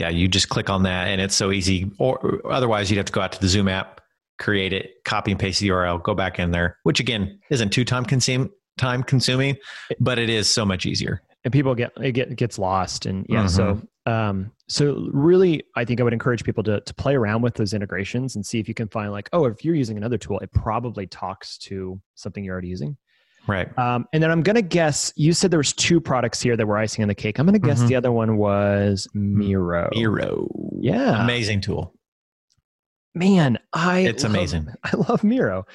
yeah, 0.00 0.08
you 0.08 0.26
just 0.28 0.48
click 0.48 0.68
on 0.70 0.82
that, 0.84 1.06
and 1.08 1.20
it's 1.20 1.36
so 1.36 1.52
easy. 1.52 1.90
Or 1.98 2.40
otherwise, 2.50 2.90
you'd 2.90 2.96
have 2.96 3.06
to 3.06 3.12
go 3.12 3.20
out 3.20 3.32
to 3.32 3.40
the 3.40 3.48
Zoom 3.48 3.68
app, 3.68 4.00
create 4.38 4.72
it, 4.72 5.04
copy 5.04 5.30
and 5.30 5.38
paste 5.38 5.60
the 5.60 5.68
URL, 5.68 6.02
go 6.02 6.14
back 6.14 6.38
in 6.38 6.50
there, 6.50 6.76
which 6.82 6.98
again 7.00 7.38
isn't 7.50 7.70
too 7.70 7.84
time 7.84 8.04
consume 8.04 8.50
time 8.78 9.02
consuming, 9.02 9.56
but 10.00 10.18
it 10.18 10.30
is 10.30 10.48
so 10.48 10.64
much 10.64 10.86
easier. 10.86 11.22
and 11.44 11.52
people 11.52 11.74
get 11.74 11.92
it 12.02 12.12
get 12.12 12.34
gets 12.36 12.58
lost 12.58 13.06
and 13.06 13.24
yeah 13.28 13.46
so 13.46 13.64
Mm-hmm. 14.06 14.12
um 14.12 14.52
so 14.68 15.08
really 15.12 15.62
i 15.76 15.84
think 15.86 16.00
i 16.00 16.02
would 16.02 16.12
encourage 16.14 16.42
people 16.44 16.62
to 16.64 16.80
to 16.80 16.94
play 16.94 17.14
around 17.14 17.42
with 17.42 17.54
those 17.54 17.72
integrations 17.74 18.34
and 18.36 18.44
see 18.44 18.58
if 18.60 18.66
you 18.68 18.74
can 18.74 18.88
find 18.88 19.10
like 19.12 19.28
oh 19.32 19.44
if 19.46 19.64
you're 19.64 19.74
using 19.74 19.96
another 19.98 20.18
tool 20.18 20.38
it 20.40 20.50
probably 20.52 21.06
talks 21.06 21.58
to 21.58 22.00
something 22.14 22.44
you're 22.44 22.52
already 22.54 22.68
using 22.68 22.96
Right. 23.46 23.76
um 23.78 24.06
and 24.12 24.22
then 24.22 24.30
i'm 24.30 24.42
gonna 24.42 24.62
guess 24.62 25.12
you 25.16 25.32
said 25.32 25.50
there 25.50 25.58
was 25.58 25.72
two 25.72 26.00
products 26.00 26.40
here 26.40 26.56
that 26.56 26.66
were 26.66 26.76
icing 26.78 27.02
on 27.02 27.08
the 27.08 27.14
cake 27.14 27.38
i'm 27.38 27.46
gonna 27.46 27.58
guess 27.58 27.80
Mhm. 27.82 27.88
the 27.88 27.96
other 27.96 28.12
one 28.12 28.36
was 28.36 29.08
miro 29.14 29.88
Miro. 29.94 30.48
yeah 30.80 31.22
Amazing 31.24 31.60
tool. 31.62 31.94
man 33.14 33.58
i 33.72 34.00
It's 34.00 34.22
love- 34.22 34.32
amazing. 34.34 34.68
i 34.84 34.96
love 35.08 35.24
miro 35.24 35.66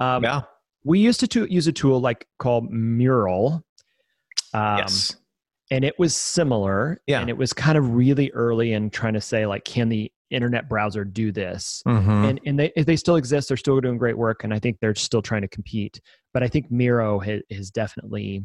um 0.00 0.22
yeah. 0.22 0.42
we 0.84 0.98
used 1.00 1.20
to, 1.20 1.26
to 1.28 1.46
use 1.52 1.66
a 1.66 1.72
tool 1.72 2.00
like 2.00 2.26
called 2.38 2.70
mural 2.70 3.64
um, 4.52 4.78
yes. 4.78 5.16
and 5.72 5.84
it 5.84 5.98
was 5.98 6.14
similar 6.14 7.00
Yeah. 7.06 7.20
and 7.20 7.28
it 7.30 7.36
was 7.36 7.52
kind 7.52 7.76
of 7.76 7.94
really 7.94 8.30
early 8.32 8.72
in 8.72 8.90
trying 8.90 9.14
to 9.14 9.20
say 9.20 9.46
like 9.46 9.64
can 9.64 9.88
the 9.88 10.12
internet 10.34 10.68
browser 10.68 11.04
do 11.04 11.30
this 11.32 11.82
Mhm. 11.86 12.28
and 12.30 12.40
and 12.46 12.58
they 12.58 12.72
they 12.76 12.96
still 12.96 13.16
exist 13.16 13.48
they're 13.48 13.56
still 13.56 13.80
doing 13.80 13.96
great 13.98 14.18
work 14.18 14.44
and 14.44 14.52
i 14.52 14.58
think 14.58 14.78
they're 14.80 14.94
still 14.94 15.22
trying 15.22 15.42
to 15.42 15.48
compete 15.48 16.00
but 16.32 16.42
i 16.42 16.48
think 16.48 16.70
miro 16.70 17.18
has, 17.20 17.40
has 17.50 17.70
definitely 17.70 18.42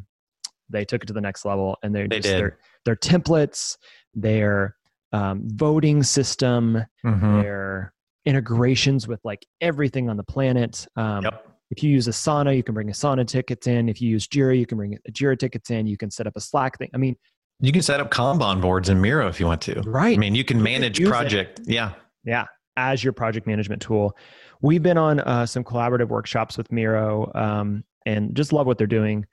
they 0.69 0.85
took 0.85 1.03
it 1.03 1.07
to 1.07 1.13
the 1.13 1.21
next 1.21 1.45
level 1.45 1.75
and 1.83 1.95
they're 1.95 2.07
They 2.07 2.17
just 2.19 2.29
did. 2.29 2.39
their 2.39 2.57
their 2.85 2.95
templates 2.95 3.77
their 4.13 4.75
um, 5.11 5.41
voting 5.45 6.03
system 6.03 6.83
Mhm. 7.05 7.41
their 7.41 7.93
integrations 8.25 9.07
with 9.07 9.19
like 9.23 9.45
everything 9.61 10.09
on 10.09 10.17
the 10.17 10.23
planet 10.23 10.85
um, 10.95 11.23
Yep. 11.23 11.45
if 11.71 11.83
you 11.83 11.89
use 11.91 12.07
Asana, 12.07 12.55
you 12.55 12.63
can 12.63 12.73
bring 12.75 12.87
Asana 12.89 13.25
tickets 13.25 13.65
in. 13.67 13.89
If 13.89 14.01
you 14.01 14.09
use 14.09 14.27
Jira, 14.27 14.57
you 14.57 14.65
can 14.65 14.77
bring 14.77 14.97
Jira 15.11 15.37
tickets 15.37 15.69
in. 15.71 15.85
You 15.87 15.97
can 15.97 16.09
set 16.11 16.25
up 16.27 16.33
a 16.35 16.41
Slack 16.41 16.77
thing. 16.79 16.89
I 16.93 16.97
mean, 16.97 17.15
You 17.61 17.71
can 17.71 17.81
set 17.81 17.99
up 17.99 18.09
Kanban 18.11 18.61
boards 18.61 18.87
in 18.89 19.01
Miro 19.01 19.27
if 19.27 19.39
you 19.39 19.45
want 19.45 19.61
to. 19.63 19.81
right. 19.81 20.15
I 20.15 20.19
mean, 20.19 20.35
you 20.35 20.43
can 20.43 20.57
You 20.59 20.63
can 20.63 20.71
manage 20.73 20.99
it. 20.99 21.07
project. 21.07 21.61
Yeah. 21.65 21.93
yeah, 22.23 22.45
as 22.77 23.03
your 23.03 23.13
project 23.13 23.47
management 23.47 23.81
tool. 23.81 24.15
We've 24.61 24.83
been 24.83 24.97
on 24.97 25.19
uh, 25.19 25.45
some 25.45 25.63
collaborative 25.63 26.07
workshops 26.09 26.57
with 26.57 26.71
Miro 26.71 27.31
um, 27.35 27.83
and 28.05 28.35
just 28.35 28.51
love 28.53 28.65
what 28.67 28.77
they're 28.77 28.87
doing. 28.87 29.25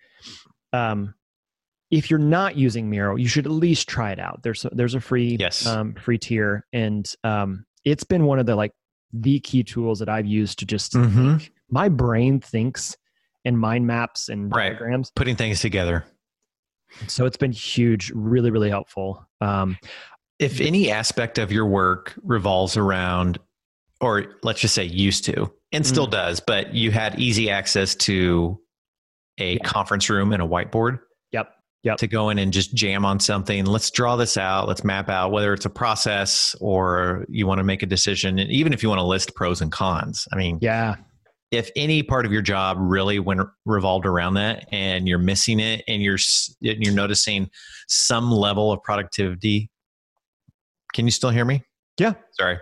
Um, 0.72 1.14
if 1.90 2.10
you're 2.10 2.18
not 2.18 2.56
using 2.56 2.90
Miro, 2.90 3.14
you 3.16 3.28
should 3.28 3.46
at 3.46 3.52
least 3.52 3.88
try 3.88 4.10
it 4.12 4.18
out. 4.18 4.42
There's 4.42 4.64
a, 4.64 4.70
there's 4.72 4.94
a 4.94 5.00
free 5.00 5.36
Yes. 5.38 5.64
um, 5.66 5.94
free 5.94 6.18
tier, 6.18 6.66
and 6.72 7.08
um, 7.22 7.64
it's 7.84 8.02
been 8.04 8.24
one 8.24 8.38
of 8.40 8.46
the 8.46 8.56
like 8.56 8.72
the 9.12 9.38
key 9.40 9.62
tools 9.62 10.00
that 10.00 10.08
I've 10.08 10.26
used 10.26 10.58
to 10.58 10.66
just 10.66 10.94
Mhm. 10.94 11.48
my 11.70 11.88
brain 11.88 12.40
thinks 12.40 12.96
and 13.44 13.56
mind 13.58 13.86
maps 13.86 14.28
and 14.28 14.52
Right. 14.54 14.70
diagrams. 14.70 15.12
Putting 15.14 15.36
things 15.36 15.60
together. 15.60 16.04
So 17.06 17.26
it's 17.26 17.36
been 17.36 17.52
huge, 17.52 18.10
really, 18.14 18.50
really 18.50 18.70
helpful. 18.70 19.26
Um, 19.40 19.76
If 20.38 20.60
any 20.60 20.90
aspect 20.90 21.38
of 21.38 21.50
your 21.50 21.66
work 21.66 22.14
revolves 22.22 22.76
around, 22.76 23.38
or 24.00 24.34
let's 24.42 24.60
just 24.60 24.74
say 24.74 24.84
used 24.84 25.24
to, 25.24 25.50
and 25.72 25.86
still 25.86 26.06
Mm. 26.06 26.10
does, 26.12 26.40
but 26.40 26.74
you 26.74 26.90
had 26.90 27.18
easy 27.18 27.48
access 27.50 27.94
to 27.96 28.60
a 29.38 29.54
Yeah. 29.54 29.58
conference 29.64 30.10
room 30.10 30.32
and 30.32 30.42
a 30.42 30.46
whiteboard 30.46 30.98
yep. 31.32 31.52
Yep. 31.84 31.96
to 31.98 32.06
go 32.06 32.28
in 32.30 32.38
and 32.38 32.52
just 32.52 32.74
jam 32.74 33.04
on 33.06 33.18
something. 33.20 33.64
Let's 33.64 33.90
draw 33.90 34.16
this 34.16 34.36
out. 34.36 34.68
Let's 34.68 34.84
map 34.84 35.08
out 35.08 35.30
whether 35.30 35.54
it's 35.54 35.64
a 35.64 35.70
process 35.70 36.54
or 36.60 37.24
you 37.30 37.46
want 37.46 37.58
to 37.58 37.64
make 37.64 37.82
a 37.82 37.86
decision. 37.86 38.38
And 38.38 38.50
even 38.50 38.72
if 38.74 38.82
you 38.82 38.88
want 38.90 38.98
to 38.98 39.04
list 39.06 39.34
pros 39.34 39.60
and 39.62 39.72
cons, 39.72 40.26
I 40.32 40.36
mean, 40.36 40.58
Yeah. 40.60 40.96
If 41.50 41.70
any 41.76 42.02
part 42.02 42.26
of 42.26 42.32
your 42.32 42.42
job 42.42 42.76
really 42.80 43.18
went 43.18 43.40
revolved 43.64 44.06
around 44.06 44.34
that 44.34 44.66
and 44.72 45.06
you're 45.06 45.18
missing 45.18 45.60
it 45.60 45.84
and 45.86 46.02
you're 46.02 46.18
and 46.62 46.82
you're 46.82 46.94
noticing 46.94 47.48
some 47.88 48.30
level 48.30 48.72
of 48.72 48.82
productivity 48.82 49.70
can 50.92 51.04
you 51.04 51.10
still 51.10 51.30
hear 51.30 51.44
me? 51.44 51.62
Yeah. 52.00 52.14
sorry. 52.32 52.58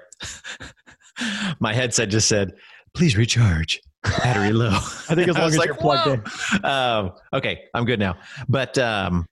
My 1.60 1.72
headset 1.72 2.08
just 2.08 2.28
said 2.28 2.52
please 2.94 3.16
recharge. 3.16 3.80
Battery 4.02 4.52
low. 4.52 4.70
I 4.74 5.14
think 5.14 5.28
as 5.28 5.34
long 5.38 5.48
as 5.48 5.56
like, 5.56 5.66
you're 5.66 5.76
plugged 5.76 6.08
in. 6.08 6.64
Um, 6.64 7.12
okay 7.32 7.62
i'm 7.74 7.84
good 7.84 7.98
now. 7.98 8.16
But 8.48 8.76
um, 8.78 9.26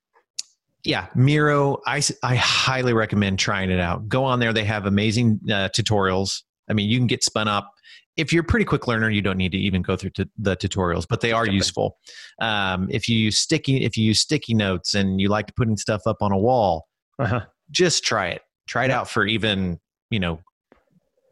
yeah 0.84 1.08
miro 1.14 1.78
I, 1.86 2.00
I 2.22 2.36
highly 2.36 2.92
recommend 2.92 3.38
trying 3.38 3.70
it 3.70 3.80
out. 3.80 4.08
Go 4.08 4.24
on 4.24 4.40
there. 4.40 4.52
They 4.52 4.64
have 4.64 4.86
amazing 4.86 5.40
uh, 5.48 5.68
tutorials. 5.76 6.42
I 6.70 6.72
mean 6.72 6.88
you 6.88 6.98
can 6.98 7.06
get 7.06 7.22
spun 7.22 7.48
up 7.48 7.72
if 8.16 8.32
you're 8.32 8.42
a 8.42 8.46
pretty 8.46 8.64
quick 8.64 8.86
learner 8.86 9.08
you 9.10 9.22
don't 9.22 9.36
need 9.38 9.52
to 9.52 9.58
even 9.58 9.80
go 9.82 9.96
through 9.96 10.10
the 10.38 10.56
tutorials 10.56 11.06
but 11.08 11.20
they 11.20 11.32
are 11.32 11.46
useful 11.46 11.96
um, 12.40 12.88
if 12.90 13.08
you 13.08 13.16
use 13.16 13.38
sticky 13.38 13.84
if 13.84 13.96
you 13.96 14.04
use 14.04 14.20
sticky 14.20 14.54
notes 14.54 14.94
and 14.94 15.20
you 15.20 15.28
like 15.28 15.54
putting 15.56 15.76
stuff 15.76 16.02
up 16.06 16.18
on 16.20 16.32
a 16.32 16.38
wall 16.38 16.86
Uh-huh. 17.18 17.40
just 17.70 18.04
try 18.04 18.28
it 18.28 18.42
try 18.68 18.84
it 18.84 18.88
Yeah. 18.88 19.00
out 19.00 19.08
for 19.08 19.24
even 19.26 19.78
you 20.10 20.20
know 20.20 20.40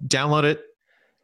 download 0.06 0.44
it 0.44 0.62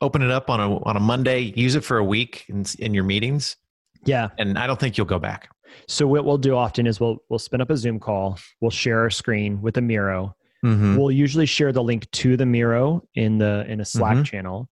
open 0.01 0.23
it 0.23 0.31
up 0.31 0.51
on 0.51 0.61
a 0.61 0.79
on 0.85 0.97
a 0.97 1.01
monday 1.01 1.53
use 1.57 1.75
it 1.75 1.85
for 1.85 1.97
a 1.99 2.05
week 2.05 2.45
in, 2.49 2.65
in 2.79 2.93
your 2.95 3.05
meetings 3.05 3.57
Yeah. 4.05 4.29
and 4.39 4.59
i 4.59 4.67
don't 4.67 4.79
think 4.79 4.99
you'll 4.99 5.07
go 5.07 5.19
back 5.19 5.49
So 5.89 6.07
what 6.07 6.25
we'll 6.25 6.39
do 6.39 6.55
often 6.57 6.87
is 6.87 7.01
we'll 7.01 7.19
we'll 7.29 7.39
spin 7.41 7.61
up 7.61 7.71
a 7.71 7.77
Zoom 7.77 7.99
call. 7.99 8.39
We'll 8.61 8.71
share 8.71 9.01
our 9.01 9.11
screen 9.11 9.61
with 9.61 9.77
a 9.77 9.81
Miro. 9.83 10.35
mm-hmm. 10.65 10.97
We'll 10.97 11.11
usually 11.11 11.45
share 11.45 11.73
the 11.73 11.83
link 11.83 12.09
to 12.23 12.37
the 12.37 12.47
Miro 12.47 13.03
in 13.15 13.37
the 13.39 13.65
in 13.69 13.81
a 13.81 13.85
Slack 13.85 14.17
Mhm. 14.19 14.25
channel, 14.25 14.69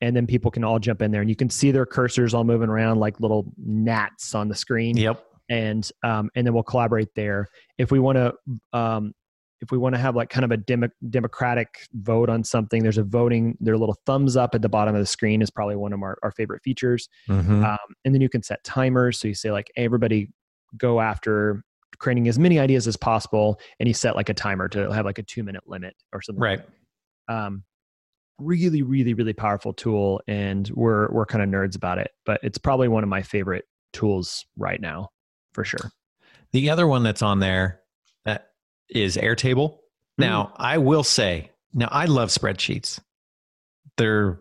and 0.00 0.16
then 0.16 0.26
people 0.26 0.50
can 0.50 0.64
all 0.64 0.78
jump 0.78 1.02
in 1.02 1.10
there, 1.10 1.20
and 1.20 1.30
you 1.30 1.36
can 1.36 1.50
see 1.50 1.70
their 1.70 1.86
cursors 1.86 2.34
all 2.34 2.44
moving 2.44 2.68
around 2.68 2.98
like 2.98 3.20
little 3.20 3.52
gnats 3.58 4.34
on 4.34 4.48
the 4.48 4.54
screen. 4.54 4.96
yep 4.96 5.24
and 5.48 5.90
um, 6.04 6.30
and 6.36 6.46
then 6.46 6.54
we'll 6.54 6.62
collaborate 6.62 7.08
there. 7.16 7.48
If 7.76 7.90
we 7.90 7.98
want 7.98 8.16
to 8.16 8.34
um, 8.72 9.12
if 9.60 9.70
we 9.72 9.78
want 9.78 9.94
to 9.94 10.00
have 10.00 10.14
like 10.16 10.30
kind 10.30 10.44
of 10.44 10.52
a 10.52 10.56
demo, 10.56 10.88
democratic 11.10 11.86
vote 11.92 12.30
on 12.30 12.42
something, 12.44 12.82
there's 12.82 12.98
a 12.98 13.02
voting, 13.02 13.58
their 13.60 13.76
little 13.76 13.96
thumbs 14.06 14.36
up 14.36 14.54
at 14.54 14.62
the 14.62 14.68
bottom 14.68 14.94
of 14.94 15.00
the 15.00 15.06
screen 15.06 15.42
is 15.42 15.50
probably 15.50 15.76
one 15.76 15.92
of 15.92 16.00
our, 16.02 16.16
our 16.22 16.30
favorite 16.30 16.62
features. 16.62 17.08
Mhm. 17.28 17.62
Um, 17.68 17.78
and 18.04 18.14
then 18.14 18.22
you 18.22 18.28
can 18.30 18.42
set 18.42 18.62
timers. 18.64 19.18
So 19.20 19.28
you 19.28 19.34
say 19.34 19.50
like, 19.50 19.70
hey, 19.74 19.84
everybody 19.84 20.30
go 20.78 21.00
after 21.00 21.62
creating 21.98 22.26
as 22.28 22.38
many 22.38 22.58
ideas 22.58 22.86
as 22.86 22.96
possible. 22.96 23.60
And 23.80 23.86
you 23.88 23.92
set 23.92 24.16
like 24.16 24.28
a 24.30 24.34
timer 24.34 24.66
to 24.68 24.90
have 24.92 25.04
like 25.04 25.18
a 25.18 25.22
two 25.22 25.42
minute 25.42 25.64
limit 25.66 25.94
or 26.14 26.22
something. 26.22 26.40
like 26.40 26.60
Right. 26.60 26.68
that. 27.28 27.34
Um, 27.34 27.64
really, 28.40 28.82
really, 28.82 29.14
really 29.14 29.32
powerful 29.32 29.72
tool. 29.72 30.20
And 30.26 30.68
we're, 30.74 31.10
we're 31.10 31.26
kind 31.26 31.42
of 31.42 31.48
nerds 31.48 31.76
about 31.76 31.98
it, 31.98 32.10
but 32.24 32.40
it's 32.42 32.58
probably 32.58 32.88
one 32.88 33.02
of 33.02 33.08
my 33.08 33.22
favorite 33.22 33.64
tools 33.92 34.44
right 34.56 34.80
now 34.80 35.10
for 35.52 35.64
sure. 35.64 35.90
The 36.52 36.70
other 36.70 36.86
one 36.86 37.02
that's 37.02 37.22
on 37.22 37.38
there 37.40 37.80
that 38.24 38.50
is 38.88 39.16
Airtable. 39.16 39.78
Now, 40.18 40.52
I 40.56 40.78
will 40.78 41.04
say, 41.04 41.50
now 41.72 41.88
I 41.90 42.04
love 42.06 42.28
spreadsheets. 42.28 43.00
They're, 43.96 44.40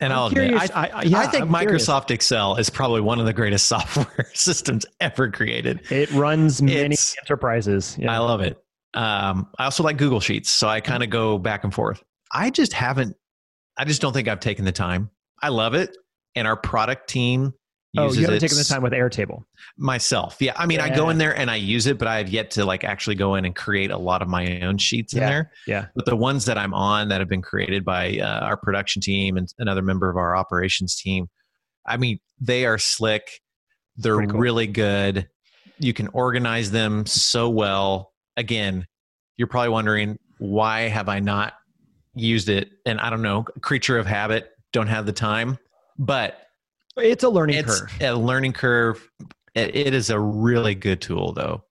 and 0.00 0.12
I'm 0.12 0.18
I'll 0.18 0.26
admit, 0.26 0.48
curious- 0.50 0.70
I, 0.74 0.86
I- 0.94 1.02
yeah, 1.04 1.18
I 1.18 1.26
think 1.26 1.44
I'm 1.44 1.54
curious. 1.54 1.86
Microsoft 1.88 2.10
Excel 2.10 2.56
is 2.56 2.70
probably 2.70 3.00
one 3.00 3.20
of 3.20 3.26
the 3.26 3.32
greatest 3.32 3.66
software 3.68 4.26
systems 4.34 4.84
ever 5.00 5.30
created. 5.30 5.80
It 5.90 6.10
runs 6.12 6.60
many 6.62 6.78
It's- 6.94 7.14
enterprises. 7.22 7.96
I 8.06 8.18
love 8.18 8.40
it. 8.40 8.58
Um, 8.94 9.48
I 9.58 9.64
also 9.64 9.82
like 9.82 9.96
Google 9.98 10.20
Sheets, 10.20 10.48
so 10.50 10.68
I 10.68 10.80
kind 10.80 11.02
of 11.02 11.10
go 11.10 11.36
back 11.38 11.64
and 11.64 11.74
forth. 11.74 12.02
I 12.32 12.50
just 12.50 12.72
haven't. 12.72 13.16
I 13.76 13.84
just 13.84 14.00
don't 14.00 14.12
think 14.12 14.28
I've 14.28 14.40
taken 14.40 14.64
the 14.64 14.72
time. 14.72 15.10
I 15.42 15.48
love 15.48 15.74
it, 15.74 15.96
and 16.34 16.46
our 16.46 16.56
product 16.56 17.08
team 17.08 17.54
oh, 17.96 18.12
you 18.12 18.22
haven't 18.22 18.40
taken 18.40 18.58
the 18.58 18.64
time 18.64 18.82
with 18.82 18.92
Airtable. 18.92 19.44
myself. 19.76 20.36
Yeah, 20.40 20.52
I 20.56 20.66
mean, 20.66 20.80
I 20.80 20.94
go 20.94 21.10
in 21.10 21.18
there 21.18 21.36
and 21.36 21.50
I 21.50 21.56
use 21.56 21.86
it, 21.86 21.98
but 21.98 22.08
I 22.08 22.18
have 22.18 22.28
yet 22.28 22.50
to 22.52 22.64
like 22.64 22.84
actually 22.84 23.16
go 23.16 23.34
in 23.34 23.44
and 23.44 23.54
create 23.54 23.90
a 23.90 23.98
lot 23.98 24.22
of 24.22 24.28
my 24.28 24.60
own 24.60 24.78
sheets 24.78 25.14
in 25.14 25.20
there. 25.20 25.52
Yeah. 25.66 25.86
But 25.94 26.06
the 26.06 26.16
ones 26.16 26.44
that 26.46 26.58
I'm 26.58 26.74
on 26.74 27.08
that 27.08 27.20
have 27.20 27.28
been 27.28 27.42
created 27.42 27.84
by 27.84 28.18
uh, 28.18 28.40
our 28.40 28.56
production 28.56 29.00
team 29.00 29.36
and 29.36 29.48
another 29.58 29.82
member 29.82 30.10
of 30.10 30.16
our 30.16 30.36
operations 30.36 30.96
team, 30.96 31.28
I 31.86 31.96
mean, 31.96 32.18
they 32.40 32.66
are 32.66 32.78
slick. 32.78 33.28
They're 33.96 34.26
cool. 34.26 34.40
really 34.40 34.66
good. 34.66 35.28
You 35.78 35.92
can 35.92 36.08
organize 36.08 36.70
them 36.70 37.06
so 37.06 37.48
well. 37.48 38.12
Again, 38.36 38.86
you're 39.36 39.48
probably 39.48 39.70
wondering 39.70 40.18
why 40.38 40.82
have 40.82 41.08
I 41.08 41.20
not 41.20 41.54
used 42.14 42.48
it? 42.48 42.70
And 42.86 43.00
I 43.00 43.10
don't 43.10 43.22
know, 43.22 43.42
creature 43.60 43.98
of 43.98 44.06
habit, 44.06 44.52
don't 44.72 44.86
have 44.88 45.06
the 45.06 45.12
time. 45.12 45.58
But 45.98 46.40
It's 46.96 47.24
a 47.24 47.28
learning 47.28 47.56
it's 47.56 47.80
curve. 47.80 47.92
a 48.00 48.12
learning 48.14 48.52
curve. 48.52 49.08
It, 49.54 49.94
is 49.94 50.10
a 50.10 50.18
really 50.18 50.74
good 50.74 51.00
tool, 51.00 51.32
though. 51.32 51.62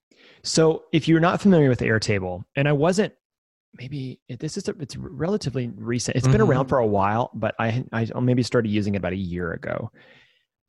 So 0.43 0.83
if 0.93 1.07
you're 1.07 1.19
not 1.19 1.41
familiar 1.41 1.67
with 1.69 1.79
Airtable, 1.81 2.43
and 2.55 2.67
I 2.67 2.71
wasn't, 2.71 3.13
maybe 3.77 4.19
this 4.39 4.55
is 4.55 4.69
a, 4.69 4.75
it's 4.79 4.95
relatively 4.95 5.69
recent. 5.75 6.15
It's 6.15 6.27
been 6.27 6.39
Mhm. 6.39 6.47
around 6.47 6.67
for 6.67 6.77
a 6.77 6.87
while, 6.87 7.29
but 7.33 7.55
I 7.59 7.83
I 7.91 8.07
maybe 8.21 8.43
started 8.43 8.69
using 8.69 8.95
it 8.95 8.97
about 8.99 9.11
a 9.13 9.17
year 9.17 9.51
ago. 9.53 9.91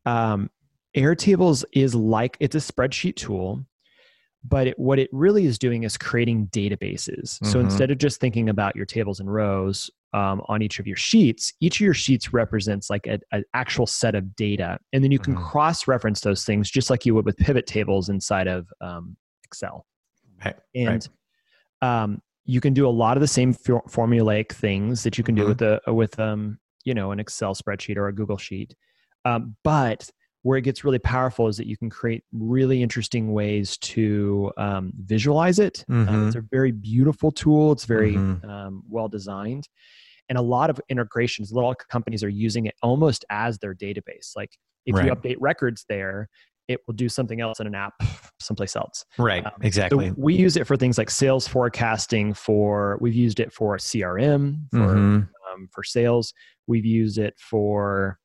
Um, 0.06 0.50
Airtables 0.96 1.64
is 1.72 1.94
like 1.94 2.36
it's 2.40 2.54
a 2.54 2.58
spreadsheet 2.58 3.16
tool, 3.16 3.64
but 4.46 4.66
it, 4.68 4.78
what 4.78 4.98
it 4.98 5.08
really 5.12 5.46
is 5.46 5.58
doing 5.58 5.84
is 5.84 5.96
creating 5.96 6.46
databases. 6.48 7.38
So 7.44 7.58
Mhm. 7.58 7.64
instead 7.64 7.90
of 7.90 7.98
just 7.98 8.20
thinking 8.20 8.48
about 8.50 8.76
your 8.76 8.84
tables 8.86 9.18
and 9.20 9.32
rows 9.32 9.90
um, 10.12 10.42
on 10.48 10.62
each 10.62 10.78
of 10.78 10.86
your 10.86 10.96
sheets, 10.96 11.52
each 11.60 11.76
of 11.76 11.80
your 11.84 11.94
sheets 11.94 12.32
represents 12.32 12.88
like 12.90 13.06
an 13.08 13.44
actual 13.54 13.86
set 13.86 14.14
of 14.14 14.36
data, 14.36 14.78
and 14.92 15.02
then 15.02 15.10
you 15.10 15.18
can 15.18 15.34
Mhm. 15.34 15.42
cross-reference 15.42 16.20
those 16.20 16.44
things 16.44 16.70
just 16.70 16.88
like 16.90 17.04
you 17.04 17.14
would 17.14 17.24
with 17.24 17.36
pivot 17.36 17.66
tables 17.66 18.08
inside 18.08 18.46
of 18.46 18.68
um, 18.80 19.16
Excel. 19.44 19.86
Right, 20.44 20.56
And 20.74 21.08
um, 21.82 22.22
you 22.44 22.60
can 22.60 22.74
do 22.74 22.86
a 22.86 22.90
lot 22.90 23.16
of 23.16 23.22
the 23.22 23.26
same 23.26 23.52
for- 23.54 23.82
formulaic 23.88 24.52
things 24.52 25.02
that 25.02 25.16
you 25.18 25.24
can 25.24 25.34
do 25.34 25.44
Mhm. 25.44 25.48
with 25.48 25.62
a 25.62 25.80
with 25.92 26.20
um, 26.20 26.58
you 26.84 26.92
know 26.94 27.10
an 27.10 27.18
Excel 27.18 27.54
spreadsheet 27.54 27.96
or 27.96 28.06
a 28.08 28.12
Google 28.14 28.36
sheet. 28.36 28.74
Um, 29.24 29.56
but 29.64 30.10
where 30.44 30.58
it 30.58 30.62
gets 30.62 30.84
really 30.84 30.98
powerful 30.98 31.48
is 31.48 31.56
that 31.56 31.66
you 31.66 31.74
can 31.76 31.88
create 31.88 32.22
really 32.32 32.82
interesting 32.82 33.32
ways 33.32 33.78
to 33.78 34.52
um, 34.58 34.92
visualize 35.04 35.58
it. 35.58 35.84
Um, 35.88 36.06
Mhm. 36.06 36.26
it's 36.26 36.36
a 36.36 36.44
very 36.52 36.70
beautiful 36.70 37.32
tool. 37.32 37.72
It's 37.72 37.86
very 37.86 38.16
Mhm. 38.16 38.44
um, 38.44 38.82
well 38.88 39.08
designed, 39.08 39.68
and 40.28 40.36
a 40.36 40.42
lot 40.42 40.68
of 40.68 40.78
integrations. 40.90 41.50
Little 41.50 41.74
companies 41.90 42.22
are 42.22 42.28
using 42.28 42.66
it 42.66 42.74
almost 42.82 43.24
as 43.30 43.58
their 43.58 43.74
database. 43.74 44.36
Like 44.36 44.50
if 44.84 44.94
you 45.02 45.10
update 45.14 45.36
records 45.40 45.86
there, 45.88 46.28
it 46.68 46.80
will 46.86 46.94
do 46.94 47.08
something 47.08 47.40
else 47.40 47.58
in 47.58 47.66
an 47.66 47.74
app 47.74 47.94
someplace 48.38 48.76
else. 48.76 49.04
Right, 49.18 49.46
Um, 49.46 49.52
exactly. 49.62 50.08
So 50.10 50.14
we 50.18 50.34
use 50.34 50.56
it 50.58 50.66
for 50.66 50.76
things 50.76 50.98
like 50.98 51.08
sales 51.10 51.48
forecasting. 51.48 52.34
For 52.34 52.98
we've 53.00 53.14
used 53.14 53.40
it 53.40 53.50
for 53.50 53.78
CRM 53.78 54.68
for 54.70 54.94
Mhm. 54.94 55.28
um, 55.52 55.68
for 55.72 55.82
sales. 55.82 56.34
We've 56.66 56.84
used 56.84 57.16
it 57.16 57.34
for 57.38 58.18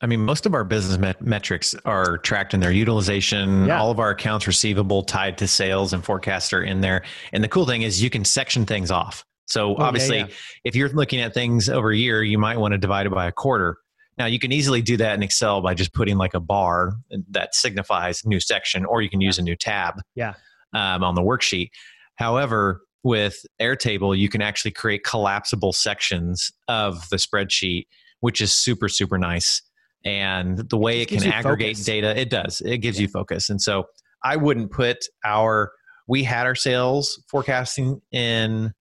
I 0.00 0.06
mean, 0.06 0.20
most 0.24 0.46
of 0.46 0.54
our 0.54 0.62
business 0.62 0.96
met- 0.98 1.20
metrics 1.20 1.74
are 1.84 2.18
tracked 2.18 2.54
in 2.54 2.60
their 2.60 2.70
utilization. 2.70 3.66
Yeah. 3.66 3.80
All 3.80 3.90
of 3.90 3.98
our 3.98 4.10
accounts 4.10 4.46
receivable 4.46 5.02
tied 5.02 5.36
to 5.38 5.48
sales 5.48 5.92
and 5.92 6.04
forecast 6.04 6.52
are 6.54 6.62
in 6.62 6.80
there. 6.82 7.04
And 7.32 7.42
the 7.42 7.48
cool 7.48 7.66
thing 7.66 7.82
is 7.82 8.00
you 8.02 8.08
can 8.10 8.24
section 8.24 8.64
things 8.64 8.90
off. 8.92 9.24
So 9.46 9.70
Oh, 9.70 9.76
yeah, 9.78 9.84
obviously, 9.84 10.18
yeah. 10.18 10.26
if 10.64 10.76
you're 10.76 10.90
looking 10.90 11.20
at 11.20 11.34
things 11.34 11.68
over 11.68 11.90
a 11.90 11.96
year, 11.96 12.22
you 12.22 12.38
might 12.38 12.58
want 12.58 12.72
to 12.72 12.78
divide 12.78 13.06
it 13.06 13.10
by 13.12 13.26
a 13.26 13.32
quarter. 13.32 13.78
Now 14.18 14.26
you 14.26 14.38
can 14.38 14.52
easily 14.52 14.82
do 14.82 14.96
that 14.98 15.14
in 15.14 15.22
Excel 15.22 15.62
by 15.62 15.74
just 15.74 15.92
putting 15.94 16.16
like 16.16 16.34
a 16.34 16.40
bar 16.40 16.92
that 17.30 17.54
signifies 17.54 18.24
new 18.24 18.38
section, 18.40 18.84
or 18.84 19.02
you 19.02 19.10
can 19.10 19.20
use 19.20 19.38
a 19.38 19.42
new 19.42 19.56
tab 19.56 19.94
Yeah. 20.14 20.34
um, 20.74 21.02
on 21.02 21.14
the 21.16 21.22
worksheet. 21.22 21.70
However, 22.16 22.82
with 23.04 23.44
Airtable, 23.60 24.16
you 24.16 24.28
can 24.28 24.42
actually 24.42 24.72
create 24.72 25.02
collapsible 25.04 25.72
sections 25.72 26.50
of 26.68 27.08
the 27.10 27.16
spreadsheet, 27.16 27.86
which 28.20 28.40
is 28.40 28.52
super, 28.52 28.88
super 28.88 29.18
nice. 29.18 29.62
And 30.08 30.56
the 30.70 30.78
way 30.78 31.02
it 31.02 31.08
gives 31.08 31.22
can 31.22 31.32
aggregate 31.32 31.76
focus. 31.76 31.84
data, 31.84 32.18
it 32.18 32.30
does. 32.30 32.62
It 32.64 32.78
gives 32.78 32.98
you 32.98 33.08
focus. 33.08 33.50
And 33.50 33.60
so 33.60 33.84
I 34.24 34.36
wouldn't 34.36 34.70
put 34.70 34.96
our, 35.22 35.70
we 36.06 36.24
had 36.24 36.46
our 36.46 36.54
sales 36.54 37.22
forecasting 37.30 38.00
in 38.10 38.72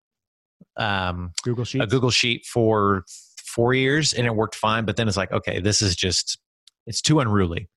um, 0.78 1.32
Google 1.44 1.66
Sheets. 1.66 1.84
a 1.84 1.88
Google 1.88 2.12
Sheet 2.12 2.46
for 2.46 3.04
four 3.46 3.74
years 3.74 4.14
and 4.14 4.26
it 4.26 4.36
worked 4.36 4.56
fine. 4.56 4.86
But 4.86 4.96
then 4.96 5.10
it's 5.10 5.18
like, 5.18 5.34
okay, 5.34 5.60
this 5.60 5.82
is 5.82 5.96
just, 5.96 6.40
it's 6.86 7.02
too 7.02 7.20
unruly. 7.20 7.68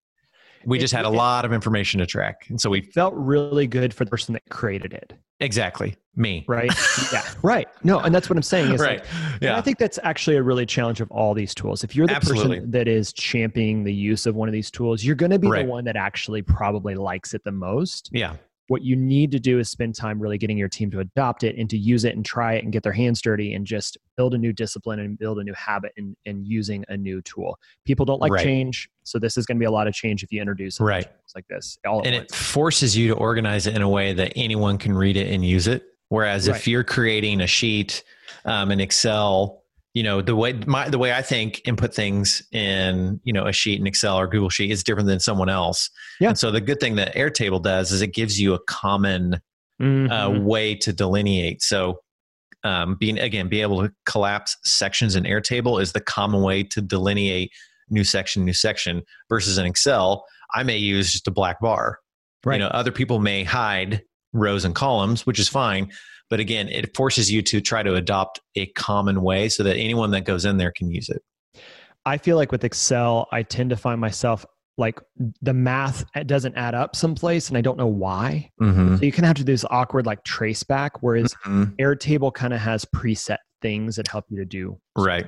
We 0.64 0.78
It- 0.78 0.80
just 0.82 0.92
had 0.94 1.04
a 1.04 1.08
lot 1.10 1.44
of 1.44 1.52
information 1.52 2.00
to 2.00 2.06
track. 2.06 2.46
And 2.48 2.60
so 2.60 2.68
we, 2.70 2.80
felt 2.82 3.14
really 3.16 3.66
good 3.66 3.94
for 3.94 4.04
the 4.04 4.10
person 4.10 4.32
that 4.34 4.42
created 4.50 4.92
it, 4.92 5.12
exactly, 5.40 5.96
me. 6.16 6.44
right? 6.48 6.70
yeah, 7.12 7.22
right. 7.42 7.68
No, 7.84 8.00
and 8.00 8.14
that's 8.14 8.28
what 8.28 8.36
I'm 8.36 8.42
saying. 8.42 8.72
Is 8.74 8.80
right. 8.80 9.00
like, 9.00 9.08
yeah. 9.40 9.56
I 9.56 9.60
think 9.60 9.78
that's 9.78 9.98
actually 10.02 10.36
a 10.36 10.42
really 10.42 10.66
challenge 10.66 11.00
of 11.00 11.10
all 11.10 11.34
these 11.34 11.54
tools. 11.54 11.84
If 11.84 11.94
you're 11.96 12.06
the 12.06 12.14
Absolutely. 12.16 12.56
person 12.58 12.70
that 12.72 12.88
is 12.88 13.12
championing 13.12 13.84
the 13.84 13.94
use 13.94 14.26
of 14.26 14.34
one 14.34 14.48
of 14.48 14.52
these 14.52 14.70
tools, 14.70 15.04
you're 15.04 15.14
going 15.16 15.30
to 15.30 15.38
be 15.38 15.48
Right. 15.48 15.64
the 15.64 15.70
one 15.70 15.84
that 15.84 15.96
actually 15.96 16.42
probably 16.42 16.94
likes 16.94 17.32
it 17.34 17.42
the 17.44 17.52
most. 17.52 18.10
yeah. 18.12 18.34
What 18.70 18.84
you 18.84 18.94
need 18.94 19.32
to 19.32 19.40
do 19.40 19.58
is 19.58 19.68
spend 19.68 19.96
time 19.96 20.20
really 20.20 20.38
getting 20.38 20.56
your 20.56 20.68
team 20.68 20.92
to 20.92 21.00
adopt 21.00 21.42
it 21.42 21.56
and 21.56 21.68
to 21.70 21.76
use 21.76 22.04
it 22.04 22.14
and 22.14 22.24
try 22.24 22.52
it 22.54 22.62
and 22.62 22.72
get 22.72 22.84
their 22.84 22.92
hands 22.92 23.20
dirty 23.20 23.52
and 23.52 23.66
just 23.66 23.98
build 24.16 24.32
a 24.32 24.38
new 24.38 24.52
discipline 24.52 25.00
and 25.00 25.18
build 25.18 25.40
a 25.40 25.42
new 25.42 25.52
habit 25.54 25.90
and, 25.96 26.14
in 26.24 26.46
using 26.46 26.84
a 26.88 26.96
new 26.96 27.20
tool. 27.22 27.58
People 27.84 28.06
don't 28.06 28.20
like 28.20 28.30
Right. 28.30 28.44
change, 28.44 28.88
so 29.02 29.18
this 29.18 29.36
is 29.36 29.44
going 29.44 29.56
to 29.56 29.58
be 29.58 29.64
a 29.66 29.72
lot 29.72 29.88
of 29.88 29.94
change 29.94 30.22
if 30.22 30.30
you 30.30 30.40
introduce 30.40 30.78
Right. 30.78 31.02
tools 31.02 31.32
like 31.34 31.48
this. 31.48 31.78
All 31.84 32.02
And 32.02 32.14
it 32.14 32.32
forces 32.32 32.96
you 32.96 33.08
to 33.08 33.14
organize 33.14 33.66
it 33.66 33.74
in 33.74 33.82
a 33.82 33.88
way 33.88 34.12
that 34.12 34.32
anyone 34.36 34.78
can 34.78 34.92
read 34.94 35.16
it 35.16 35.34
and 35.34 35.44
use 35.44 35.66
it. 35.66 35.82
Whereas 36.08 36.48
Right. 36.48 36.56
if 36.56 36.68
you're 36.68 36.84
creating 36.84 37.40
a 37.40 37.48
sheet 37.48 38.04
um, 38.44 38.70
in 38.70 38.78
Excel, 38.78 39.59
you 39.94 40.02
know 40.02 40.22
the 40.22 40.36
way 40.36 40.52
my 40.66 40.88
the 40.88 40.98
way 40.98 41.12
I 41.12 41.22
think 41.22 41.60
and 41.66 41.76
put 41.76 41.94
things 41.94 42.42
in 42.52 43.20
you 43.24 43.32
know 43.32 43.46
a 43.46 43.52
sheet 43.52 43.80
in 43.80 43.86
Excel 43.86 44.16
or 44.16 44.26
Google 44.26 44.48
Sheet 44.50 44.70
is 44.70 44.84
different 44.84 45.08
than 45.08 45.20
someone 45.20 45.48
else. 45.48 45.90
Yeah. 46.20 46.28
And 46.28 46.38
so 46.38 46.50
the 46.50 46.60
good 46.60 46.78
thing 46.80 46.96
that 46.96 47.14
Airtable 47.14 47.62
does 47.62 47.90
is 47.92 48.00
it 48.02 48.14
gives 48.14 48.40
you 48.40 48.54
a 48.54 48.58
common 48.66 49.34
uh, 49.34 49.82
Mhm. 49.82 50.42
way 50.44 50.74
to 50.74 50.92
delineate. 50.92 51.62
So, 51.62 52.00
um, 52.64 52.96
being 53.00 53.18
again, 53.18 53.48
be 53.48 53.62
able 53.62 53.82
to 53.82 53.90
collapse 54.04 54.56
sections 54.62 55.16
in 55.16 55.24
Airtable 55.24 55.80
is 55.80 55.92
the 55.92 56.00
common 56.02 56.42
way 56.42 56.62
to 56.64 56.82
delineate 56.82 57.50
new 57.88 58.04
section, 58.04 58.44
new 58.44 58.52
section. 58.52 59.02
Versus 59.30 59.56
in 59.56 59.64
Excel, 59.64 60.24
I 60.54 60.62
may 60.64 60.76
use 60.76 61.12
just 61.12 61.26
a 61.26 61.30
black 61.30 61.60
bar. 61.60 61.98
Right. 62.44 62.56
You 62.56 62.60
know, 62.60 62.68
other 62.68 62.92
people 62.92 63.18
may 63.20 63.42
hide 63.42 64.02
rows 64.34 64.64
and 64.66 64.74
columns, 64.74 65.26
which 65.26 65.38
is 65.38 65.48
fine. 65.48 65.90
But 66.30 66.40
again, 66.40 66.68
it 66.68 66.96
forces 66.96 67.30
you 67.30 67.42
to 67.42 67.60
try 67.60 67.82
to 67.82 67.94
adopt 67.96 68.40
a 68.56 68.66
common 68.66 69.20
way 69.20 69.48
so 69.48 69.62
that 69.64 69.76
anyone 69.76 70.12
that 70.12 70.24
goes 70.24 70.44
in 70.44 70.56
there 70.56 70.72
can 70.72 70.90
use 70.90 71.08
it. 71.08 71.22
I 72.06 72.16
feel 72.16 72.36
like 72.36 72.52
with 72.52 72.64
Excel, 72.64 73.28
I 73.30 73.42
tend 73.42 73.70
to 73.70 73.76
find 73.76 74.00
myself 74.00 74.46
like 74.78 75.00
the 75.42 75.52
math 75.52 76.04
doesn't 76.26 76.56
add 76.56 76.74
up 76.74 76.96
someplace 76.96 77.48
and 77.48 77.58
I 77.58 77.60
don't 77.60 77.76
know 77.76 77.86
why. 77.86 78.50
Mm-hmm. 78.60 78.96
So 78.96 79.02
you 79.02 79.12
can 79.12 79.24
have 79.24 79.36
to 79.36 79.44
do 79.44 79.52
this 79.52 79.64
awkward 79.70 80.06
like 80.06 80.24
trace 80.24 80.62
back, 80.62 81.02
whereas 81.02 81.34
Airtable 81.44 82.32
kind 82.32 82.54
of 82.54 82.60
has 82.60 82.84
preset 82.86 83.38
things 83.60 83.96
that 83.96 84.08
help 84.08 84.24
you 84.30 84.38
to 84.38 84.46
do 84.46 84.80
Right. 84.96 85.26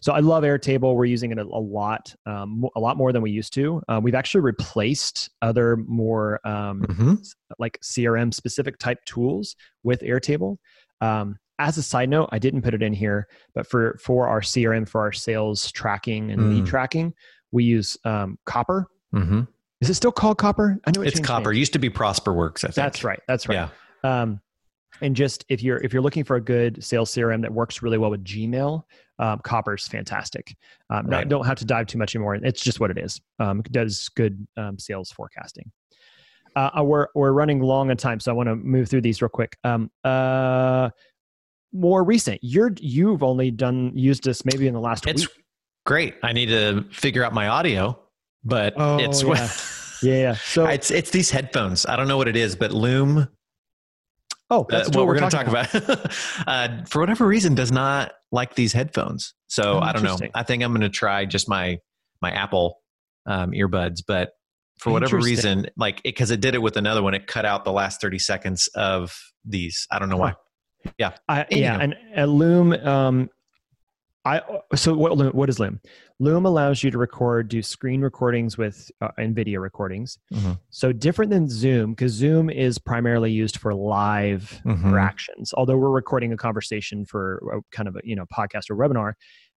So 0.00 0.12
I 0.12 0.20
love 0.20 0.44
Airtable. 0.44 0.94
We're 0.94 1.04
using 1.06 1.30
it 1.32 1.38
a, 1.38 1.42
a 1.42 1.60
lot, 1.60 2.14
um, 2.26 2.64
a 2.76 2.80
lot 2.80 2.96
more 2.96 3.12
than 3.12 3.22
we 3.22 3.30
used 3.30 3.52
to. 3.54 3.82
Uh, 3.88 4.00
we've 4.02 4.14
actually 4.14 4.40
replaced 4.42 5.30
other 5.42 5.76
more 5.76 6.40
um, 6.46 6.82
hmm 6.82 7.14
like 7.58 7.78
CRM 7.82 8.32
specific 8.32 8.78
type 8.78 9.02
tools 9.04 9.56
with 9.82 10.00
Airtable. 10.02 10.58
Um, 11.00 11.36
as 11.58 11.76
a 11.78 11.82
side 11.82 12.08
note, 12.08 12.28
I 12.30 12.38
didn't 12.38 12.62
put 12.62 12.74
it 12.74 12.82
in 12.82 12.92
here, 12.92 13.26
but 13.54 13.66
for 13.66 13.98
for 14.02 14.28
our 14.28 14.40
CRM 14.40 14.88
for 14.88 15.00
our 15.00 15.12
sales 15.12 15.72
tracking 15.72 16.30
and 16.30 16.50
lead 16.50 16.64
Mm. 16.64 16.68
tracking, 16.68 17.14
we 17.50 17.64
use 17.64 17.96
um, 18.04 18.38
Copper. 18.44 18.86
hmm 19.12 19.40
Is 19.80 19.90
it 19.90 19.94
still 19.94 20.12
called 20.12 20.38
Copper? 20.38 20.78
I 20.86 20.90
know 20.94 21.02
it 21.02 21.08
It's 21.08 21.20
copper. 21.20 21.50
names. 21.50 21.58
Used 21.58 21.72
to 21.72 21.78
be 21.80 21.90
ProsperWorks. 21.90 22.58
I 22.64 22.68
think. 22.68 22.74
That's 22.74 23.02
right. 23.02 23.20
That's 23.26 23.48
right. 23.48 23.68
Yeah. 24.04 24.20
Um, 24.22 24.40
and 25.00 25.16
just 25.16 25.44
if 25.48 25.62
you're 25.62 25.78
if 25.78 25.92
you're 25.92 26.02
looking 26.02 26.24
for 26.24 26.36
a 26.36 26.40
good 26.40 26.82
sales 26.84 27.10
CRM 27.12 27.42
that 27.42 27.52
works 27.52 27.82
really 27.82 27.98
well 27.98 28.10
with 28.10 28.24
Gmail, 28.24 28.82
um, 29.18 29.40
Copper's 29.44 29.86
fantastic. 29.88 30.56
Um, 30.90 31.06
not- 31.06 31.28
don't 31.28 31.46
have 31.46 31.58
to 31.58 31.64
dive 31.64 31.86
too 31.86 31.98
much 31.98 32.14
anymore. 32.14 32.34
It's 32.36 32.62
just 32.62 32.80
what 32.80 32.90
it 32.90 32.98
is. 32.98 33.20
Um, 33.38 33.60
it 33.60 33.72
does 33.72 34.08
good 34.10 34.46
um, 34.56 34.78
sales 34.78 35.10
forecasting. 35.10 35.70
Uh, 36.56 36.70
uh, 36.78 36.82
we're 36.82 37.08
we're 37.14 37.32
running 37.32 37.60
long 37.60 37.90
on 37.90 37.96
time, 37.96 38.18
so 38.20 38.30
I 38.32 38.34
want 38.34 38.48
to 38.48 38.56
move 38.56 38.88
through 38.88 39.02
these 39.02 39.20
real 39.22 39.28
quick. 39.28 39.56
Um, 39.64 39.90
uh, 40.04 40.90
more 41.72 42.02
recent, 42.02 42.40
you're 42.42 42.72
you've 42.80 43.22
only 43.22 43.50
done 43.50 43.92
used 43.94 44.24
this 44.24 44.44
maybe 44.44 44.66
in 44.66 44.74
the 44.74 44.80
last 44.80 45.06
It's 45.06 45.22
week. 45.28 45.44
great. 45.84 46.14
I 46.22 46.32
need 46.32 46.46
to 46.46 46.84
figure 46.90 47.22
out 47.22 47.34
my 47.34 47.48
audio, 47.48 47.98
but 48.44 48.72
Oh, 48.76 48.98
it's 48.98 49.22
yeah. 49.22 49.48
Yeah, 50.00 50.20
yeah. 50.22 50.34
So 50.34 50.66
it's 50.66 50.90
it's 50.90 51.10
these 51.10 51.30
headphones. 51.30 51.84
I 51.84 51.96
don't 51.96 52.08
know 52.08 52.16
what 52.16 52.28
it 52.28 52.36
is, 52.36 52.56
but 52.56 52.72
Loom. 52.72 53.28
Oh, 54.50 54.62
Uh, 54.62 54.64
that's 54.68 54.88
what 54.88 54.96
what 54.96 55.06
we're, 55.06 55.14
we're 55.14 55.20
going 55.20 55.30
to 55.30 55.36
talk 55.36 55.46
about, 55.46 56.46
uh, 56.46 56.84
for 56.86 57.00
whatever 57.00 57.26
reason, 57.26 57.54
does 57.54 57.72
not 57.72 58.12
like 58.32 58.54
these 58.54 58.72
headphones. 58.72 59.34
So 59.48 59.74
Oh, 59.74 59.80
I 59.80 59.92
don't 59.92 60.02
know. 60.02 60.18
I 60.34 60.42
think 60.42 60.62
I'm 60.62 60.72
going 60.72 60.82
to 60.82 60.88
try 60.88 61.24
just 61.24 61.48
my 61.48 61.78
my 62.20 62.30
Apple 62.30 62.80
um, 63.26 63.52
earbuds, 63.52 64.02
but 64.06 64.30
for 64.78 64.92
whatever 64.92 65.16
reason, 65.18 65.66
like 65.76 66.02
because 66.02 66.30
it, 66.30 66.40
did 66.40 66.54
it 66.54 66.62
with 66.62 66.76
another 66.76 67.02
one, 67.02 67.14
it 67.14 67.26
cut 67.26 67.44
out 67.44 67.64
the 67.64 67.72
last 67.72 68.00
30 68.00 68.18
seconds 68.18 68.68
of 68.74 69.16
these. 69.44 69.86
I 69.90 69.98
don't 69.98 70.08
know 70.08 70.16
why. 70.16 70.34
Yeah, 70.98 71.12
I, 71.28 71.46
yeah, 71.50 71.78
and, 71.80 71.96
and 72.14 72.30
Loom. 72.32 72.72
Um, 72.72 73.30
I 74.24 74.42
so 74.74 74.94
what 74.94 75.34
what 75.34 75.48
is 75.48 75.58
Loom? 75.58 75.80
Loom 76.18 76.44
allows 76.44 76.82
you 76.82 76.90
to 76.90 76.98
record, 76.98 77.48
do 77.48 77.62
screen 77.62 78.00
recordings 78.00 78.58
with 78.58 78.90
uh, 79.00 79.08
and 79.16 79.34
video 79.34 79.60
recordings. 79.60 80.18
Mhm. 80.32 80.58
So 80.70 80.92
different 80.92 81.30
than 81.30 81.48
Zoom 81.48 81.92
because 81.92 82.12
Zoom 82.12 82.50
is 82.50 82.78
primarily 82.78 83.30
used 83.30 83.56
for 83.58 83.74
live 83.74 84.60
Mhm. 84.66 84.84
interactions. 84.84 85.54
Although 85.54 85.78
we're 85.78 85.90
recording 85.90 86.32
a 86.32 86.36
conversation 86.36 87.04
for 87.06 87.36
a, 87.54 87.60
kind 87.74 87.88
of 87.88 87.96
a 87.96 88.00
you 88.04 88.16
know 88.16 88.26
podcast 88.36 88.70
or 88.70 88.76
webinar, 88.76 89.12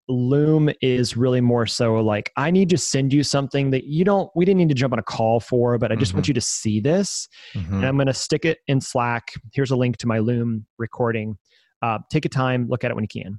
Loom 0.09 0.71
is 0.83 1.17
really 1.17 1.41
more 1.41 1.65
so 1.67 2.01
like 2.01 2.31
I 2.37 2.51
need 2.51 2.69
to 2.71 2.79
send 2.79 3.13
you 3.13 3.23
something 3.23 3.71
that 3.71 3.85
you 3.85 4.05
don't. 4.05 4.29
We 4.35 4.45
didn't 4.45 4.59
need 4.59 4.71
to 4.71 4.75
jump 4.75 4.93
on 4.93 4.99
a 4.99 5.03
call 5.05 5.39
for, 5.41 5.79
but 5.79 5.93
I 5.93 5.97
just 5.97 6.15
want 6.15 6.25
Mhm. 6.25 6.29
you 6.29 6.35
to 6.35 6.41
see 6.41 6.81
this 6.81 7.29
Mhm. 7.55 7.73
and 7.75 7.87
I'm 7.87 7.97
going 7.97 8.07
to 8.09 8.15
stick 8.15 8.45
it 8.45 8.59
in 8.67 8.81
Slack. 8.81 9.29
Here's 9.53 9.71
a 9.71 9.77
link 9.77 9.99
to 9.99 10.07
my 10.09 10.19
Loom 10.19 10.67
recording. 10.79 11.39
Uh, 11.81 11.99
take 12.11 12.25
a 12.25 12.29
time, 12.29 12.67
look 12.69 12.83
at 12.85 12.91
it 12.91 12.95
when 12.95 13.05
you 13.05 13.23
can. 13.23 13.39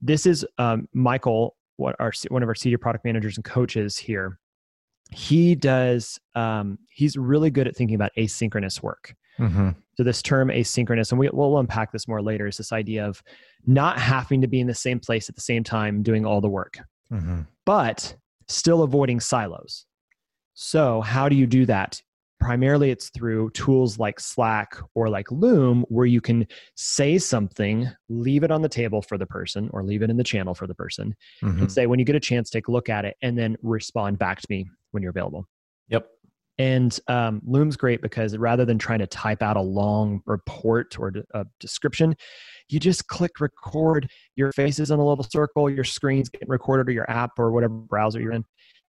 This 0.00 0.26
is 0.26 0.46
um, 0.58 0.88
Michael, 0.92 1.56
what 1.76 1.96
our 1.98 2.12
one 2.28 2.42
of 2.42 2.48
our 2.48 2.54
senior 2.54 2.78
product 2.78 3.04
managers 3.04 3.36
and 3.36 3.44
coaches 3.44 3.96
here. 3.96 4.38
He 5.10 5.54
does. 5.54 6.18
Um, 6.34 6.78
he's 6.90 7.16
really 7.16 7.50
good 7.50 7.66
at 7.66 7.74
thinking 7.76 7.94
about 7.94 8.10
asynchronous 8.18 8.82
work. 8.82 9.14
Mhm. 9.38 9.74
So 9.96 10.02
this 10.02 10.20
term 10.20 10.48
asynchronous, 10.48 11.10
and 11.12 11.18
we, 11.18 11.30
we'll 11.32 11.58
unpack 11.58 11.92
this 11.92 12.06
more 12.08 12.20
later, 12.20 12.46
is 12.46 12.56
this 12.56 12.72
idea 12.72 13.06
of 13.06 13.22
not 13.66 13.98
having 13.98 14.40
to 14.42 14.46
be 14.48 14.60
in 14.60 14.66
the 14.66 14.74
same 14.74 15.00
place 15.00 15.28
at 15.28 15.34
the 15.34 15.40
same 15.40 15.64
time 15.64 16.02
doing 16.02 16.26
all 16.26 16.40
the 16.40 16.48
work 16.48 16.78
Mhm. 17.10 17.46
but 17.64 18.16
still 18.48 18.82
avoiding 18.82 19.20
silos. 19.20 19.86
So, 20.54 21.00
how 21.00 21.28
do 21.28 21.36
you 21.36 21.46
do 21.46 21.64
that? 21.66 22.02
Primarily, 22.40 22.90
it's 22.90 23.08
through 23.10 23.50
tools 23.50 23.98
like 23.98 24.20
Slack 24.20 24.76
or 24.94 25.08
like 25.08 25.30
Loom, 25.32 25.84
where 25.88 26.06
you 26.06 26.20
can 26.20 26.46
say 26.76 27.18
something, 27.18 27.90
leave 28.08 28.44
it 28.44 28.50
on 28.52 28.62
the 28.62 28.68
table 28.68 29.02
for 29.02 29.18
the 29.18 29.26
person, 29.26 29.68
or 29.72 29.82
leave 29.82 30.02
it 30.02 30.10
in 30.10 30.16
the 30.16 30.24
channel 30.24 30.54
for 30.54 30.66
the 30.68 30.74
person, 30.74 31.16
Mhm. 31.42 31.62
and 31.62 31.72
say, 31.72 31.86
when 31.86 31.98
you 31.98 32.04
get 32.04 32.14
a 32.14 32.20
chance, 32.20 32.48
take 32.48 32.68
a 32.68 32.70
look 32.70 32.88
at 32.88 33.04
it, 33.04 33.16
and 33.22 33.36
then 33.36 33.56
respond 33.62 34.18
back 34.18 34.40
to 34.40 34.46
me 34.48 34.70
when 34.92 35.02
you're 35.02 35.10
available. 35.10 35.46
Yep. 35.88 36.08
And 36.58 36.98
um, 37.08 37.40
Loom's 37.44 37.76
great 37.76 38.02
because 38.02 38.36
rather 38.36 38.64
than 38.64 38.78
trying 38.78 38.98
to 39.00 39.06
type 39.06 39.42
out 39.42 39.56
a 39.56 39.60
long 39.62 40.22
report 40.26 40.98
or 40.98 41.12
a 41.34 41.44
description, 41.60 42.16
you 42.68 42.80
just 42.80 43.06
click 43.06 43.40
record. 43.40 44.10
Your 44.36 44.52
face 44.52 44.78
is 44.78 44.90
in 44.90 44.98
a 44.98 45.06
little 45.06 45.24
circle, 45.24 45.70
your 45.70 45.84
screen's 45.84 46.28
getting 46.28 46.48
recorded, 46.48 46.88
or 46.88 46.92
your 46.92 47.08
app 47.10 47.38
or 47.38 47.52
whatever 47.52 47.74
browser 47.74 48.20
you're 48.20 48.32
in. 48.32 48.44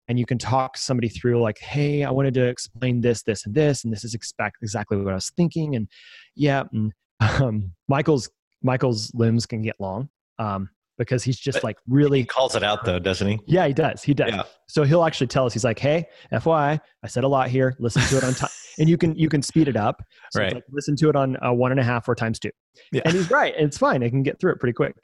And 0.10 0.18
you 0.20 0.26
can 0.26 0.40
talk 0.40 0.76
somebody 0.76 1.08
through, 1.08 1.40
like, 1.40 1.60
hey, 1.60 2.04
I 2.04 2.10
wanted 2.10 2.34
to 2.34 2.46
explain 2.48 3.00
this, 3.00 3.22
this, 3.22 3.46
and 3.46 3.54
this, 3.54 3.84
and 3.84 3.94
this 3.94 4.04
is 4.04 4.16
expect 4.16 4.58
exactly 4.64 4.98
what 4.98 5.12
I 5.12 5.16
was 5.16 5.30
thinking. 5.38 5.76
And 5.76 5.88
yeah, 6.36 6.64
and, 6.74 6.92
um, 7.20 7.72
Michael's 7.88 8.30
Michael's 8.64 9.12
Looms 9.14 9.46
can 9.46 9.62
get 9.62 9.76
long 9.80 10.10
um, 10.40 10.68
because 10.98 11.24
he's 11.24 11.38
just 11.40 11.58
But 11.58 11.64
like 11.64 11.78
He 11.86 11.94
really 11.94 12.26
calls 12.26 12.56
it 12.56 12.64
out 12.64 12.84
though, 12.86 12.98
doesn't 13.00 13.28
he? 13.28 13.40
yeah, 13.46 13.68
he 13.68 13.74
does. 13.74 14.02
He 14.04 14.14
does. 14.16 14.32
Yeah. 14.32 14.44
So 14.68 14.84
he'll 14.84 15.04
actually 15.06 15.28
tell 15.28 15.46
us. 15.46 15.54
He's 15.54 15.64
like, 15.64 15.78
"Hey, 15.80 16.06
FYI, 16.34 16.80
I 17.04 17.08
said 17.08 17.24
a 17.24 17.28
lot 17.28 17.50
here. 17.50 17.76
Listen 17.80 18.02
to 18.02 18.18
it 18.18 18.24
on 18.24 18.34
time, 18.34 18.50
and 18.80 18.90
you 18.90 18.98
can 18.98 19.16
you 19.16 19.30
can 19.30 19.42
speed 19.44 19.68
it 19.68 19.78
up. 19.78 20.02
So 20.32 20.42
Right. 20.42 20.56
like, 20.56 20.64
listen 20.72 20.96
to 20.98 21.10
it 21.10 21.16
on 21.16 21.38
uh, 21.46 21.54
one 21.54 21.72
and 21.72 21.80
a 21.80 21.84
half 21.84 22.10
or 22.10 22.16
times 22.16 22.40
two. 22.40 22.52
Yeah. 22.92 23.02
And 23.06 23.14
he's 23.14 23.30
right. 23.30 23.54
It's 23.58 23.78
fine. 23.78 24.04
I 24.04 24.10
can 24.10 24.24
get 24.24 24.40
through 24.40 24.54
it 24.54 24.60
pretty 24.60 24.74
quick. 24.74 24.96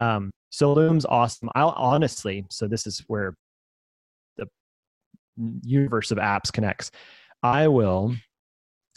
Um, 0.00 0.30
so 0.50 0.72
Loom's 0.72 1.04
awesome. 1.04 1.50
I'll 1.54 1.74
honestly. 1.76 2.46
So 2.50 2.66
this 2.66 2.86
is 2.86 3.04
where 3.06 3.34
universe 5.62 6.10
of 6.10 6.18
apps 6.18 6.52
connects. 6.52 6.90
I 7.42 7.68
will 7.68 8.14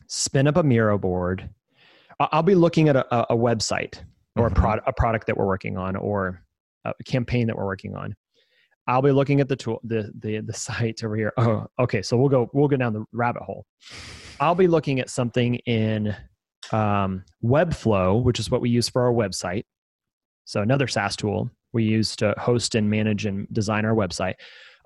spin 0.08 0.48
up 0.48 0.58
a 0.58 0.64
Miro 0.64 0.98
board. 0.98 1.50
I'll 2.20 2.44
be 2.44 2.56
looking 2.56 2.90
at 2.90 2.96
a, 2.96 3.16
a- 3.16 3.36
a 3.36 3.38
website 3.38 4.02
or 4.36 4.48
a, 4.48 4.52
Mhm. 4.52 4.56
prod, 4.56 4.80
a 4.86 4.94
product 4.94 5.28
that 5.28 5.38
we're 5.38 5.46
working 5.46 5.78
on 5.78 5.96
or 5.96 6.42
a 6.86 6.94
campaign 7.06 7.48
that 7.48 7.56
we're 7.58 7.66
working 7.66 7.96
on. 7.96 8.16
I'll 8.88 9.02
be 9.02 9.12
looking 9.12 9.40
at 9.40 9.48
the 9.48 9.56
tool, 9.56 9.80
the 9.84 10.12
the 10.20 10.40
the 10.40 10.54
site 10.54 11.04
over 11.04 11.16
here. 11.16 11.32
Oh, 11.38 11.68
okay. 11.78 12.02
So 12.02 12.18
we'll 12.18 12.30
go 12.30 12.50
we'll 12.54 12.68
go 12.68 12.76
down 12.78 12.94
the 12.94 13.06
rabbit 13.12 13.44
hole. 13.44 13.66
I'll 14.40 14.56
be 14.56 14.68
looking 14.68 15.00
at 15.00 15.10
something 15.10 15.56
in 15.66 16.16
um, 16.72 17.24
Webflow, 17.44 18.24
which 18.24 18.40
is 18.40 18.50
what 18.50 18.62
we 18.62 18.70
use 18.70 18.90
for 18.90 19.04
our 19.04 19.12
website. 19.14 19.64
So 20.46 20.62
another 20.62 20.88
SaaS 20.88 21.16
tool 21.16 21.52
we 21.74 21.84
use 21.84 22.16
to 22.16 22.34
host 22.40 22.74
and 22.74 22.90
manage 22.90 23.26
and 23.28 23.48
design 23.54 23.86
our 23.86 23.94
website. 23.94 24.36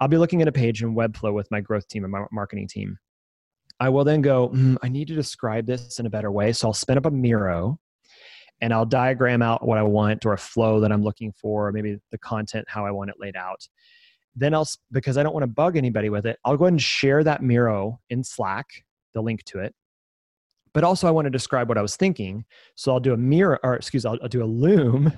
I'll 0.03 0.09
be 0.09 0.17
looking 0.17 0.41
at 0.41 0.49
a 0.49 0.51
page 0.51 0.83
in 0.83 0.95
Webflow 0.95 1.33
with 1.33 1.49
my 1.49 1.61
growth 1.61 1.87
team 1.87 2.03
and 2.03 2.11
my 2.11 2.25
marketing 2.29 2.67
team. 2.67 2.97
I 3.79 3.87
will 3.87 4.03
then 4.03 4.21
go, 4.21 4.49
"Hmm, 4.49 4.75
I 4.83 4.89
need 4.89 5.07
to 5.07 5.15
describe 5.15 5.65
this 5.65 5.97
in 5.97 6.05
a 6.05 6.09
better 6.09 6.29
way. 6.29 6.51
So 6.51 6.67
I'll 6.67 6.73
spin 6.73 6.97
up 6.97 7.05
a 7.05 7.09
Miro 7.09 7.79
and 8.59 8.73
I'll 8.73 8.85
diagram 8.85 9.41
out 9.41 9.65
what 9.65 9.77
I 9.77 9.83
want 9.83 10.25
or 10.25 10.33
a 10.33 10.37
flow 10.37 10.81
that 10.81 10.91
I'm 10.91 11.03
looking 11.03 11.31
for, 11.31 11.69
or 11.69 11.71
maybe 11.71 11.99
the 12.11 12.17
content, 12.17 12.65
how 12.67 12.85
I 12.85 12.91
want 12.91 13.11
it 13.11 13.15
laid 13.17 13.37
out. 13.37 13.65
Then 14.35 14.53
I'll, 14.53 14.67
because 14.91 15.17
I 15.17 15.23
don't 15.23 15.31
want 15.31 15.43
to 15.43 15.47
bug 15.47 15.77
anybody 15.77 16.09
with 16.09 16.25
it, 16.25 16.37
I'll 16.43 16.57
go 16.57 16.65
ahead 16.65 16.73
and 16.73 16.81
share 16.81 17.23
that 17.23 17.41
Miro 17.41 18.01
in 18.09 18.25
Slack, 18.25 18.65
the 19.13 19.21
link 19.21 19.45
to 19.45 19.59
it. 19.59 19.73
But 20.73 20.83
also, 20.83 21.07
I 21.07 21.11
want 21.11 21.27
to 21.27 21.31
describe 21.31 21.69
what 21.69 21.77
I 21.77 21.81
was 21.81 21.95
thinking. 21.95 22.43
So 22.75 22.91
I'll 22.91 22.99
do 22.99 23.13
a 23.13 23.17
Miro, 23.17 23.57
or 23.63 23.75
excuse, 23.75 24.05
I'll, 24.05 24.19
I'll 24.21 24.27
do 24.27 24.43
a 24.43 24.45
Loom. 24.45 25.13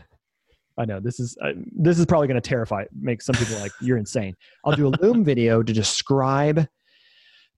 I 0.78 0.86
know 0.86 1.00
this 1.00 1.20
is 1.20 1.38
uh, 1.42 1.52
this 1.76 1.98
is 2.00 2.06
probably 2.06 2.28
going 2.28 2.42
to 2.42 2.48
terrify, 2.50 2.86
make 3.00 3.22
some 3.22 3.38
people 3.38 3.58
like 3.58 3.74
you're 3.80 3.98
insane. 3.98 4.36
I'll 4.66 4.74
do 4.74 4.88
a 4.88 4.94
Loom 5.02 5.24
video 5.24 5.64
to 5.64 5.74
describe 5.74 6.68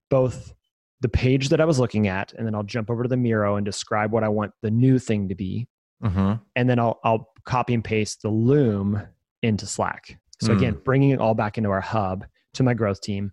both 0.08 0.54
the 1.00 1.08
page 1.08 1.48
that 1.50 1.60
I 1.60 1.64
was 1.64 1.78
looking 1.78 2.08
at, 2.08 2.32
and 2.34 2.46
then 2.46 2.54
I'll 2.54 2.62
jump 2.62 2.90
over 2.90 3.02
to 3.02 3.08
the 3.08 3.16
Miro 3.16 3.56
and 3.56 3.64
describe 3.64 4.12
what 4.12 4.24
I 4.24 4.28
want 4.28 4.52
the 4.62 4.70
new 4.70 4.98
thing 4.98 5.28
to 5.28 5.34
be, 5.34 5.68
Mhm. 6.02 6.40
and 6.56 6.68
then 6.70 6.78
I'll 6.78 7.00
I'll 7.04 7.30
copy 7.44 7.74
and 7.74 7.84
paste 7.84 8.22
the 8.22 8.30
Loom 8.30 9.00
into 9.42 9.66
Slack. 9.66 10.18
So 10.40 10.52
Hmm. 10.52 10.58
again, 10.58 10.80
bringing 10.84 11.10
it 11.10 11.20
all 11.20 11.34
back 11.34 11.58
into 11.58 11.70
our 11.70 11.80
hub 11.80 12.24
to 12.54 12.62
my 12.62 12.74
growth 12.74 13.00
team. 13.00 13.32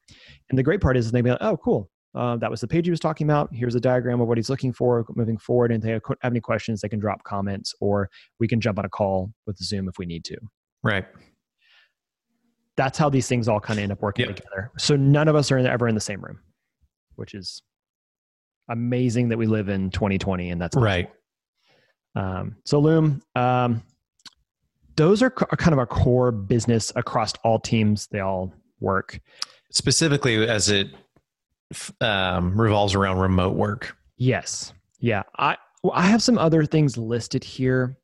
And 0.50 0.58
the 0.58 0.64
great 0.64 0.82
part 0.82 0.98
is 0.98 1.12
they 1.12 1.22
be 1.22 1.32
like, 1.32 1.42
"Oh, 1.42 1.58
cool, 1.58 1.90
uh, 2.16 2.38
that 2.38 2.50
was 2.50 2.62
the 2.62 2.68
page 2.68 2.86
he 2.86 2.92
was 2.92 3.00
talking 3.00 3.28
about. 3.28 3.54
Here's 3.54 3.76
a 3.76 3.80
diagram 3.80 4.22
of 4.22 4.28
what 4.28 4.38
he's 4.38 4.50
looking 4.50 4.72
for 4.72 5.06
moving 5.16 5.38
forward. 5.38 5.72
And 5.72 5.84
if 5.84 5.86
they 5.86 5.92
have 5.92 6.02
have 6.22 6.32
any 6.32 6.40
questions, 6.40 6.82
they 6.82 6.90
can 6.90 7.00
drop 7.00 7.24
comments, 7.24 7.76
or 7.82 8.10
we 8.40 8.48
can 8.48 8.62
jump 8.62 8.80
on 8.80 8.86
a 8.86 8.90
call 8.90 9.32
with 9.46 9.58
Zoom 9.58 9.90
if 9.90 9.98
we 9.98 10.06
need 10.06 10.24
to." 10.26 10.38
Right. 10.84 11.06
That's 12.78 12.98
how 12.98 13.10
these 13.10 13.28
things 13.28 13.48
all 13.48 13.60
kind 13.60 13.80
of 13.80 13.84
end 13.84 13.92
up 13.92 14.02
working 14.02 14.28
Yep. 14.28 14.36
together. 14.38 14.72
So 14.78 14.96
none 14.96 15.28
of 15.28 15.36
us 15.36 15.52
are 15.52 15.58
ever 15.58 15.88
in 15.88 15.96
the 15.96 16.02
same 16.02 16.22
room, 16.22 16.40
which 17.16 17.34
is 17.34 17.62
amazing 18.70 19.30
that 19.30 19.38
we 19.38 19.46
live 19.46 19.70
in 19.70 19.90
2020 19.92 20.50
and 20.52 20.62
that's 20.62 20.76
possible. 20.76 20.86
Right. 20.86 21.10
Um, 22.16 22.56
so 22.66 22.80
Loom, 22.80 23.22
um, 23.36 23.82
those 24.96 25.22
are, 25.22 25.34
are 25.52 25.58
kind 25.58 25.74
of 25.74 25.80
our 25.80 25.86
core 25.86 26.32
business 26.32 26.92
across 26.96 27.34
all 27.44 27.60
teams. 27.60 28.08
They 28.08 28.20
all 28.22 28.54
work. 28.80 29.20
Specifically, 29.72 30.48
as 30.48 30.70
it 30.70 30.88
um, 32.02 32.60
revolves 32.60 32.96
around 32.96 33.18
remote 33.20 33.56
work. 33.56 33.96
Yes. 34.18 34.74
Yeah. 35.00 35.24
I 35.38 35.58
well, 35.84 35.94
I 35.96 36.04
have 36.08 36.22
some 36.24 36.38
other 36.38 36.66
things 36.66 36.98
listed 36.98 37.44
here. 37.44 37.98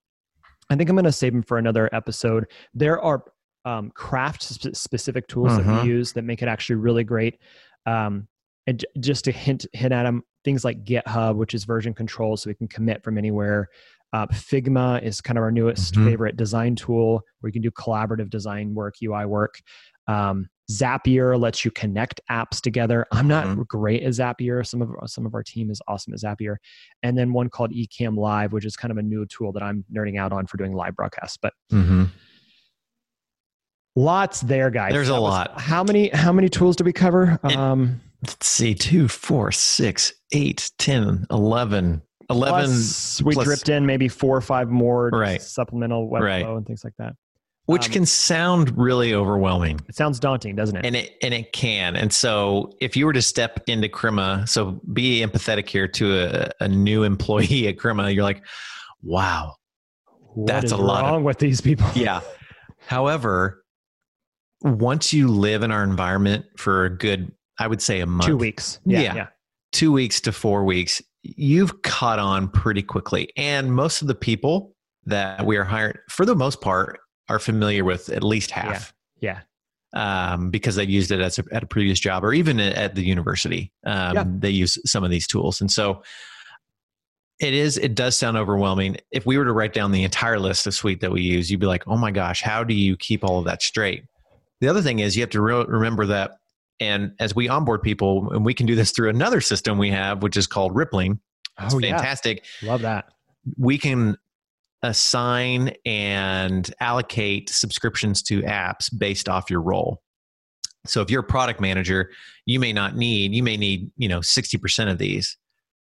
I 0.69 0.75
think 0.75 0.89
I'm 0.89 0.95
going 0.95 1.03
to 1.05 1.11
save 1.11 1.33
them 1.33 1.41
for 1.43 1.57
another 1.57 1.89
episode. 1.93 2.45
There 2.73 3.01
are 3.01 3.23
um, 3.65 3.91
craft 3.91 4.41
sp- 4.45 4.73
specific 4.75 5.27
tools 5.27 5.55
that 5.57 5.65
Mhm. 5.65 5.83
we 5.83 5.89
use 5.89 6.13
that 6.13 6.23
make 6.23 6.41
it 6.41 6.47
actually 6.47 6.77
really 6.77 7.03
great. 7.03 7.39
Um, 7.85 8.27
and 8.67 8.79
j- 8.79 8.85
just 8.99 9.25
to 9.25 9.31
hint 9.31 9.65
hint 9.73 9.93
at 9.93 10.03
them, 10.03 10.23
things 10.43 10.63
like 10.65 10.83
GitHub, 10.83 11.35
which 11.35 11.53
is 11.53 11.63
version 11.65 11.93
control, 11.93 12.37
so 12.37 12.49
we 12.49 12.53
can 12.55 12.67
commit 12.67 13.03
from 13.03 13.17
anywhere. 13.17 13.67
Uh, 14.13 14.27
Figma 14.27 15.01
is 15.03 15.21
kind 15.21 15.37
of 15.37 15.43
our 15.43 15.51
newest 15.51 15.93
Mhm. 15.95 16.05
favorite 16.05 16.37
design 16.37 16.75
tool 16.75 17.21
where 17.39 17.49
you 17.49 17.53
can 17.53 17.61
do 17.61 17.71
collaborative 17.71 18.29
design 18.29 18.73
work, 18.73 18.95
UI 19.01 19.25
work. 19.25 19.55
Um, 20.07 20.49
Zapier 20.69 21.39
lets 21.39 21.63
you 21.65 21.71
connect 21.71 22.21
apps 22.29 22.59
together. 22.61 23.05
I'm 23.11 23.27
not 23.27 23.45
Mhm. 23.47 23.67
great 23.67 24.03
at 24.03 24.11
Zapier. 24.11 24.65
Some 24.65 24.81
of 24.81 24.89
some 25.09 25.25
of 25.25 25.33
our 25.33 25.43
team 25.43 25.69
is 25.71 25.81
awesome 25.87 26.13
at 26.13 26.19
Zapier, 26.19 26.57
and 27.03 27.17
then 27.17 27.33
one 27.33 27.49
called 27.49 27.71
Ecamm 27.71 28.17
Live, 28.17 28.53
which 28.53 28.65
is 28.65 28.75
kind 28.75 28.91
of 28.91 28.97
a 28.97 29.01
new 29.01 29.25
tool 29.25 29.51
that 29.53 29.63
I'm 29.63 29.83
nerding 29.93 30.17
out 30.19 30.31
on 30.31 30.47
for 30.47 30.57
doing 30.57 30.73
live 30.73 30.95
broadcasts. 30.95 31.37
But 31.41 31.53
Mm-hmm. 31.71 32.05
lots 33.95 34.41
there, 34.41 34.69
guys. 34.69 34.93
There's 34.93 35.09
a 35.09 35.13
was- 35.13 35.21
lot. 35.21 35.59
How 35.59 35.83
many 35.83 36.09
how 36.09 36.31
many 36.31 36.49
tools 36.49 36.75
do 36.75 36.83
we 36.83 36.93
cover? 36.93 37.39
It- 37.43 37.55
Um, 37.57 38.01
Let's 38.23 38.45
see, 38.45 38.75
two, 38.75 39.07
four, 39.07 39.51
six, 39.51 40.13
eight, 40.31 40.71
10, 40.77 41.25
11. 41.31 42.03
11 42.29 42.65
plus 42.65 43.19
we 43.23 43.33
plus- 43.33 43.45
dripped 43.47 43.67
in 43.69 43.87
maybe 43.87 44.07
four 44.07 44.37
or 44.37 44.41
five 44.41 44.69
more 44.69 45.09
Right. 45.11 45.41
supplemental 45.41 46.07
webflow 46.07 46.21
Right. 46.21 46.45
and 46.45 46.65
things 46.65 46.83
like 46.83 46.93
that. 46.99 47.15
Which 47.71 47.87
um, 47.87 47.93
can 47.93 48.05
sound 48.05 48.77
really 48.77 49.13
overwhelming. 49.13 49.79
It 49.89 49.95
sounds 49.95 50.19
daunting, 50.19 50.55
doesn't 50.55 50.75
it? 50.77 50.85
And 50.85 50.95
it 50.95 51.13
and 51.21 51.33
it 51.33 51.53
can. 51.53 51.95
And 51.95 52.11
so 52.13 52.71
if 52.81 52.95
you 52.95 53.05
were 53.05 53.13
to 53.13 53.21
step 53.21 53.61
into 53.67 53.89
Crema, 53.89 54.45
so 54.47 54.79
be 54.93 55.21
empathetic 55.21 55.67
here 55.69 55.87
to 55.87 56.19
a, 56.19 56.49
a 56.63 56.67
new 56.67 57.03
employee 57.11 57.67
at 57.67 57.77
Crema, 57.79 58.09
you're 58.09 58.23
like, 58.23 58.43
wow. 59.01 59.55
What 60.33 60.47
that's 60.47 60.71
a 60.71 60.77
lot 60.77 61.03
of- 61.03 61.11
wrong 61.11 61.23
with 61.23 61.39
these 61.39 61.61
people. 61.61 61.87
Yeah. 61.95 62.21
However, 62.87 63.63
once 64.61 65.13
you 65.13 65.27
live 65.27 65.63
in 65.63 65.71
our 65.71 65.83
environment 65.83 66.45
for 66.57 66.85
a 66.85 66.89
good, 66.95 67.31
I 67.59 67.67
would 67.67 67.81
say 67.81 67.99
a 68.01 68.05
month, 68.05 68.27
Two 68.27 68.37
weeks. 68.37 68.79
Yeah, 68.85 68.99
Yeah. 69.01 69.15
yeah. 69.15 69.27
two 69.71 69.91
weeks 69.91 70.19
to 70.21 70.31
four 70.31 70.63
weeks, 70.63 71.01
you've 71.23 71.81
caught 71.83 72.19
on 72.19 72.47
pretty 72.49 72.81
quickly. 72.81 73.29
And 73.37 73.73
most 73.73 74.01
of 74.01 74.07
the 74.07 74.15
people 74.15 74.75
that 75.05 75.45
we 75.45 75.57
are 75.57 75.63
hiring, 75.63 75.97
for 76.09 76.25
the 76.25 76.35
most 76.35 76.61
part, 76.61 76.99
are 77.31 77.39
familiar 77.39 77.85
with 77.85 78.09
at 78.09 78.23
least 78.23 78.51
half. 78.51 78.93
Yeah. 79.21 79.39
Um, 79.93 80.49
because 80.49 80.75
they've 80.75 80.89
used 80.89 81.11
it 81.11 81.21
as 81.21 81.39
a, 81.39 81.43
at 81.51 81.63
a 81.63 81.65
previous 81.65 81.99
job 81.99 82.23
or 82.23 82.33
even 82.33 82.59
at, 82.59 82.95
the 82.95 83.03
university. 83.03 83.71
Um, 83.85 84.15
Yeah. 84.15 84.23
They 84.27 84.49
use 84.49 84.77
some 84.85 85.03
of 85.03 85.09
these 85.09 85.27
tools. 85.27 85.61
And 85.61 85.71
so 85.71 86.03
it 87.39 87.53
is, 87.53 87.77
it 87.77 87.95
does 87.95 88.17
sound 88.17 88.37
overwhelming. 88.37 88.97
If 89.11 89.25
we 89.25 89.37
were 89.37 89.45
to 89.45 89.53
write 89.53 89.73
down 89.73 89.91
the 89.91 90.03
entire 90.03 90.39
list 90.39 90.67
of 90.67 90.73
suite 90.73 91.01
that 91.01 91.11
we 91.11 91.21
use, 91.21 91.49
you'd 91.49 91.59
be 91.59 91.65
like, 91.65 91.87
oh 91.87 91.97
my 91.97 92.11
gosh, 92.11 92.41
how 92.41 92.63
do 92.63 92.73
you 92.73 92.95
keep 92.97 93.23
all 93.23 93.39
of 93.39 93.45
that 93.45 93.61
straight? 93.61 94.05
The 94.59 94.67
other 94.67 94.81
thing 94.81 94.99
is 94.99 95.15
you 95.15 95.23
have 95.23 95.29
to 95.31 95.41
re- 95.41 95.65
remember 95.67 96.05
that 96.07 96.37
and 96.79 97.13
as 97.19 97.35
we 97.35 97.47
onboard 97.47 97.83
people, 97.83 98.31
and 98.31 98.43
we 98.43 98.55
can 98.55 98.65
do 98.65 98.75
this 98.75 98.91
through 98.91 99.09
another 99.09 99.39
system 99.39 99.77
we 99.77 99.91
have, 99.91 100.23
which 100.23 100.35
is 100.35 100.47
called 100.47 100.75
Rippling. 100.75 101.19
It's 101.59 101.75
Oh 101.75 101.77
yeah. 101.79 101.95
fantastic. 101.95 102.43
Love 102.63 102.81
that. 102.81 103.13
We 103.57 103.77
can 103.77 104.17
assign 104.83 105.73
and 105.85 106.73
allocate 106.79 107.49
subscriptions 107.49 108.21
to 108.23 108.41
apps 108.41 108.89
based 108.97 109.29
off 109.29 109.49
your 109.49 109.61
role. 109.61 110.01
So 110.85 111.01
if 111.01 111.11
you're 111.11 111.21
a 111.21 111.23
product 111.23 111.61
manager, 111.61 112.09
you 112.45 112.59
may 112.59 112.73
not 112.73 112.95
need, 112.95 113.33
you 113.33 113.43
may 113.43 113.57
need, 113.57 113.91
you 113.97 114.07
know, 114.09 114.19
60% 114.19 114.91
of 114.91 114.97
these. 114.97 115.37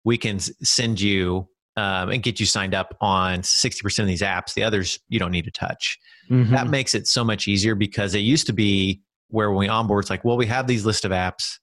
We 0.04 0.18
can 0.18 0.40
send 0.40 1.00
you 1.00 1.48
um, 1.78 2.10
and 2.10 2.22
get 2.22 2.40
you 2.40 2.46
signed 2.46 2.74
up 2.76 2.98
on 3.00 3.40
60% 3.44 4.00
of 4.00 4.08
these 4.08 4.22
apps. 4.22 4.54
The 4.54 4.64
others 4.64 5.00
you 5.08 5.20
don't 5.20 5.32
need 5.32 5.46
to 5.46 5.52
touch 5.52 5.98
Mhm. 6.30 6.50
that 6.52 6.68
makes 6.70 6.94
it 6.94 7.08
so 7.08 7.24
much 7.24 7.48
easier 7.48 7.76
because 7.76 8.14
it 8.14 8.20
used 8.20 8.46
to 8.48 8.54
be 8.54 9.02
where 9.30 9.50
when 9.52 9.60
we 9.60 9.68
onboard, 9.70 10.04
it's 10.04 10.10
like, 10.10 10.24
well, 10.26 10.36
we 10.38 10.46
have 10.48 10.68
these 10.68 10.86
list 10.86 11.06
of 11.06 11.12
apps 11.12 11.58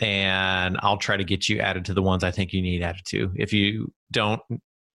and 0.00 0.76
I'll 0.80 0.96
try 0.96 1.16
to 1.16 1.24
get 1.24 1.48
you 1.48 1.60
added 1.60 1.84
to 1.86 1.94
the 1.94 2.02
ones 2.02 2.24
I 2.24 2.30
think 2.32 2.52
you 2.52 2.60
need 2.60 2.82
added 2.82 3.02
to. 3.06 3.32
If 3.36 3.52
you 3.52 3.92
don't, 4.10 4.40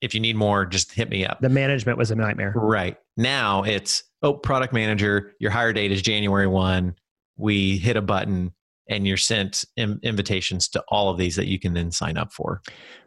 if 0.01 0.13
you 0.13 0.19
need 0.19 0.35
more, 0.35 0.65
just 0.65 0.93
hit 0.93 1.09
me 1.09 1.25
up. 1.25 1.39
the 1.41 1.49
management 1.49 1.97
was 1.97 2.11
a 2.11 2.15
nightmare. 2.15 2.53
Right. 2.55 2.97
Now 3.17 3.63
it's, 3.63 4.03
oh, 4.21 4.33
product 4.33 4.73
manager, 4.73 5.33
your 5.39 5.51
hire 5.51 5.73
date 5.73 5.91
is 5.91 6.01
January 6.01 6.47
1. 6.47 6.95
We 7.37 7.77
hit 7.77 7.95
a 7.97 8.01
button 8.01 8.53
and 8.89 9.05
you're 9.05 9.17
sent 9.17 9.65
in- 9.77 9.99
invitations 10.03 10.67
to 10.69 10.83
all 10.87 11.09
of 11.09 11.17
these 11.17 11.35
that 11.35 11.47
you 11.47 11.59
can 11.59 11.73
then 11.73 11.91
sign 11.91 12.17
up 12.17 12.31
for. 12.33 12.61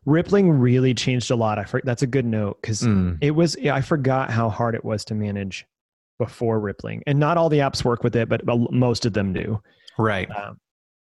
Rippling 0.04 0.50
really 0.50 0.94
changed 0.94 1.30
a 1.30 1.36
lot. 1.36 1.58
I 1.58 1.64
for, 1.64 1.80
that's 1.84 2.02
a 2.02 2.06
good 2.06 2.24
note 2.26 2.58
because 2.60 2.82
Mm, 2.82 3.18
it 3.20 3.32
was. 3.32 3.56
I 3.56 3.80
forgot 3.80 4.30
how 4.30 4.48
hard 4.48 4.74
it 4.74 4.84
was 4.84 5.04
to 5.06 5.14
manage 5.14 5.66
before 6.18 6.60
Rippling, 6.60 7.02
and 7.06 7.18
not 7.18 7.36
all 7.36 7.48
the 7.48 7.58
apps 7.58 7.84
work 7.84 8.04
with 8.04 8.14
it, 8.14 8.28
but 8.28 8.42
most 8.46 9.06
of 9.06 9.12
them 9.12 9.32
do. 9.32 9.60
right. 9.98 10.28
Um, 10.30 10.58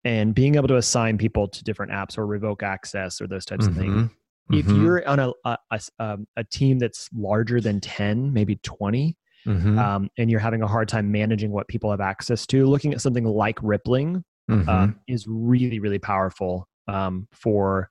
and 0.05 0.35
being 0.35 0.55
able 0.57 0.69
to 0.69 0.77
assign 0.77 1.17
people 1.19 1.49
to 1.49 1.65
different 1.65 1.91
apps 1.91 2.17
or 2.19 2.27
revoke 2.27 2.63
access 2.63 3.21
or 3.21 3.27
those 3.27 3.45
types 3.45 3.67
of 3.67 3.75
things. 3.77 4.09
If 4.51 4.67
Mhm. 4.67 4.81
you're 4.81 5.09
on 5.09 5.19
a 5.19 5.33
a, 5.45 5.59
a 5.71 5.81
um, 5.99 6.27
a 6.37 6.45
team 6.45 6.79
that's 6.79 7.09
larger 7.13 7.61
than 7.61 7.81
ten, 7.81 8.33
maybe 8.33 8.57
twenty, 8.63 9.17
Mhm. 9.47 9.79
um, 9.79 10.11
and 10.19 10.31
you're 10.31 10.41
having 10.41 10.63
a 10.63 10.69
hard 10.69 10.89
time 10.89 11.11
managing 11.11 11.51
what 11.51 11.67
people 11.69 11.91
have 11.91 12.01
access 12.01 12.47
to, 12.49 12.67
looking 12.67 12.93
at 12.95 13.01
something 13.01 13.25
like 13.25 13.59
Rippling 13.63 14.25
Mhm. 14.51 14.69
um, 14.69 15.01
is 15.09 15.27
really 15.29 15.79
really 15.81 15.99
powerful 15.99 16.69
um, 16.89 17.27
for 17.33 17.91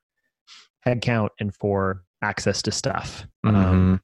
headcount 0.86 1.28
and 1.40 1.54
for 1.54 2.02
access 2.22 2.62
to 2.62 2.70
stuff. 2.72 3.26
Um, 3.44 3.54
Mhm. 3.54 4.00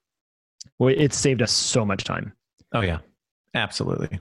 well, 0.78 0.94
it 0.94 1.14
saved 1.14 1.40
us 1.42 1.50
so 1.53 1.84
much 1.86 2.05
time. 2.05 2.32
oh, 2.74 2.80
yeah. 2.80 2.98
Absolutely. 3.55 4.18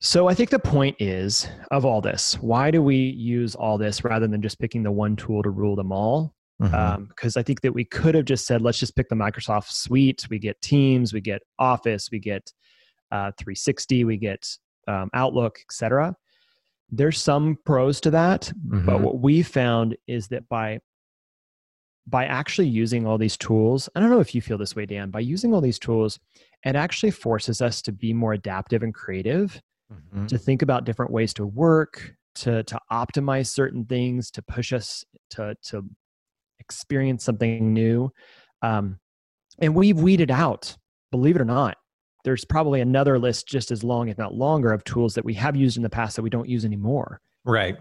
So 0.00 0.28
I 0.28 0.34
think 0.34 0.50
the 0.50 0.58
point 0.58 0.96
is 1.00 1.48
of 1.70 1.84
all 1.86 2.00
this, 2.02 2.34
why 2.42 2.70
do 2.70 2.82
we 2.82 2.96
use 2.96 3.54
all 3.54 3.78
this 3.78 4.04
rather 4.04 4.26
than 4.26 4.42
just 4.42 4.58
picking 4.58 4.82
the 4.82 4.92
one 4.92 5.16
tool 5.16 5.42
to 5.42 5.48
rule 5.50 5.76
them 5.76 5.92
all? 5.92 6.34
Mhm. 6.60 7.08
Because 7.08 7.36
I 7.36 7.42
think 7.42 7.60
that 7.62 7.72
we 7.72 7.84
could 7.84 8.14
have 8.14 8.24
just 8.24 8.46
said, 8.46 8.62
let's 8.62 8.78
just 8.78 8.96
pick 8.96 9.08
the 9.08 9.14
Microsoft 9.16 9.70
suite. 9.70 10.26
We 10.30 10.38
get 10.38 10.60
Teams, 10.62 11.12
we 11.12 11.20
get 11.20 11.42
Office, 11.58 12.10
we 12.10 12.18
get 12.18 12.52
uh, 13.10 13.32
360, 13.38 14.04
we 14.04 14.16
get 14.16 14.48
um, 14.88 15.10
Outlook, 15.14 15.58
etc. 15.68 16.14
There's 16.90 17.18
some 17.20 17.58
pros 17.64 18.00
to 18.02 18.10
that, 18.10 18.52
but 18.54 18.98
Mhm. 18.98 19.00
what 19.00 19.20
we 19.20 19.42
found 19.42 19.96
is 20.06 20.28
that 20.28 20.48
by 20.48 20.80
by 22.06 22.26
actually 22.26 22.68
using 22.68 23.06
all 23.06 23.16
these 23.16 23.36
tools, 23.36 23.88
I 23.94 24.00
don't 24.00 24.10
know 24.10 24.20
if 24.20 24.34
you 24.34 24.42
feel 24.42 24.58
this 24.58 24.76
way, 24.76 24.84
Dan. 24.84 25.10
By 25.10 25.20
using 25.20 25.54
all 25.54 25.62
these 25.62 25.78
tools, 25.78 26.20
it 26.62 26.76
actually 26.76 27.12
forces 27.12 27.62
us 27.62 27.80
to 27.80 27.92
be 27.92 28.12
more 28.12 28.34
adaptive 28.34 28.82
and 28.82 28.92
creative 28.92 29.62
Mhm. 29.90 30.28
to 30.28 30.36
think 30.36 30.60
about 30.60 30.84
different 30.84 31.12
ways 31.12 31.32
to 31.34 31.46
work 31.46 32.14
to 32.36 32.62
to 32.64 32.78
optimize 32.92 33.46
certain 33.46 33.86
things 33.86 34.30
to 34.32 34.42
push 34.42 34.72
us 34.72 35.04
to 35.30 35.56
to 35.62 35.88
experience 36.68 37.24
something 37.24 37.72
new 37.72 38.10
um, 38.62 38.98
and 39.58 39.74
we've 39.74 39.98
weeded 39.98 40.30
out 40.30 40.76
believe 41.10 41.36
it 41.36 41.42
or 41.42 41.46
not 41.46 41.76
there's 42.24 42.44
probably 42.44 42.80
another 42.80 43.18
list 43.18 43.46
just 43.46 43.70
as 43.70 43.84
long 43.84 44.08
if 44.08 44.18
not 44.18 44.34
longer 44.34 44.72
of 44.72 44.82
tools 44.84 45.14
that 45.14 45.24
we 45.24 45.34
have 45.34 45.54
used 45.54 45.76
in 45.76 45.82
the 45.82 45.90
past 45.90 46.16
that 46.16 46.22
we 46.22 46.30
don't 46.30 46.48
use 46.48 46.64
anymore. 46.64 47.20
Right. 47.44 47.76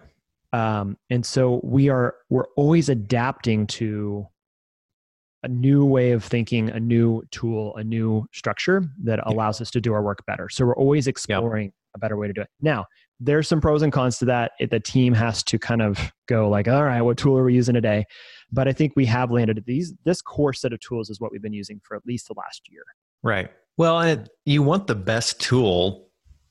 um, 0.51 0.97
and 1.09 1.25
so 1.25 1.61
we 1.63 1.89
are 1.89 2.15
we're 2.29 2.47
always 2.57 2.89
adapting 2.89 3.65
to 3.67 4.27
a 5.43 5.47
new 5.47 5.85
way 5.85 6.11
of 6.11 6.23
thinking 6.23 6.69
a 6.69 6.79
new 6.79 7.23
tool 7.31 7.75
a 7.77 7.83
new 7.83 8.27
structure 8.33 8.85
that 9.03 9.19
allows 9.23 9.61
us 9.61 9.71
to 9.71 9.81
do 9.81 9.93
our 9.93 10.03
work 10.03 10.25
better. 10.25 10.49
So 10.49 10.65
we're 10.65 10.75
always 10.75 11.07
exploring 11.07 11.71
a 11.95 11.99
better 11.99 12.17
way 12.17 12.27
to 12.27 12.33
do 12.33 12.41
it. 12.41 12.49
Now 12.61 12.85
there's 13.19 13.47
some 13.47 13.61
pros 13.61 13.81
and 13.81 13.93
cons 13.93 14.17
to 14.17 14.25
that 14.25 14.51
it, 14.59 14.69
the 14.69 14.79
team 14.79 15.13
has 15.13 15.43
to 15.43 15.57
kind 15.59 15.81
of 15.81 15.97
go 16.27 16.49
like 16.49 16.67
all 16.67 16.83
right 16.83 17.01
what 17.01 17.17
tool 17.17 17.37
are 17.37 17.43
we 17.43 17.53
using 17.53 17.73
today 17.73 18.03
but 18.51 18.67
i 18.67 18.73
think 18.73 18.93
we 18.95 19.05
have 19.05 19.31
landed 19.31 19.57
at 19.57 19.65
these 19.65 19.93
this 20.03 20.21
core 20.21 20.53
set 20.53 20.73
of 20.73 20.79
tools 20.79 21.09
is 21.09 21.19
what 21.21 21.31
we've 21.31 21.41
been 21.41 21.53
using 21.53 21.79
for 21.83 21.95
at 21.95 22.05
least 22.05 22.27
the 22.27 22.33
last 22.37 22.61
year 22.69 22.83
Right. 23.25 23.49
Well, 23.77 24.25
you 24.45 24.63
want 24.63 24.87
the 24.87 24.95
best 24.95 25.39
tool 25.39 26.09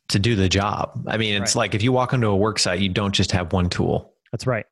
to 0.08 0.18
do 0.18 0.34
the 0.34 0.48
job. 0.48 1.04
I 1.06 1.18
mean, 1.18 1.34
it's 1.42 1.54
Right. 1.54 1.60
like 1.60 1.74
if 1.74 1.82
you 1.82 1.92
walk 1.92 2.14
into 2.14 2.28
a 2.28 2.36
work 2.36 2.58
site, 2.58 2.80
you 2.80 2.88
don't 2.88 3.14
just 3.14 3.30
have 3.32 3.52
one 3.52 3.68
tool. 3.68 4.14
that's 4.32 4.46
right 4.46 4.64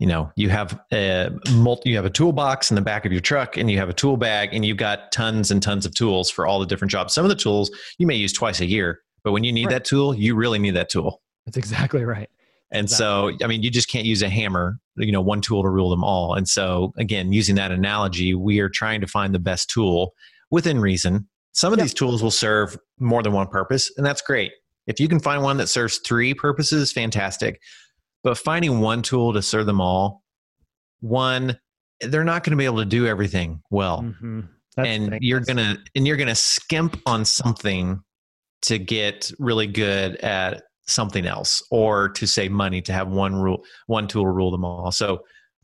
You 0.00 0.08
know, 0.08 0.32
you 0.34 0.48
have 0.50 0.78
a 0.92 1.30
multi, 1.52 1.90
you 1.90 1.96
have 1.96 2.04
a 2.04 2.10
toolbox 2.10 2.70
in 2.72 2.74
the 2.74 2.80
back 2.82 3.06
of 3.06 3.12
your 3.12 3.20
truck, 3.20 3.56
and 3.56 3.70
you 3.70 3.78
have 3.78 3.88
a 3.88 3.92
tool 3.94 4.16
bag, 4.16 4.50
and 4.54 4.64
you've 4.66 4.76
got 4.76 5.12
tons 5.12 5.52
and 5.52 5.62
tons 5.62 5.86
of 5.86 5.94
tools 5.94 6.28
for 6.30 6.46
all 6.48 6.58
the 6.58 6.66
different 6.66 6.90
jobs. 6.90 7.14
Some 7.14 7.24
of 7.24 7.28
the 7.28 7.36
tools 7.36 7.70
you 7.98 8.08
may 8.08 8.16
use 8.16 8.32
twice 8.32 8.60
a 8.60 8.66
year, 8.66 9.00
but 9.22 9.30
when 9.30 9.44
you 9.44 9.52
need 9.52 9.66
Right. 9.66 9.74
that 9.74 9.84
tool, 9.84 10.14
you 10.16 10.34
really 10.34 10.58
need 10.58 10.74
that 10.74 10.88
tool. 10.90 11.22
That's 11.46 11.56
exactly 11.56 12.04
right 12.04 12.28
And 12.72 12.90
so, 12.90 13.30
I 13.42 13.46
mean, 13.46 13.62
you 13.62 13.70
just 13.70 13.88
can't 13.88 14.04
use 14.04 14.22
a 14.22 14.28
hammer, 14.28 14.78
you 14.96 15.12
know, 15.12 15.20
one 15.20 15.40
tool 15.40 15.62
to 15.62 15.68
rule 15.68 15.88
them 15.88 16.02
all. 16.04 16.34
And 16.34 16.48
so, 16.48 16.92
again, 16.98 17.32
using 17.32 17.54
that 17.56 17.70
analogy, 17.70 18.34
we 18.34 18.58
are 18.58 18.68
trying 18.68 19.00
to 19.00 19.06
find 19.06 19.32
the 19.34 19.38
best 19.38 19.70
tool 19.70 20.12
within 20.50 20.80
reason. 20.80 21.28
Some 21.52 21.72
of 21.72 21.78
Yep. 21.78 21.84
these 21.84 21.94
tools 21.94 22.22
will 22.22 22.32
serve 22.32 22.76
more 22.98 23.22
than 23.22 23.32
one 23.32 23.46
purpose, 23.46 23.90
and 23.96 24.04
that's 24.04 24.20
great. 24.20 24.52
If 24.88 24.98
you 25.00 25.08
can 25.08 25.20
find 25.20 25.42
one 25.42 25.56
that 25.58 25.68
serves 25.68 25.98
three 25.98 26.34
purposes, 26.34 26.92
fantastic. 26.92 27.60
But 28.24 28.36
finding 28.36 28.80
one 28.80 29.00
tool 29.02 29.32
to 29.32 29.40
serve 29.42 29.66
them 29.66 29.80
all, 29.80 30.24
one, 31.00 31.58
they're 32.00 32.24
not 32.24 32.42
going 32.44 32.50
to 32.50 32.56
be 32.56 32.64
able 32.64 32.78
to 32.78 32.84
do 32.84 33.06
everything 33.06 33.62
well. 33.70 34.02
Mhm. 34.02 34.48
And 34.76 35.18
you're 35.22 35.40
gonna 35.40 35.78
and 35.94 36.06
you're 36.06 36.18
gonna 36.18 36.34
skimp 36.34 37.00
on 37.06 37.24
something 37.24 38.02
to 38.62 38.78
get 38.78 39.32
really 39.38 39.66
good 39.66 40.16
at 40.16 40.64
something 40.86 41.26
else 41.26 41.62
or 41.70 42.08
to 42.10 42.26
save 42.26 42.50
money 42.52 42.80
to 42.82 42.92
have 42.92 43.08
one 43.08 43.34
rule 43.34 43.64
one 43.86 44.06
tool 44.06 44.26
rule 44.26 44.50
them 44.50 44.64
all 44.64 44.92
so 44.92 45.22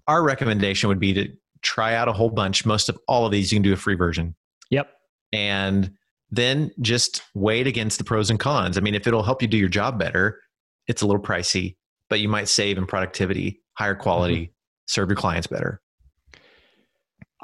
our 0.09 0.23
recommendation 0.25 0.89
would 0.89 0.99
be 0.99 1.13
to 1.13 1.29
try 1.63 1.95
out 1.95 2.09
a 2.09 2.13
whole 2.13 2.29
bunch 2.31 2.67
most 2.67 2.89
of 2.89 2.99
all 3.07 3.25
of 3.25 3.31
these 3.33 3.53
you 3.53 3.57
can 3.57 3.63
do 3.63 3.73
a 3.73 3.77
free 3.77 3.95
version 3.95 4.35
Yep. 4.71 4.89
and 5.33 5.93
then 6.31 6.71
just 6.81 7.23
weigh 7.35 7.61
it 7.61 7.67
against 7.67 7.99
the 7.99 8.05
pros 8.05 8.31
and 8.31 8.41
cons 8.41 8.77
i 8.77 8.81
mean 8.81 8.95
if 8.95 9.07
it'll 9.07 9.23
help 9.23 9.41
you 9.43 9.49
do 9.49 9.57
your 9.57 9.69
job 9.69 9.99
better 9.99 10.41
it's 10.89 11.03
a 11.03 11.07
little 11.07 11.23
pricey 11.23 11.77
but 12.09 12.19
you 12.21 12.29
might 12.29 12.49
save 12.49 12.79
in 12.79 12.87
productivity 12.87 13.63
higher 13.75 13.95
quality 13.95 14.35
Mm-hmm. 14.47 14.53
serve 14.87 15.09
your 15.09 15.17
clients 15.17 15.47
better 15.47 15.81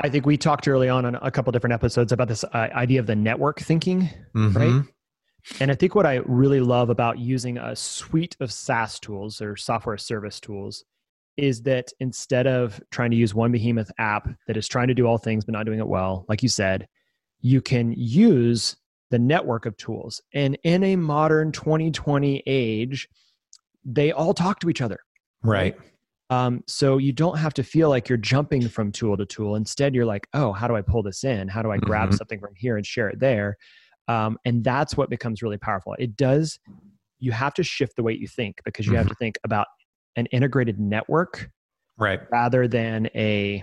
I 0.01 0.09
think 0.09 0.27
we 0.27 0.37
talked 0.37 0.69
early 0.69 0.89
on 0.89 1.05
on 1.05 1.17
a 1.23 1.31
couple 1.31 1.51
different 1.51 1.75
episodes 1.75 2.13
about 2.13 2.29
this 2.29 2.45
uh, 2.45 2.49
idea 2.55 3.01
of 3.01 3.07
the 3.07 3.17
network 3.17 3.59
thinking. 3.59 4.09
Mhm. 4.37 4.87
And 5.61 5.71
I 5.71 5.75
think 5.75 5.95
what 5.95 6.07
I 6.07 6.17
really 6.27 6.61
love 6.61 6.91
about 6.91 7.19
using 7.19 7.59
a 7.59 7.75
suite 7.75 8.37
of 8.41 8.53
SaaS 8.53 8.99
tools 8.99 9.41
or 9.41 9.57
software 9.57 9.97
service 9.97 10.41
tools 10.41 10.85
is 11.37 11.63
that 11.63 11.93
instead 12.01 12.47
of 12.47 12.81
trying 12.91 13.11
to 13.13 13.17
use 13.17 13.35
one 13.35 13.53
behemoth 13.53 13.91
app 13.99 14.29
that 14.47 14.57
is 14.57 14.67
trying 14.67 14.89
to 14.89 14.95
do 14.95 15.07
all 15.07 15.19
things 15.19 15.45
but 15.45 15.53
not 15.53 15.65
doing 15.67 15.79
it 15.79 15.87
well, 15.87 16.27
like 16.29 16.43
you 16.43 16.49
said, 16.49 16.89
you 17.41 17.61
can 17.61 17.93
use 17.97 18.77
the 19.11 19.19
network 19.19 19.65
of 19.65 19.77
tools. 19.77 20.21
And 20.35 20.59
in 20.65 20.83
a 20.83 20.97
modern 20.97 21.53
2020 21.53 22.43
age, 22.47 23.09
they 23.85 24.13
all 24.13 24.35
talk 24.35 24.61
to 24.61 24.69
each 24.69 24.81
other. 24.83 24.99
right 25.43 25.77
Um, 26.31 26.63
so 26.67 26.99
you 26.99 27.13
don't 27.13 27.39
have 27.39 27.55
to 27.55 27.63
feel 27.63 27.89
like 27.89 28.09
you're 28.09 28.19
jumping 28.19 28.69
from 28.69 28.93
tool 28.93 29.17
to 29.17 29.25
tool. 29.25 29.55
Instead, 29.57 29.95
you're 29.95 30.05
like, 30.05 30.27
oh, 30.35 30.53
how 30.53 30.69
do 30.69 30.77
I 30.77 30.83
pull 30.83 31.03
this 31.03 31.25
in? 31.25 31.49
How 31.49 31.63
do 31.63 31.71
I 31.71 31.79
grab 31.79 32.11
Mhm. 32.11 32.19
something 32.19 32.39
from 32.39 32.55
here 32.55 32.77
and 32.77 32.85
share 32.85 33.09
it 33.09 33.19
there? 33.19 33.57
Um, 34.09 34.39
and 34.45 34.65
that's 34.65 34.97
what 34.97 35.11
becomes 35.11 35.43
really 35.43 35.59
powerful. 35.59 35.95
It 35.99 36.17
does, 36.17 36.59
you 37.19 37.31
have 37.33 37.55
to 37.55 37.63
shift 37.63 37.95
the 37.97 38.03
way 38.03 38.15
you 38.15 38.27
think 38.27 38.61
because 38.65 38.87
you 38.87 38.97
have 38.97 39.07
to 39.09 39.15
think 39.15 39.39
about 39.45 39.67
an 40.17 40.27
integrated 40.27 40.81
network 40.81 41.51
right 41.99 42.21
rather 42.33 42.67
than 42.67 43.09
a 43.15 43.63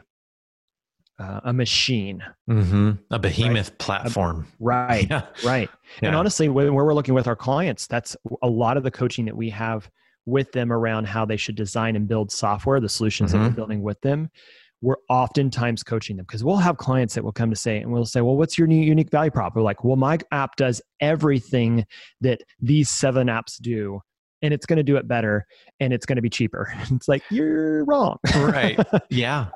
uh, 1.18 1.40
a 1.46 1.54
machine. 1.54 2.22
hmm 2.48 2.92
A 3.12 3.18
behemoth 3.20 3.78
platform. 3.78 4.48
Right. 4.60 5.08
Yeah. 5.10 5.26
Right. 5.46 5.70
And 6.02 6.14
honestly, 6.16 6.50
when 6.50 6.74
where 6.74 6.84
we're 6.86 6.94
looking 6.94 7.14
with 7.14 7.28
our 7.28 7.36
clients, 7.36 7.88
that's 7.88 8.18
a 8.42 8.50
lot 8.50 8.76
of 8.78 8.84
the 8.84 8.92
coaching 8.92 9.26
that 9.26 9.36
we 9.36 9.50
have 9.52 9.90
with 10.26 10.52
them 10.52 10.72
around 10.74 11.06
how 11.06 11.24
they 11.24 11.38
should 11.38 11.56
design 11.56 11.96
and 11.96 12.08
build 12.08 12.32
software, 12.32 12.80
the 12.80 12.90
solutions 12.90 13.32
that 13.32 13.40
we're 13.40 13.50
Mhm. 13.50 13.56
building 13.56 13.82
with 13.82 14.00
them. 14.02 14.30
We're 14.82 14.98
oftentimes 15.10 15.84
coaching 15.84 16.18
them 16.18 16.26
because 16.26 16.44
we'll 16.44 16.58
have 16.58 16.78
clients 16.78 17.16
that 17.16 17.24
will 17.24 17.32
come 17.32 17.50
to 17.50 17.56
say, 17.56 17.78
and 17.80 17.92
we'll 17.92 18.06
say, 18.06 18.22
Well, 18.22 18.36
what's 18.36 18.58
your 18.58 18.68
new 18.68 18.76
unique 18.82 19.10
value 19.10 19.32
prop? 19.32 19.56
We're 19.56 19.62
like, 19.62 19.84
Well, 19.84 19.96
my 19.96 20.20
app 20.32 20.56
does 20.58 20.82
everything 21.00 21.86
that 22.22 22.42
these 22.60 22.90
seven 22.90 23.28
apps 23.28 23.58
do, 23.60 24.02
and 24.42 24.54
it's 24.54 24.66
going 24.66 24.78
to 24.78 24.84
do 24.84 24.98
it 24.98 25.08
better 25.08 25.46
and 25.80 25.92
it's 25.94 26.06
going 26.06 26.18
to 26.18 26.22
be 26.22 26.30
cheaper. 26.30 26.72
it's 26.92 27.08
like, 27.08 27.24
You're 27.32 27.84
wrong. 27.86 28.18
Right. 28.36 28.80
Yeah. 29.10 29.48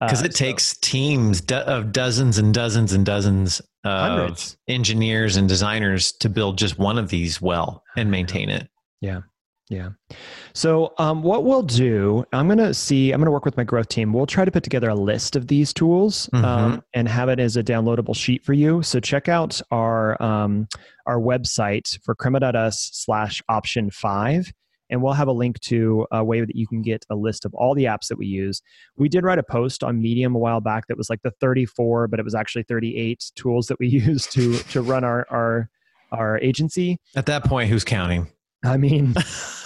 Because 0.00 0.22
Uh, 0.22 0.26
it 0.26 0.34
so 0.34 0.44
takes 0.44 0.76
teams 0.78 1.42
of 1.52 1.92
dozens 1.92 2.38
and 2.38 2.54
dozens 2.54 2.92
and 2.94 3.04
dozens 3.04 3.60
of 3.84 4.00
hundreds. 4.18 4.56
engineers 4.66 5.36
and 5.36 5.46
designers 5.48 6.10
to 6.12 6.30
build 6.30 6.56
just 6.56 6.78
one 6.78 6.96
of 6.98 7.10
these 7.10 7.40
well 7.42 7.82
and 7.98 8.10
maintain 8.10 8.48
it. 8.48 8.68
Yeah. 9.02 9.20
So 10.52 10.92
um, 10.98 11.22
what 11.22 11.44
we'll 11.44 11.62
do, 11.62 12.24
I'm 12.32 12.46
going 12.46 12.58
to 12.58 12.74
see, 12.74 13.12
I'm 13.12 13.20
going 13.20 13.26
to 13.26 13.30
work 13.30 13.44
with 13.44 13.56
my 13.56 13.64
growth 13.64 13.88
team. 13.88 14.12
We'll 14.12 14.26
try 14.26 14.44
to 14.44 14.50
put 14.50 14.64
together 14.64 14.90
a 14.90 14.94
list 14.94 15.36
of 15.36 15.46
these 15.46 15.72
tools 15.72 16.28
um, 16.44 16.82
and 16.92 17.08
have 17.08 17.28
it 17.28 17.38
as 17.38 17.56
a 17.56 17.62
downloadable 17.62 18.16
sheet 18.16 18.44
for 18.44 18.52
you. 18.52 18.82
So 18.82 19.00
check 19.00 19.28
out 19.28 19.60
our 19.70 20.20
um, 20.22 20.68
our 21.06 21.18
website 21.18 21.98
for 22.04 22.14
crema.us 22.14 22.90
slash 22.92 23.42
option 23.48 23.90
five. 23.90 24.52
And 24.90 25.00
we'll 25.02 25.12
have 25.12 25.28
a 25.28 25.32
link 25.32 25.60
to 25.60 26.04
a 26.10 26.24
way 26.24 26.40
that 26.40 26.56
you 26.56 26.66
can 26.66 26.82
get 26.82 27.06
a 27.08 27.14
list 27.14 27.44
of 27.44 27.54
all 27.54 27.76
the 27.76 27.84
apps 27.84 28.08
that 28.08 28.18
we 28.18 28.26
use. 28.26 28.60
We 28.96 29.08
did 29.08 29.22
write 29.22 29.38
a 29.38 29.44
post 29.44 29.84
on 29.84 30.02
Medium 30.02 30.34
a 30.34 30.38
while 30.40 30.60
back 30.60 30.88
that 30.88 30.98
was 30.98 31.08
like 31.08 31.22
the 31.22 31.30
34, 31.40 32.08
but 32.08 32.18
it 32.18 32.24
was 32.24 32.34
actually 32.34 32.64
38 32.64 33.30
tools 33.36 33.68
that 33.68 33.78
we 33.78 33.86
use 33.86 34.26
to 34.28 34.58
to 34.58 34.82
run 34.82 35.04
our 35.04 35.26
our 35.30 35.70
our 36.10 36.38
agency. 36.38 36.98
At 37.14 37.26
that 37.26 37.44
point, 37.44 37.70
who's 37.70 37.84
counting? 37.84 38.26
I 38.64 38.76
mean, 38.76 39.14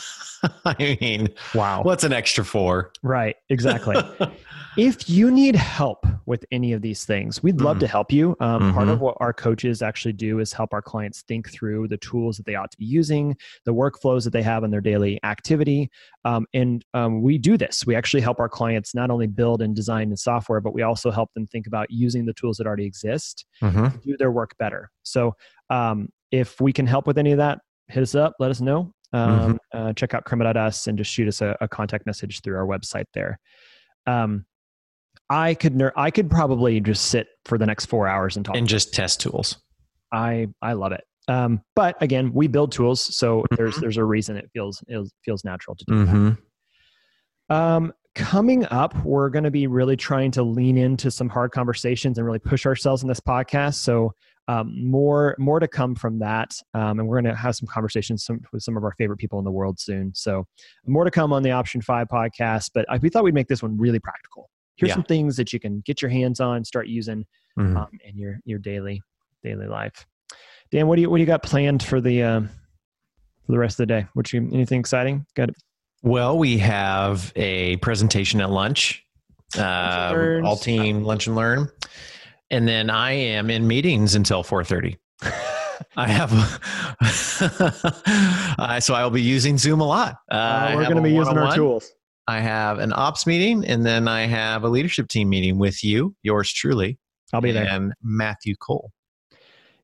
I 0.64 0.98
mean, 1.00 1.28
wow. 1.54 1.82
what's 1.82 2.04
an 2.04 2.12
extra 2.12 2.44
four? 2.44 2.92
Right, 3.02 3.36
exactly. 3.50 3.96
if 4.76 5.08
you 5.08 5.30
need 5.30 5.56
help 5.56 6.06
with 6.26 6.44
any 6.50 6.72
of 6.72 6.82
these 6.82 7.04
things, 7.04 7.42
we'd 7.42 7.60
love 7.60 7.76
Mhm. 7.76 7.80
to 7.80 7.86
help 7.86 8.12
you. 8.12 8.36
Um, 8.40 8.72
Part 8.72 8.88
Mhm. 8.88 8.92
of 8.92 9.00
what 9.00 9.16
our 9.20 9.32
coaches 9.32 9.82
actually 9.82 10.12
do 10.14 10.38
is 10.40 10.52
help 10.52 10.72
our 10.72 10.82
clients 10.82 11.22
think 11.22 11.50
through 11.50 11.88
the 11.88 11.96
tools 11.98 12.36
that 12.36 12.46
they 12.46 12.54
ought 12.54 12.70
to 12.70 12.78
be 12.78 12.84
using, 12.84 13.36
the 13.64 13.74
workflows 13.74 14.24
that 14.24 14.32
they 14.32 14.42
have 14.42 14.64
in 14.64 14.70
their 14.70 14.80
daily 14.80 15.18
activity. 15.24 15.90
Um, 16.24 16.46
and 16.54 16.84
um, 16.94 17.22
we 17.22 17.38
do 17.38 17.56
this. 17.56 17.86
We 17.86 17.94
actually 17.94 18.22
help 18.22 18.40
our 18.40 18.48
clients 18.48 18.94
not 18.94 19.10
only 19.10 19.26
build 19.26 19.62
and 19.62 19.74
design 19.76 20.10
the 20.10 20.16
software, 20.16 20.60
but 20.60 20.74
we 20.74 20.82
also 20.82 21.10
help 21.10 21.32
them 21.34 21.46
think 21.46 21.66
about 21.66 21.90
using 21.90 22.26
the 22.26 22.32
tools 22.34 22.56
that 22.58 22.66
already 22.66 22.86
exist 22.86 23.44
Mhm. 23.62 23.92
to 23.92 23.98
do 23.98 24.16
their 24.18 24.32
work 24.32 24.56
better. 24.58 24.90
So 25.02 25.36
um, 25.70 26.08
if 26.30 26.60
we 26.60 26.72
can 26.72 26.86
help 26.86 27.06
with 27.06 27.18
any 27.18 27.32
of 27.32 27.38
that, 27.38 27.60
hit 27.88 28.02
us 28.02 28.14
up, 28.14 28.34
let 28.38 28.50
us 28.50 28.60
know. 28.60 28.92
Um, 29.14 29.58
uh, 29.72 29.92
check 29.92 30.12
out 30.14 30.24
crema.us 30.24 30.86
and 30.86 30.98
just 30.98 31.10
shoot 31.12 31.28
us 31.28 31.40
a, 31.40 31.56
a 31.60 31.68
contact 31.68 32.04
message 32.06 32.40
through 32.42 32.56
our 32.56 32.66
website 32.66 33.04
there. 33.14 33.38
Um, 34.06 34.44
I 35.30 35.54
could 35.54 35.74
ner- 35.76 35.92
I 35.96 36.10
could 36.10 36.28
probably 36.30 36.80
just 36.80 37.06
sit 37.06 37.28
for 37.44 37.56
the 37.56 37.66
next 37.66 37.86
four 37.86 38.08
hours 38.08 38.36
and 38.36 38.44
talk. 38.44 38.56
And 38.56 38.66
just 38.66 38.92
test 38.92 39.20
tools. 39.20 39.56
I 40.12 40.48
I 40.60 40.74
love 40.74 40.92
it. 40.92 41.04
Um, 41.28 41.62
but 41.74 41.96
again, 42.02 42.32
we 42.34 42.48
build 42.48 42.72
tools, 42.72 43.16
so 43.16 43.44
there's 43.56 43.76
Mhm. 43.76 43.80
there's 43.80 43.96
a 43.96 44.04
reason 44.04 44.36
it 44.36 44.50
feels 44.52 44.82
it 44.88 45.08
feels 45.24 45.44
natural 45.44 45.76
to 45.76 45.84
do 45.86 46.04
that. 46.04 46.12
Mm-hmm. 46.14 47.54
Um, 47.54 47.92
coming 48.14 48.64
up, 48.66 48.94
we're 49.04 49.28
going 49.30 49.44
to 49.44 49.50
be 49.50 49.66
really 49.66 49.96
trying 49.96 50.30
to 50.32 50.42
lean 50.42 50.76
into 50.76 51.10
some 51.10 51.28
hard 51.28 51.52
conversations 51.52 52.18
and 52.18 52.26
really 52.26 52.38
push 52.38 52.66
ourselves 52.66 53.02
in 53.02 53.08
this 53.08 53.20
podcast. 53.20 53.74
So 53.74 54.12
um, 54.48 54.88
more 54.88 55.34
more 55.38 55.58
to 55.60 55.66
come 55.68 55.94
from 55.94 56.18
that, 56.18 56.54
um, 56.74 56.98
and 57.00 57.08
we're 57.08 57.20
going 57.20 57.32
to 57.32 57.38
have 57.40 57.56
some 57.56 57.66
conversations 57.66 58.24
some, 58.24 58.40
with 58.52 58.62
some 58.62 58.76
of 58.76 58.84
our 58.84 58.92
favorite 58.98 59.16
people 59.18 59.38
in 59.38 59.44
the 59.44 59.50
world 59.50 59.80
soon. 59.80 60.12
So 60.14 60.46
more 60.86 61.04
to 61.04 61.10
come 61.10 61.32
on 61.32 61.42
the 61.42 61.50
Option 61.50 61.80
Five 61.80 62.08
podcast. 62.08 62.70
But 62.74 62.84
I, 62.88 62.98
we 62.98 63.08
thought 63.08 63.24
we'd 63.24 63.34
make 63.34 63.48
this 63.48 63.62
one 63.62 63.76
really 63.78 63.98
practical. 63.98 64.50
Here's 64.76 64.90
Yeah. 64.90 64.96
some 64.96 65.04
things 65.04 65.36
that 65.36 65.52
you 65.52 65.60
can 65.60 65.80
get 65.86 66.02
your 66.02 66.10
hands 66.10 66.40
on, 66.40 66.64
start 66.64 66.88
using 66.88 67.24
Mhm. 67.58 67.76
um, 67.76 67.88
in 68.04 68.18
your 68.18 68.38
your 68.44 68.58
daily 68.58 69.00
daily 69.42 69.66
life. 69.66 70.06
Dan, 70.70 70.88
what 70.88 70.96
do 70.96 71.02
you 71.02 71.10
what 71.10 71.16
do 71.18 71.20
you 71.22 71.26
got 71.26 71.42
planned 71.42 71.82
for 71.82 72.00
the 72.00 72.22
uh, 72.22 72.40
for 72.40 73.52
the 73.52 73.58
rest 73.58 73.74
of 73.74 73.86
the 73.88 73.94
day? 73.94 74.06
What 74.14 74.32
you 74.32 74.40
anything 74.52 74.80
exciting? 74.80 75.24
Got 75.34 75.50
it. 75.50 75.56
Well, 76.02 76.36
we 76.36 76.58
have 76.58 77.32
a 77.34 77.76
presentation 77.78 78.40
at 78.42 78.50
lunch, 78.50 79.02
uh, 79.56 80.40
all 80.44 80.56
team 80.56 81.02
lunch 81.02 81.26
and 81.28 81.34
learn, 81.36 81.70
and 82.50 82.66
then 82.68 82.90
I 82.90 83.12
am 83.12 83.50
in 83.50 83.66
meetings 83.66 84.14
until 84.14 84.42
four 84.42 84.64
thirty. 84.64 84.98
I 85.96 86.06
have, 86.08 86.32
uh, 88.58 88.80
so 88.80 88.94
I'll 88.94 89.10
be 89.10 89.22
using 89.22 89.58
Zoom 89.58 89.80
a 89.80 89.86
lot. 89.86 90.16
Uh, 90.30 90.34
I 90.34 90.76
we're 90.76 90.84
going 90.84 90.96
to 90.96 91.02
be 91.02 91.12
using 91.12 91.36
our 91.36 91.54
tools. 91.54 91.90
I 92.26 92.40
have 92.40 92.78
an 92.78 92.92
ops 92.94 93.26
meeting, 93.26 93.64
and 93.64 93.84
then 93.84 94.08
I 94.08 94.26
have 94.26 94.64
a 94.64 94.68
leadership 94.68 95.08
team 95.08 95.28
meeting 95.28 95.58
with 95.58 95.84
you, 95.84 96.14
yours 96.22 96.52
truly, 96.52 96.98
I'll 97.32 97.40
be 97.40 97.52
there. 97.52 97.66
and 97.68 97.92
Matthew 98.02 98.54
Cole. 98.56 98.90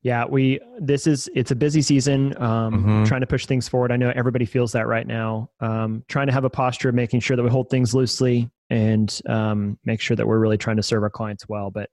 Yeah, 0.02 0.24
we 0.24 0.58
this 0.78 1.06
is 1.06 1.28
it's 1.34 1.50
a 1.50 1.56
busy 1.56 1.82
season. 1.82 2.34
Um, 2.40 2.84
Mhm. 2.84 3.06
Trying 3.06 3.20
to 3.20 3.26
push 3.26 3.44
things 3.44 3.68
forward. 3.68 3.92
I 3.92 3.96
know 3.96 4.10
everybody 4.16 4.46
feels 4.46 4.72
that 4.72 4.86
right 4.86 5.06
now. 5.06 5.50
Um, 5.60 6.04
trying 6.08 6.26
to 6.28 6.32
have 6.32 6.44
a 6.44 6.50
posture 6.50 6.88
of 6.88 6.94
making 6.94 7.20
sure 7.20 7.36
that 7.36 7.42
we 7.42 7.50
hold 7.50 7.68
things 7.68 7.94
loosely 7.94 8.48
and 8.70 9.20
um, 9.28 9.78
make 9.84 10.00
sure 10.00 10.16
that 10.16 10.26
we're 10.26 10.38
really 10.38 10.56
trying 10.56 10.76
to 10.76 10.82
serve 10.82 11.02
our 11.02 11.10
clients 11.10 11.48
well. 11.50 11.70
But 11.70 11.90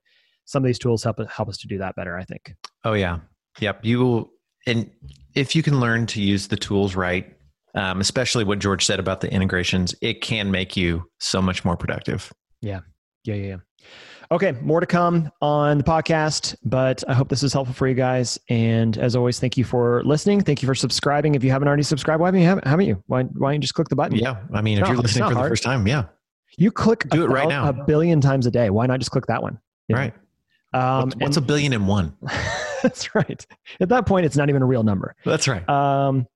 some 0.48 0.64
of 0.64 0.68
these 0.68 0.80
tools 0.80 1.04
help 1.04 1.20
help 1.30 1.50
us 1.50 1.58
to 1.60 1.68
do 1.68 1.78
that 1.78 1.96
better. 1.96 2.18
I 2.18 2.24
think. 2.24 2.56
Oh 2.84 2.94
yeah, 2.94 3.20
yep. 3.60 3.86
You 3.86 4.00
will, 4.00 4.32
and 4.66 4.90
if 5.36 5.56
you 5.56 5.62
can 5.62 5.80
learn 5.80 6.08
to 6.08 6.22
use 6.22 6.48
the 6.48 6.58
tools 6.58 6.96
right, 6.96 7.32
um, 7.76 8.02
especially 8.02 8.44
what 8.44 8.58
George 8.60 8.84
said 8.86 9.00
about 9.00 9.22
the 9.22 9.32
integrations, 9.32 9.94
it 10.02 10.22
can 10.22 10.50
make 10.50 10.76
you 10.76 11.04
so 11.20 11.42
much 11.42 11.64
more 11.64 11.78
productive. 11.78 12.34
Yeah, 12.62 12.80
yeah, 13.24 13.36
yeah. 13.36 13.56
Okay, 14.30 14.52
more 14.62 14.82
to 14.82 14.86
come 14.86 15.32
on 15.42 15.78
the 15.78 15.86
podcast, 15.86 16.54
but 16.66 17.02
I 17.08 17.14
hope 17.14 17.30
this 17.30 17.44
is 17.44 17.54
helpful 17.54 17.74
for 17.74 17.88
you 17.88 17.94
guys. 17.94 18.38
And 18.50 18.98
as 18.98 19.16
always, 19.16 19.40
thank 19.40 19.56
you 19.56 19.64
for 19.64 20.04
listening. 20.04 20.42
Thank 20.42 20.62
you 20.62 20.66
for 20.68 20.76
subscribing. 20.76 21.36
If 21.36 21.46
you 21.46 21.52
haven't 21.52 21.70
already 21.70 21.84
subscribed, 21.84 22.20
why 22.20 22.28
haven't 22.28 22.42
you? 22.42 22.48
Haven't, 22.48 22.68
haven't 22.68 22.86
you? 22.88 23.02
Why, 23.08 23.24
why 23.24 23.50
don't 23.52 23.54
you 23.54 23.60
just 23.60 23.74
click 23.74 23.88
the 23.88 23.96
button? 23.96 24.18
Yeah, 24.18 24.42
I 24.54 24.62
mean, 24.62 24.80
if 24.80 24.84
No, 24.84 24.88
you're 24.88 24.96
it's 24.96 25.16
listening 25.16 25.30
for 25.30 25.36
the 25.36 25.48
first 25.50 25.64
time, 25.64 25.88
yeah, 25.88 26.06
You 26.58 26.72
click 26.72 27.08
Do 27.10 27.22
a 27.22 27.26
it 27.26 27.30
right 27.30 27.48
now. 27.48 27.70
a 27.70 27.74
billion 27.86 28.20
times 28.20 28.46
a 28.48 28.52
day. 28.52 28.70
Why 28.70 28.86
not 28.86 29.00
just 29.00 29.12
click 29.12 29.28
that 29.28 29.42
one? 29.42 29.60
Yeah. 29.88 29.96
right. 29.98 30.14
Um, 30.74 31.06
what's, 31.06 31.16
what's 31.18 31.38
a 31.38 31.42
billion 31.42 31.74
and 31.74 31.88
one? 31.88 32.16
That's 32.84 33.16
right. 33.16 33.46
At 33.80 33.90
that 33.90 34.06
point, 34.06 34.26
it's 34.26 34.38
not 34.38 34.50
even 34.50 34.62
a 34.62 34.66
real 34.66 34.84
number. 34.84 35.16
That's 35.26 35.48
right. 35.48 35.68
Um, 35.68 36.28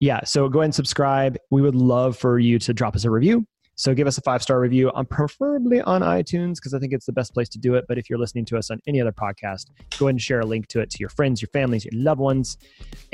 yeah. 0.00 0.24
So 0.24 0.48
go 0.48 0.60
ahead 0.60 0.66
and 0.66 0.74
subscribe. 0.74 1.36
We 1.50 1.62
would 1.62 1.74
love 1.74 2.16
for 2.16 2.38
you 2.38 2.58
to 2.60 2.72
drop 2.72 2.96
us 2.96 3.04
a 3.04 3.10
review. 3.10 3.46
So 3.80 3.94
give 3.94 4.06
us 4.06 4.18
a 4.18 4.20
five 4.20 4.42
star 4.42 4.60
review, 4.60 4.90
on 4.90 5.06
preferably 5.06 5.80
on 5.80 6.02
iTunes 6.02 6.56
because 6.56 6.74
I 6.74 6.78
think 6.78 6.92
it's 6.92 7.06
the 7.06 7.12
best 7.12 7.32
place 7.32 7.48
to 7.50 7.58
do 7.58 7.76
it. 7.76 7.86
But 7.88 7.96
if 7.96 8.10
you're 8.10 8.18
listening 8.18 8.44
to 8.46 8.58
us 8.58 8.70
on 8.70 8.78
any 8.86 9.00
other 9.00 9.12
podcast, 9.12 9.68
go 9.98 10.06
ahead 10.06 10.14
and 10.14 10.20
share 10.20 10.40
a 10.40 10.44
link 10.44 10.66
to 10.68 10.80
it 10.80 10.90
to 10.90 10.98
your 11.00 11.08
friends, 11.08 11.40
your 11.40 11.48
families, 11.48 11.86
your 11.86 11.94
loved 11.94 12.20
ones, 12.20 12.58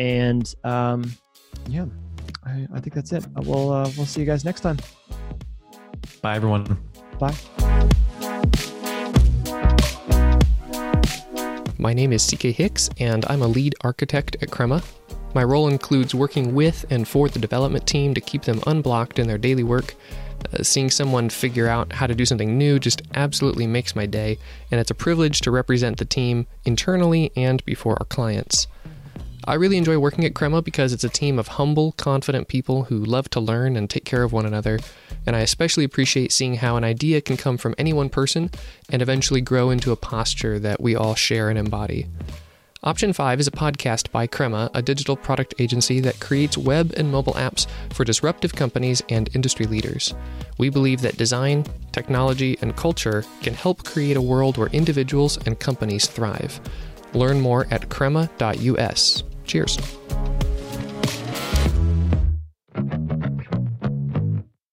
and 0.00 0.52
um, 0.64 1.12
yeah, 1.68 1.84
I, 2.44 2.66
I, 2.74 2.80
think 2.80 2.94
that's 2.94 3.12
it. 3.12 3.24
We'll 3.36 3.70
uh, 3.70 3.88
we'll 3.96 4.06
see 4.06 4.20
you 4.20 4.26
guys 4.26 4.44
next 4.44 4.62
time. 4.62 4.78
Bye, 6.20 6.34
everyone. 6.34 6.82
Bye. 7.20 7.34
My 11.78 11.92
name 11.92 12.14
is 12.14 12.26
CK 12.26 12.44
Hicks, 12.44 12.88
and 12.98 13.26
I'm 13.26 13.42
a 13.42 13.46
lead 13.46 13.74
architect 13.82 14.36
at 14.40 14.50
Crema. 14.50 14.82
My 15.34 15.44
role 15.44 15.68
includes 15.68 16.14
working 16.14 16.54
with 16.54 16.86
and 16.88 17.06
for 17.06 17.28
the 17.28 17.38
development 17.38 17.86
team 17.86 18.14
to 18.14 18.20
keep 18.20 18.42
them 18.42 18.62
unblocked 18.66 19.18
in 19.18 19.26
their 19.26 19.36
daily 19.36 19.62
work. 19.62 19.94
Uh, 20.52 20.62
seeing 20.62 20.88
someone 20.90 21.28
figure 21.28 21.68
out 21.68 21.92
how 21.92 22.06
to 22.06 22.14
do 22.14 22.24
something 22.24 22.56
new 22.56 22.78
just 22.78 23.02
absolutely 23.14 23.66
makes 23.66 23.94
my 23.94 24.06
day, 24.06 24.38
and 24.70 24.80
it's 24.80 24.90
a 24.90 24.94
privilege 24.94 25.42
to 25.42 25.50
represent 25.50 25.98
the 25.98 26.06
team 26.06 26.46
internally 26.64 27.30
and 27.36 27.62
before 27.66 27.98
our 28.00 28.06
clients. 28.06 28.68
I 29.48 29.54
really 29.54 29.76
enjoy 29.76 29.96
working 29.98 30.24
at 30.24 30.34
Crema 30.34 30.60
because 30.60 30.92
it's 30.92 31.04
a 31.04 31.08
team 31.08 31.38
of 31.38 31.46
humble, 31.46 31.92
confident 31.92 32.48
people 32.48 32.84
who 32.84 32.98
love 32.98 33.30
to 33.30 33.38
learn 33.38 33.76
and 33.76 33.88
take 33.88 34.04
care 34.04 34.24
of 34.24 34.32
one 34.32 34.44
another, 34.44 34.80
and 35.24 35.36
I 35.36 35.40
especially 35.40 35.84
appreciate 35.84 36.32
seeing 36.32 36.56
how 36.56 36.76
an 36.76 36.82
idea 36.82 37.20
can 37.20 37.36
come 37.36 37.56
from 37.56 37.76
any 37.78 37.92
one 37.92 38.08
person 38.08 38.50
and 38.90 39.00
eventually 39.00 39.40
grow 39.40 39.70
into 39.70 39.92
a 39.92 39.96
posture 39.96 40.58
that 40.58 40.80
we 40.80 40.96
all 40.96 41.14
share 41.14 41.48
and 41.48 41.56
embody. 41.56 42.08
Option 42.82 43.12
5 43.12 43.38
is 43.38 43.46
a 43.46 43.52
podcast 43.52 44.10
by 44.10 44.26
Crema, 44.26 44.68
a 44.74 44.82
digital 44.82 45.14
product 45.14 45.54
agency 45.60 46.00
that 46.00 46.18
creates 46.18 46.58
web 46.58 46.92
and 46.96 47.12
mobile 47.12 47.34
apps 47.34 47.68
for 47.92 48.02
disruptive 48.02 48.52
companies 48.52 49.00
and 49.10 49.30
industry 49.32 49.66
leaders. 49.66 50.12
We 50.58 50.70
believe 50.70 51.02
that 51.02 51.18
design, 51.18 51.64
technology, 51.92 52.58
and 52.62 52.74
culture 52.74 53.24
can 53.42 53.54
help 53.54 53.84
create 53.84 54.16
a 54.16 54.22
world 54.22 54.56
where 54.56 54.68
individuals 54.68 55.38
and 55.46 55.58
companies 55.60 56.08
thrive. 56.08 56.60
Learn 57.14 57.40
more 57.40 57.68
at 57.70 57.88
crema.us. 57.88 59.22
Cheers. 59.46 59.78